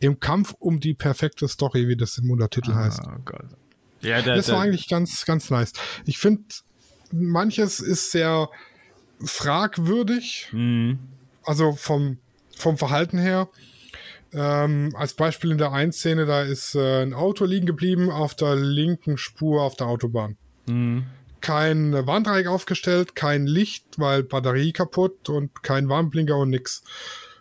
im 0.00 0.20
Kampf 0.20 0.54
um 0.58 0.78
die 0.80 0.94
perfekte 0.94 1.48
Story, 1.48 1.88
wie 1.88 1.96
das 1.96 2.18
im 2.18 2.30
Untertitel 2.30 2.74
heißt. 2.74 3.00
Oh 3.06 3.18
Gott. 3.24 3.44
Ja, 4.00 4.22
der, 4.22 4.36
Das 4.36 4.48
war 4.48 4.56
der, 4.56 4.64
eigentlich 4.64 4.88
ganz, 4.88 5.24
ganz 5.24 5.50
nice. 5.50 5.72
Ich 6.04 6.18
finde, 6.18 6.44
manches 7.10 7.80
ist 7.80 8.12
sehr 8.12 8.48
fragwürdig, 9.24 10.48
Mhm. 10.52 10.98
also 11.44 11.72
vom, 11.72 12.18
vom 12.56 12.76
Verhalten 12.76 13.18
her. 13.18 13.48
Ähm, 14.32 14.92
als 14.94 15.14
Beispiel 15.14 15.50
in 15.52 15.58
der 15.58 15.72
einen 15.72 15.92
Szene, 15.92 16.26
da 16.26 16.42
ist 16.42 16.74
äh, 16.74 17.02
ein 17.02 17.14
Auto 17.14 17.46
liegen 17.46 17.64
geblieben 17.66 18.10
auf 18.10 18.34
der 18.34 18.56
linken 18.56 19.16
Spur 19.16 19.62
auf 19.62 19.74
der 19.76 19.86
Autobahn. 19.86 20.36
Mhm. 20.66 21.06
Kein 21.40 21.92
Warndreieck 22.06 22.46
aufgestellt, 22.46 23.14
kein 23.14 23.46
Licht, 23.46 23.84
weil 23.96 24.22
Batterie 24.22 24.72
kaputt 24.72 25.28
und 25.28 25.62
kein 25.62 25.88
Warnblinker 25.88 26.36
und 26.36 26.50
nix. 26.50 26.82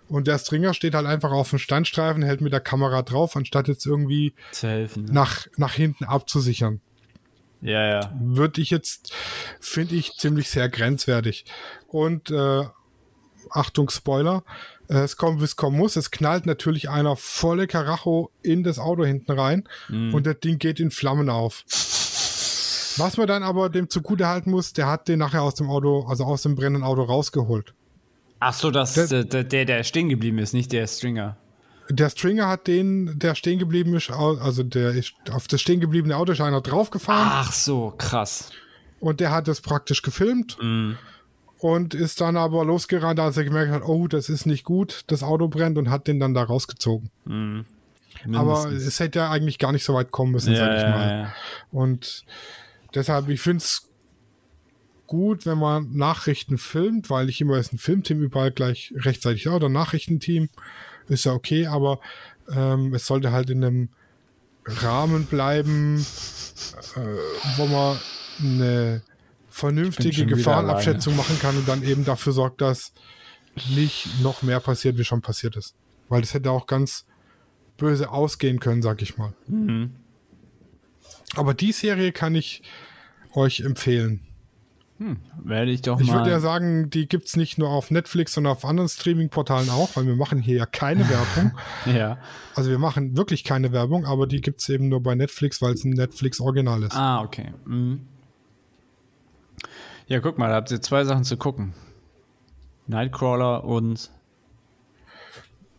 Und 0.10 0.28
der 0.28 0.38
Stringer 0.38 0.74
steht 0.74 0.96
halt 0.96 1.06
einfach 1.06 1.32
auf 1.32 1.50
dem 1.50 1.60
Standstreifen, 1.60 2.24
hält 2.24 2.42
mit 2.42 2.54
der 2.54 2.62
Kamera 2.62 3.02
drauf, 3.02 3.36
anstatt 3.36 3.68
jetzt 3.68 3.86
irgendwie 3.86 4.34
zu 4.52 4.68
helfen. 4.68 5.06
ne? 5.06 5.12
nach, 5.12 5.48
nach 5.58 5.74
hinten 5.74 6.06
abzusichern. 6.06 6.82
Ja, 7.62 7.86
ja. 7.88 8.14
würde 8.20 8.62
ich 8.62 8.70
jetzt, 8.70 9.14
finde 9.60 9.96
ich, 9.96 10.14
ziemlich 10.14 10.50
sehr 10.50 10.70
grenzwertig. 10.70 11.46
Und 11.88 12.30
äh, 12.30 12.64
Achtung, 13.50 13.90
Spoiler, 13.90 14.44
äh, 14.90 15.00
es 15.00 15.18
kommt, 15.18 15.42
wie 15.42 15.46
es 15.46 15.56
kommen 15.56 15.78
muss. 15.78 15.96
Es 15.96 16.12
knallt 16.12 16.46
natürlich 16.46 16.90
einer 16.90 17.16
volle 17.16 17.68
Karacho 17.68 18.32
in 18.42 18.64
das 18.64 18.80
Auto 18.80 19.06
hinten 19.06 19.32
rein 19.32 19.68
und 20.14 20.26
das 20.26 20.40
Ding 20.40 20.60
geht 20.60 20.80
in 20.80 20.92
Flammen 20.92 21.30
auf. 21.30 21.64
Was 22.98 23.18
man 23.18 23.28
dann 23.28 23.44
aber 23.44 23.70
dem 23.70 23.90
zugute 23.90 24.28
halten 24.28 24.52
muss, 24.52 24.74
der 24.74 24.88
hat 24.88 25.08
den 25.08 25.20
nachher 25.20 25.42
aus 25.44 25.56
dem 25.56 25.70
Auto, 25.70 26.06
also 26.08 26.24
aus 26.26 26.42
dem 26.44 26.56
brennenden 26.56 26.84
Auto 26.84 27.04
rausgeholt. 27.04 27.74
Ach 28.40 28.54
so, 28.54 28.70
das 28.72 28.94
Der- 28.94 29.24
der, 29.24 29.44
der, 29.44 29.66
der 29.66 29.84
stehen 29.84 30.10
geblieben 30.10 30.38
ist, 30.40 30.54
nicht 30.54 30.72
der 30.72 30.86
Stringer. 30.88 31.38
Der 31.90 32.10
Stringer 32.10 32.48
hat 32.48 32.68
den, 32.68 33.18
der 33.18 33.34
stehen 33.36 33.60
geblieben 33.60 33.96
ist, 33.96 34.12
also 34.12 34.62
der 34.64 34.92
ist 34.92 35.14
auf 35.32 35.48
das 35.48 35.62
stehen 35.62 35.80
gebliebene 35.80 36.18
Auto 36.18 36.34
ist 36.34 36.42
einer 36.42 36.60
draufgefahren 36.62 37.30
Ach 37.32 37.52
so, 37.54 37.94
krass. 37.98 38.52
und 39.00 39.20
der 39.22 39.32
hat 39.32 39.48
das 39.48 39.62
praktisch 39.62 40.02
gefilmt 40.02 40.58
Mhm. 40.62 40.98
und 41.60 41.94
ist 41.94 42.20
dann 42.20 42.36
aber 42.36 42.66
losgerannt, 42.66 43.20
als 43.22 43.38
er 43.38 43.46
gemerkt 43.46 43.72
hat, 43.72 43.84
oh, 43.86 44.08
das 44.10 44.28
ist 44.28 44.46
nicht 44.46 44.66
gut, 44.66 45.04
das 45.08 45.24
Auto 45.24 45.48
brennt 45.48 45.78
und 45.78 45.90
hat 45.90 46.08
den 46.08 46.20
dann 46.20 46.34
da 46.34 46.44
rausgezogen. 46.44 47.10
Aber 48.34 48.66
Mindestens. 48.66 48.84
es 48.86 49.00
hätte 49.00 49.20
ja 49.20 49.30
eigentlich 49.32 49.58
gar 49.60 49.72
nicht 49.72 49.86
so 49.86 49.94
weit 49.94 50.12
kommen 50.12 50.34
müssen, 50.34 50.56
sag 50.56 50.76
ich 50.76 50.82
ja, 50.82 50.90
mal. 50.90 51.10
ja. 51.10 51.34
Und 51.72 52.26
deshalb, 52.94 53.30
ich 53.30 53.42
finde 53.42 53.64
es 53.64 53.88
gut, 55.08 55.46
wenn 55.46 55.58
man 55.58 55.92
Nachrichten 55.92 56.58
filmt, 56.58 57.10
weil 57.10 57.26
nicht 57.26 57.42
immer 57.42 57.58
ist 57.58 57.74
ein 57.74 57.78
Filmteam 57.78 58.22
überall 58.22 58.52
gleich 58.52 58.94
rechtzeitig 58.96 59.44
da 59.44 59.56
oder 59.56 59.70
ein 59.70 59.74
Nachrichtenteam. 59.74 60.50
Ist 61.08 61.26
ja 61.26 61.34
okay, 61.34 61.68
aber 61.68 62.00
ähm, 62.54 62.94
es 62.94 63.08
sollte 63.08 63.32
halt 63.32 63.50
in 63.50 63.64
einem 63.64 63.90
Rahmen 64.66 65.26
bleiben, 65.26 66.06
äh, 66.96 67.58
wo 67.58 67.66
man 67.68 67.98
eine 68.40 69.02
vernünftige 69.50 70.26
Gefahrenabschätzung 70.26 71.16
machen 71.16 71.40
kann 71.40 71.58
und 71.58 71.68
dann 71.68 71.84
eben 71.84 72.06
dafür 72.06 72.34
sorgt, 72.34 72.62
dass 72.62 72.92
nicht 73.76 74.22
noch 74.22 74.44
mehr 74.44 74.60
passiert, 74.60 74.98
wie 74.98 75.06
schon 75.06 75.22
passiert 75.22 75.56
ist. 75.56 75.76
Weil 76.10 76.22
das 76.22 76.34
hätte 76.34 76.52
auch 76.52 76.68
ganz 76.68 77.06
böse 77.78 78.12
ausgehen 78.12 78.60
können, 78.60 78.82
sag 78.82 79.02
ich 79.02 79.18
mal. 79.18 79.34
Aber 81.36 81.54
die 81.54 81.72
Serie 81.72 82.12
kann 82.12 82.36
ich 82.36 82.62
euch 83.34 83.60
empfehlen. 83.62 84.22
Werde 85.44 85.70
ich 85.70 85.84
doch 85.84 86.00
Ich 86.00 86.08
mal. 86.08 86.16
würde 86.18 86.32
ja 86.32 86.40
sagen, 86.40 86.90
die 86.90 87.08
gibt's 87.08 87.36
nicht 87.36 87.60
nur 87.60 87.70
auf 87.70 87.92
Netflix, 87.92 88.34
sondern 88.34 88.54
auf 88.54 88.66
anderen 88.66 88.90
Streaming-Portalen 88.90 89.70
auch, 89.70 89.96
weil 89.96 90.08
wir 90.08 90.16
machen 90.16 90.40
hier 90.40 90.58
ja 90.58 90.66
keine 90.66 91.08
Werbung. 91.10 91.52
ja. 91.86 92.18
Also 92.56 92.72
wir 92.72 92.80
machen 92.80 93.16
wirklich 93.16 93.44
keine 93.44 93.72
Werbung, 93.72 94.06
aber 94.06 94.26
die 94.26 94.42
gibt's 94.42 94.68
eben 94.70 94.88
nur 94.90 95.04
bei 95.04 95.14
Netflix, 95.14 95.62
weil 95.62 95.74
es 95.74 95.84
ein 95.84 95.92
Netflix-Original 95.92 96.82
ist. 96.82 96.96
Ah, 96.96 97.22
okay. 97.22 97.54
Mhm. 97.66 98.08
Ja, 100.08 100.20
guck 100.20 100.40
mal, 100.40 100.48
da 100.50 100.56
habt 100.56 100.72
ihr 100.72 100.82
zwei 100.82 101.04
Sachen 101.04 101.24
zu 101.26 101.38
gucken. 101.38 101.74
Nightcrawler 102.88 103.66
und 103.66 104.10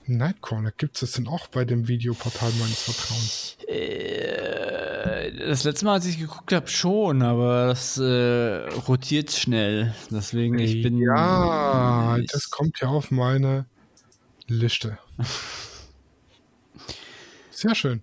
Nightcrawler 0.07 0.71
gibt's 0.77 1.01
das 1.01 1.13
denn 1.13 1.27
auch 1.27 1.49
bei 1.49 1.65
dem 1.65 1.89
Videoportal 1.89 2.51
meines 2.61 2.83
Vertrauens? 2.83 3.57
Das 5.49 5.65
letzte 5.65 5.85
Mal, 5.85 5.95
als 5.95 6.07
ich 6.07 6.19
geguckt 6.19 6.53
habe, 6.53 6.69
schon, 6.69 7.23
aber 7.23 7.67
das 7.69 7.99
äh, 7.99 8.69
rotiert 8.87 9.31
schnell. 9.31 9.95
Deswegen, 10.11 10.59
ich 10.59 10.83
bin. 10.83 10.99
Ja, 10.99 12.17
ich, 12.19 12.27
das 12.31 12.51
kommt 12.51 12.81
ja 12.81 12.89
auf 12.89 13.11
meine 13.11 13.67
Liste. 14.47 14.99
Sehr 17.51 17.75
schön. 17.75 18.03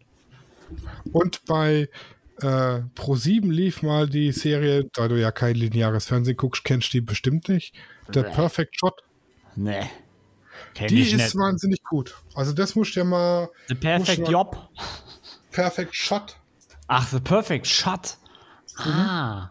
Und 1.12 1.46
bei 1.46 1.90
äh, 2.42 2.82
Pro7 2.96 3.50
lief 3.52 3.82
mal 3.82 4.10
die 4.10 4.32
Serie, 4.32 4.90
da 4.94 5.08
du 5.08 5.20
ja 5.20 5.32
kein 5.32 5.56
lineares 5.56 6.06
Fernsehen 6.06 6.38
guckst, 6.38 6.64
kennst 6.64 6.90
du 6.90 6.98
die 6.98 7.02
bestimmt 7.02 7.48
nicht. 7.50 7.74
The 8.14 8.24
Perfect 8.24 8.80
Shot. 8.80 9.02
Nee. 9.56 9.90
Kenn 10.74 10.88
Die 10.90 11.02
ist 11.02 11.14
nicht. 11.14 11.36
wahnsinnig 11.36 11.84
gut. 11.84 12.16
Also 12.34 12.54
das 12.54 12.76
musst 12.76 12.96
du 12.96 13.00
ja 13.00 13.06
mal 13.06 13.50
The 13.68 13.76
Perfect 13.76 14.28
Job. 14.28 14.70
Perfect 15.52 15.96
Shot. 15.96 16.38
Ach, 16.88 17.08
The 17.08 17.20
Perfect 17.20 17.68
Shot. 17.68 18.18
Ah. 18.78 19.50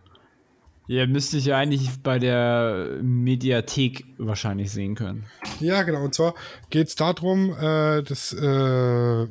Ja, 0.86 1.06
müsste 1.06 1.38
ich 1.38 1.46
ja 1.46 1.56
eigentlich 1.56 1.88
bei 2.02 2.18
der 2.18 2.98
Mediathek 3.00 4.04
wahrscheinlich 4.18 4.70
sehen 4.70 4.94
können. 4.94 5.24
Ja, 5.58 5.82
genau. 5.82 6.04
Und 6.04 6.14
zwar 6.14 6.34
geht 6.68 6.88
es 6.88 6.94
darum, 6.94 7.56
äh, 7.58 8.02
das 8.02 8.34
äh, 8.34 8.42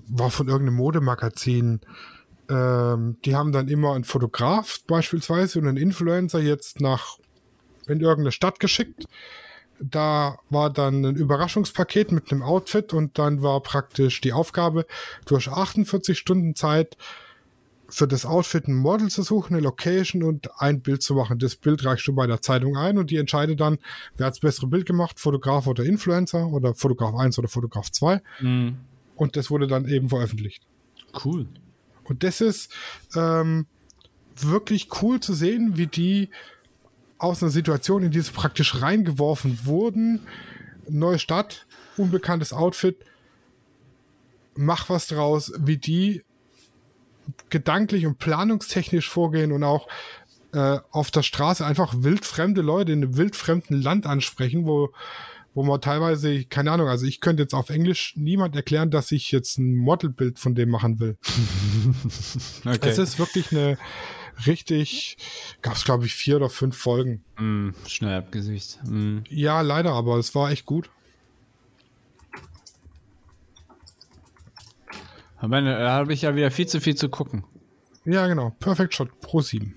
war 0.07 0.31
von 0.31 0.47
irgendeinem 0.47 0.77
Modemagazin. 0.77 1.81
Ähm, 2.49 3.17
die 3.23 3.35
haben 3.35 3.51
dann 3.51 3.67
immer 3.67 3.93
einen 3.93 4.03
Fotograf 4.03 4.79
beispielsweise 4.87 5.59
und 5.59 5.67
einen 5.67 5.77
Influencer 5.77 6.39
jetzt 6.39 6.81
nach 6.81 7.19
in 7.87 7.99
irgendeine 7.99 8.31
Stadt 8.31 8.59
geschickt. 8.59 9.05
Da 9.79 10.37
war 10.49 10.71
dann 10.71 11.05
ein 11.05 11.15
Überraschungspaket 11.15 12.11
mit 12.11 12.31
einem 12.31 12.41
Outfit 12.41 12.93
und 12.93 13.19
dann 13.19 13.43
war 13.43 13.61
praktisch 13.61 14.21
die 14.21 14.33
Aufgabe, 14.33 14.85
durch 15.25 15.49
48 15.49 16.17
Stunden 16.17 16.55
Zeit 16.55 16.97
für 17.93 18.07
das 18.07 18.25
Outfit 18.25 18.67
ein 18.67 18.75
Model 18.75 19.09
zu 19.09 19.21
suchen, 19.21 19.53
eine 19.53 19.63
Location 19.63 20.23
und 20.23 20.49
ein 20.59 20.81
Bild 20.81 21.03
zu 21.03 21.13
machen. 21.13 21.37
Das 21.37 21.55
Bild 21.55 21.85
reichst 21.85 22.07
du 22.07 22.13
bei 22.13 22.25
der 22.25 22.41
Zeitung 22.41 22.75
ein 22.75 22.97
und 22.97 23.11
die 23.11 23.17
entscheidet 23.17 23.59
dann, 23.59 23.77
wer 24.17 24.27
hat 24.27 24.33
das 24.33 24.39
bessere 24.39 24.67
Bild 24.67 24.85
gemacht, 24.87 25.19
Fotograf 25.19 25.67
oder 25.67 25.83
Influencer 25.83 26.47
oder 26.47 26.73
Fotograf 26.73 27.15
1 27.15 27.37
oder 27.37 27.47
Fotograf 27.47 27.91
2. 27.91 28.21
Und 29.15 29.35
das 29.35 29.51
wurde 29.51 29.67
dann 29.67 29.87
eben 29.87 30.09
veröffentlicht. 30.09 30.63
Cool. 31.23 31.47
Und 32.03 32.23
das 32.23 32.41
ist 32.41 32.73
ähm, 33.15 33.67
wirklich 34.35 34.89
cool 35.01 35.19
zu 35.19 35.33
sehen, 35.33 35.77
wie 35.77 35.87
die 35.87 36.29
aus 37.19 37.43
einer 37.43 37.51
Situation, 37.51 38.03
in 38.03 38.11
die 38.11 38.21
sie 38.21 38.31
praktisch 38.31 38.81
reingeworfen 38.81 39.65
wurden, 39.65 40.21
neue 40.89 41.19
Stadt, 41.19 41.67
unbekanntes 41.95 42.53
Outfit, 42.53 42.97
mach 44.55 44.89
was 44.89 45.07
draus, 45.07 45.53
wie 45.57 45.77
die 45.77 46.23
gedanklich 47.49 48.05
und 48.05 48.19
planungstechnisch 48.19 49.09
vorgehen 49.09 49.51
und 49.51 49.63
auch 49.63 49.87
äh, 50.53 50.79
auf 50.91 51.11
der 51.11 51.23
Straße 51.23 51.65
einfach 51.65 51.93
wildfremde 51.97 52.61
Leute 52.61 52.91
in 52.91 53.03
einem 53.03 53.17
wildfremden 53.17 53.81
Land 53.81 54.05
ansprechen, 54.05 54.65
wo, 54.65 54.91
wo 55.53 55.63
man 55.63 55.81
teilweise, 55.81 56.45
keine 56.45 56.71
Ahnung, 56.71 56.87
also 56.87 57.05
ich 57.05 57.21
könnte 57.21 57.43
jetzt 57.43 57.53
auf 57.53 57.69
Englisch 57.69 58.13
niemand 58.15 58.55
erklären, 58.55 58.91
dass 58.91 59.11
ich 59.11 59.31
jetzt 59.31 59.57
ein 59.57 59.75
Modelbild 59.75 60.39
von 60.39 60.55
dem 60.55 60.69
machen 60.69 60.99
will. 60.99 61.17
Okay. 62.65 62.89
Es 62.89 62.97
ist 62.97 63.19
wirklich 63.19 63.51
eine 63.51 63.77
richtig, 64.45 65.17
gab 65.61 65.75
es 65.75 65.83
glaube 65.83 66.05
ich 66.05 66.13
vier 66.13 66.37
oder 66.37 66.49
fünf 66.49 66.77
Folgen. 66.77 67.23
Mm, 67.37 67.71
schnell 67.87 68.15
abgesicht. 68.15 68.79
Mm. 68.85 69.19
Ja, 69.29 69.61
leider, 69.61 69.91
aber 69.91 70.17
es 70.17 70.33
war 70.33 70.51
echt 70.51 70.65
gut. 70.65 70.89
Aber 75.43 75.59
ne, 75.59 75.77
da 75.77 75.91
habe 75.91 76.13
ich 76.13 76.21
ja 76.21 76.37
wieder 76.37 76.51
viel 76.51 76.67
zu 76.67 76.79
viel 76.79 76.95
zu 76.95 77.09
gucken. 77.09 77.43
Ja, 78.05 78.27
genau. 78.27 78.51
Perfect 78.61 78.93
Shot 78.93 79.19
Pro 79.19 79.41
7. 79.41 79.75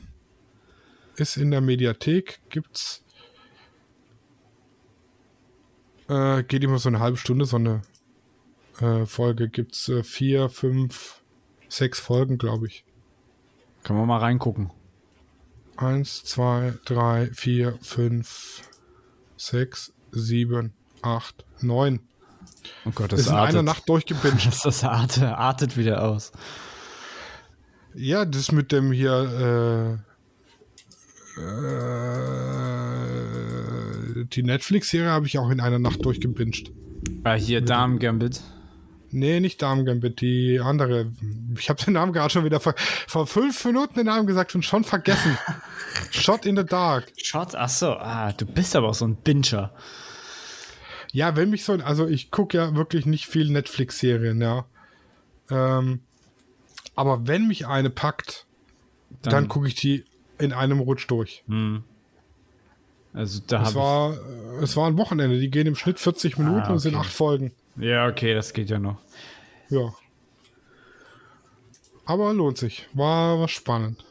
Ist 1.17 1.37
in 1.37 1.51
der 1.51 1.61
Mediathek, 1.61 2.39
gibt's. 2.51 3.03
Äh, 6.09 6.45
geht 6.45 6.63
immer 6.63 6.79
so 6.79 6.89
eine 6.89 7.01
halbe 7.01 7.17
Stunde, 7.17 7.47
so 7.47 7.57
eine 7.57 7.83
äh, 8.79 9.07
Folge. 9.07 9.49
Gibt's 9.49 9.89
äh, 9.89 10.05
vier, 10.05 10.51
fünf, 10.51 11.21
sechs 11.69 11.99
Folgen, 11.99 12.39
glaube 12.39 12.69
ich. 12.69 12.85
Können 13.83 13.99
wir 13.99 14.07
mal 14.07 14.19
reingucken. 14.19 14.71
Eins, 15.77 16.23
zwei, 16.23 16.75
drei, 16.85 17.27
vier, 17.33 17.77
fünf, 17.81 18.63
sechs, 19.37 19.93
sieben, 20.13 20.75
acht, 21.03 21.45
neun. 21.61 22.07
Oh 22.85 22.91
Gott, 22.95 23.13
Das 23.13 23.21
ist 23.21 23.27
in 23.29 23.33
einer 23.35 23.43
artet. 23.43 23.65
Nacht 23.65 23.89
durchgebinged. 23.89 24.47
Das, 24.51 24.63
das 24.63 24.85
artet, 24.85 25.23
artet 25.25 25.77
wieder 25.77 26.03
aus. 26.03 26.33
Ja, 27.95 28.25
das 28.25 28.53
mit 28.53 28.73
dem 28.73 28.93
hier, 28.93 29.99
äh, 31.37 31.41
äh, 31.41 31.47
die 34.27 34.43
Netflix-Serie 34.43 35.11
habe 35.11 35.27
ich 35.27 35.39
auch 35.39 35.51
in 35.51 35.61
einer 35.61 35.79
Nacht 35.79 36.05
durchgebinged. 36.05 36.73
Ah, 37.25 37.35
hier 37.35 37.61
Damen 37.61 37.99
Gambit. 37.99 38.41
Nee, 39.11 39.41
nicht 39.41 39.63
Damen 39.63 39.87
Gambit, 39.87 40.21
die 40.21 40.61
andere. 40.63 41.11
Ich 41.59 41.71
habe 41.71 41.83
den 41.83 41.95
Namen 41.95 42.13
gerade 42.13 42.31
schon 42.31 42.45
wieder 42.45 42.61
vor, 42.61 42.75
vor 43.07 43.27
fünf 43.27 43.65
Minuten 43.65 43.95
den 43.95 44.07
Namen 44.07 44.27
gesagt 44.27 44.55
und 44.55 44.65
schon 44.65 44.85
vergessen. 44.85 45.39
Shot 46.11 46.45
in 46.45 46.57
the 46.57 46.65
Dark. 46.65 47.07
Shot, 47.23 47.55
ach 47.55 47.69
so, 47.69 47.93
ah, 47.93 48.33
du 48.33 48.45
bist 48.45 48.77
aber 48.77 48.89
auch 48.89 48.95
so 48.95 49.07
ein 49.07 49.17
Binscher. 49.17 49.73
Ja, 51.17 51.35
wenn 51.35 51.49
mich 51.49 51.65
so, 51.65 51.73
also 51.73 52.07
ich 52.07 52.31
gucke 52.31 52.59
ja 52.59 52.77
wirklich 52.77 53.07
nicht 53.07 53.27
viel 53.27 53.49
Netflix-Serien, 53.51 54.39
ja. 54.43 54.67
Ähm, 55.51 56.01
aber 56.95 57.27
wenn 57.27 57.47
mich 57.49 57.67
eine 57.67 57.89
packt, 57.89 58.45
dann, 59.23 59.31
Dann- 59.33 59.49
gucke 59.49 59.67
ich 59.67 59.77
die 59.77 60.05
in 60.39 60.53
einem 60.53 60.79
Rutsch 60.81 61.07
durch. 61.09 61.43
Also 63.15 63.41
da 63.47 63.63
Es 63.63 63.75
war, 63.75 64.13
äh, 64.13 64.63
es 64.63 64.77
war 64.77 64.87
ein 64.89 64.99
Wochenende, 64.99 65.41
die 65.41 65.49
gehen 65.51 65.67
im 65.67 65.75
Schnitt 65.75 65.99
40 65.99 66.37
Minuten 66.37 66.61
Ah, 66.61 66.73
und 66.73 66.81
sind 66.81 66.95
okay. 66.95 67.07
acht 67.07 67.13
Folgen. 67.15 67.53
ich. 67.79 67.85
Ja, 67.85 68.07
okay, 68.09 68.35
das 68.35 68.53
geht 68.53 68.69
ja 68.69 68.79
noch. 68.79 68.99
Ja. 69.71 69.95
Aber 72.05 72.35
lohnt 72.35 72.59
sich. 72.59 72.87
War, 72.93 73.39
war 73.41 73.49
spannend. 73.49 74.05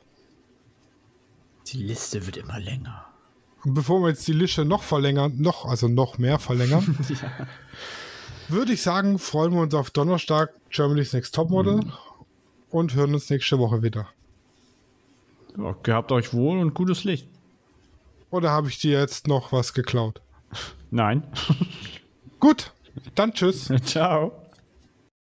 Die 1.67 1.83
Liste 1.83 2.25
wird 2.25 2.37
immer 2.37 2.59
länger. 2.59 3.04
Bevor 3.65 4.01
wir 4.01 4.09
jetzt 4.09 4.27
die 4.27 4.33
Liste 4.33 4.63
noch 4.63 4.83
verlängern, 4.83 5.33
noch, 5.37 5.65
also 5.65 5.87
noch 5.87 6.17
mehr 6.17 6.37
verlängern, 6.37 6.97
würde 8.47 8.73
ich 8.73 8.81
sagen, 8.81 9.17
freuen 9.17 9.53
wir 9.53 9.61
uns 9.61 9.73
auf 9.73 9.89
Donnerstag 9.89 10.53
Germany's 10.69 11.13
Next 11.13 11.33
Topmodel 11.33 11.79
und 12.69 12.93
hören 12.93 13.13
uns 13.13 13.29
nächste 13.29 13.57
Woche 13.57 13.81
wieder. 13.81 14.07
Ja, 15.57 15.75
gehabt 15.81 16.11
euch 16.11 16.33
wohl 16.33 16.59
und 16.59 16.73
gutes 16.73 17.03
Licht. 17.05 17.27
Oder 18.29 18.51
habe 18.51 18.67
ich 18.67 18.79
dir 18.79 18.99
jetzt 18.99 19.27
noch 19.27 19.51
was 19.51 19.73
geklaut? 19.73 20.21
Nein. 20.91 21.23
Gut, 22.39 22.71
dann 23.15 23.33
tschüss. 23.33 23.71
Ciao. 23.85 24.44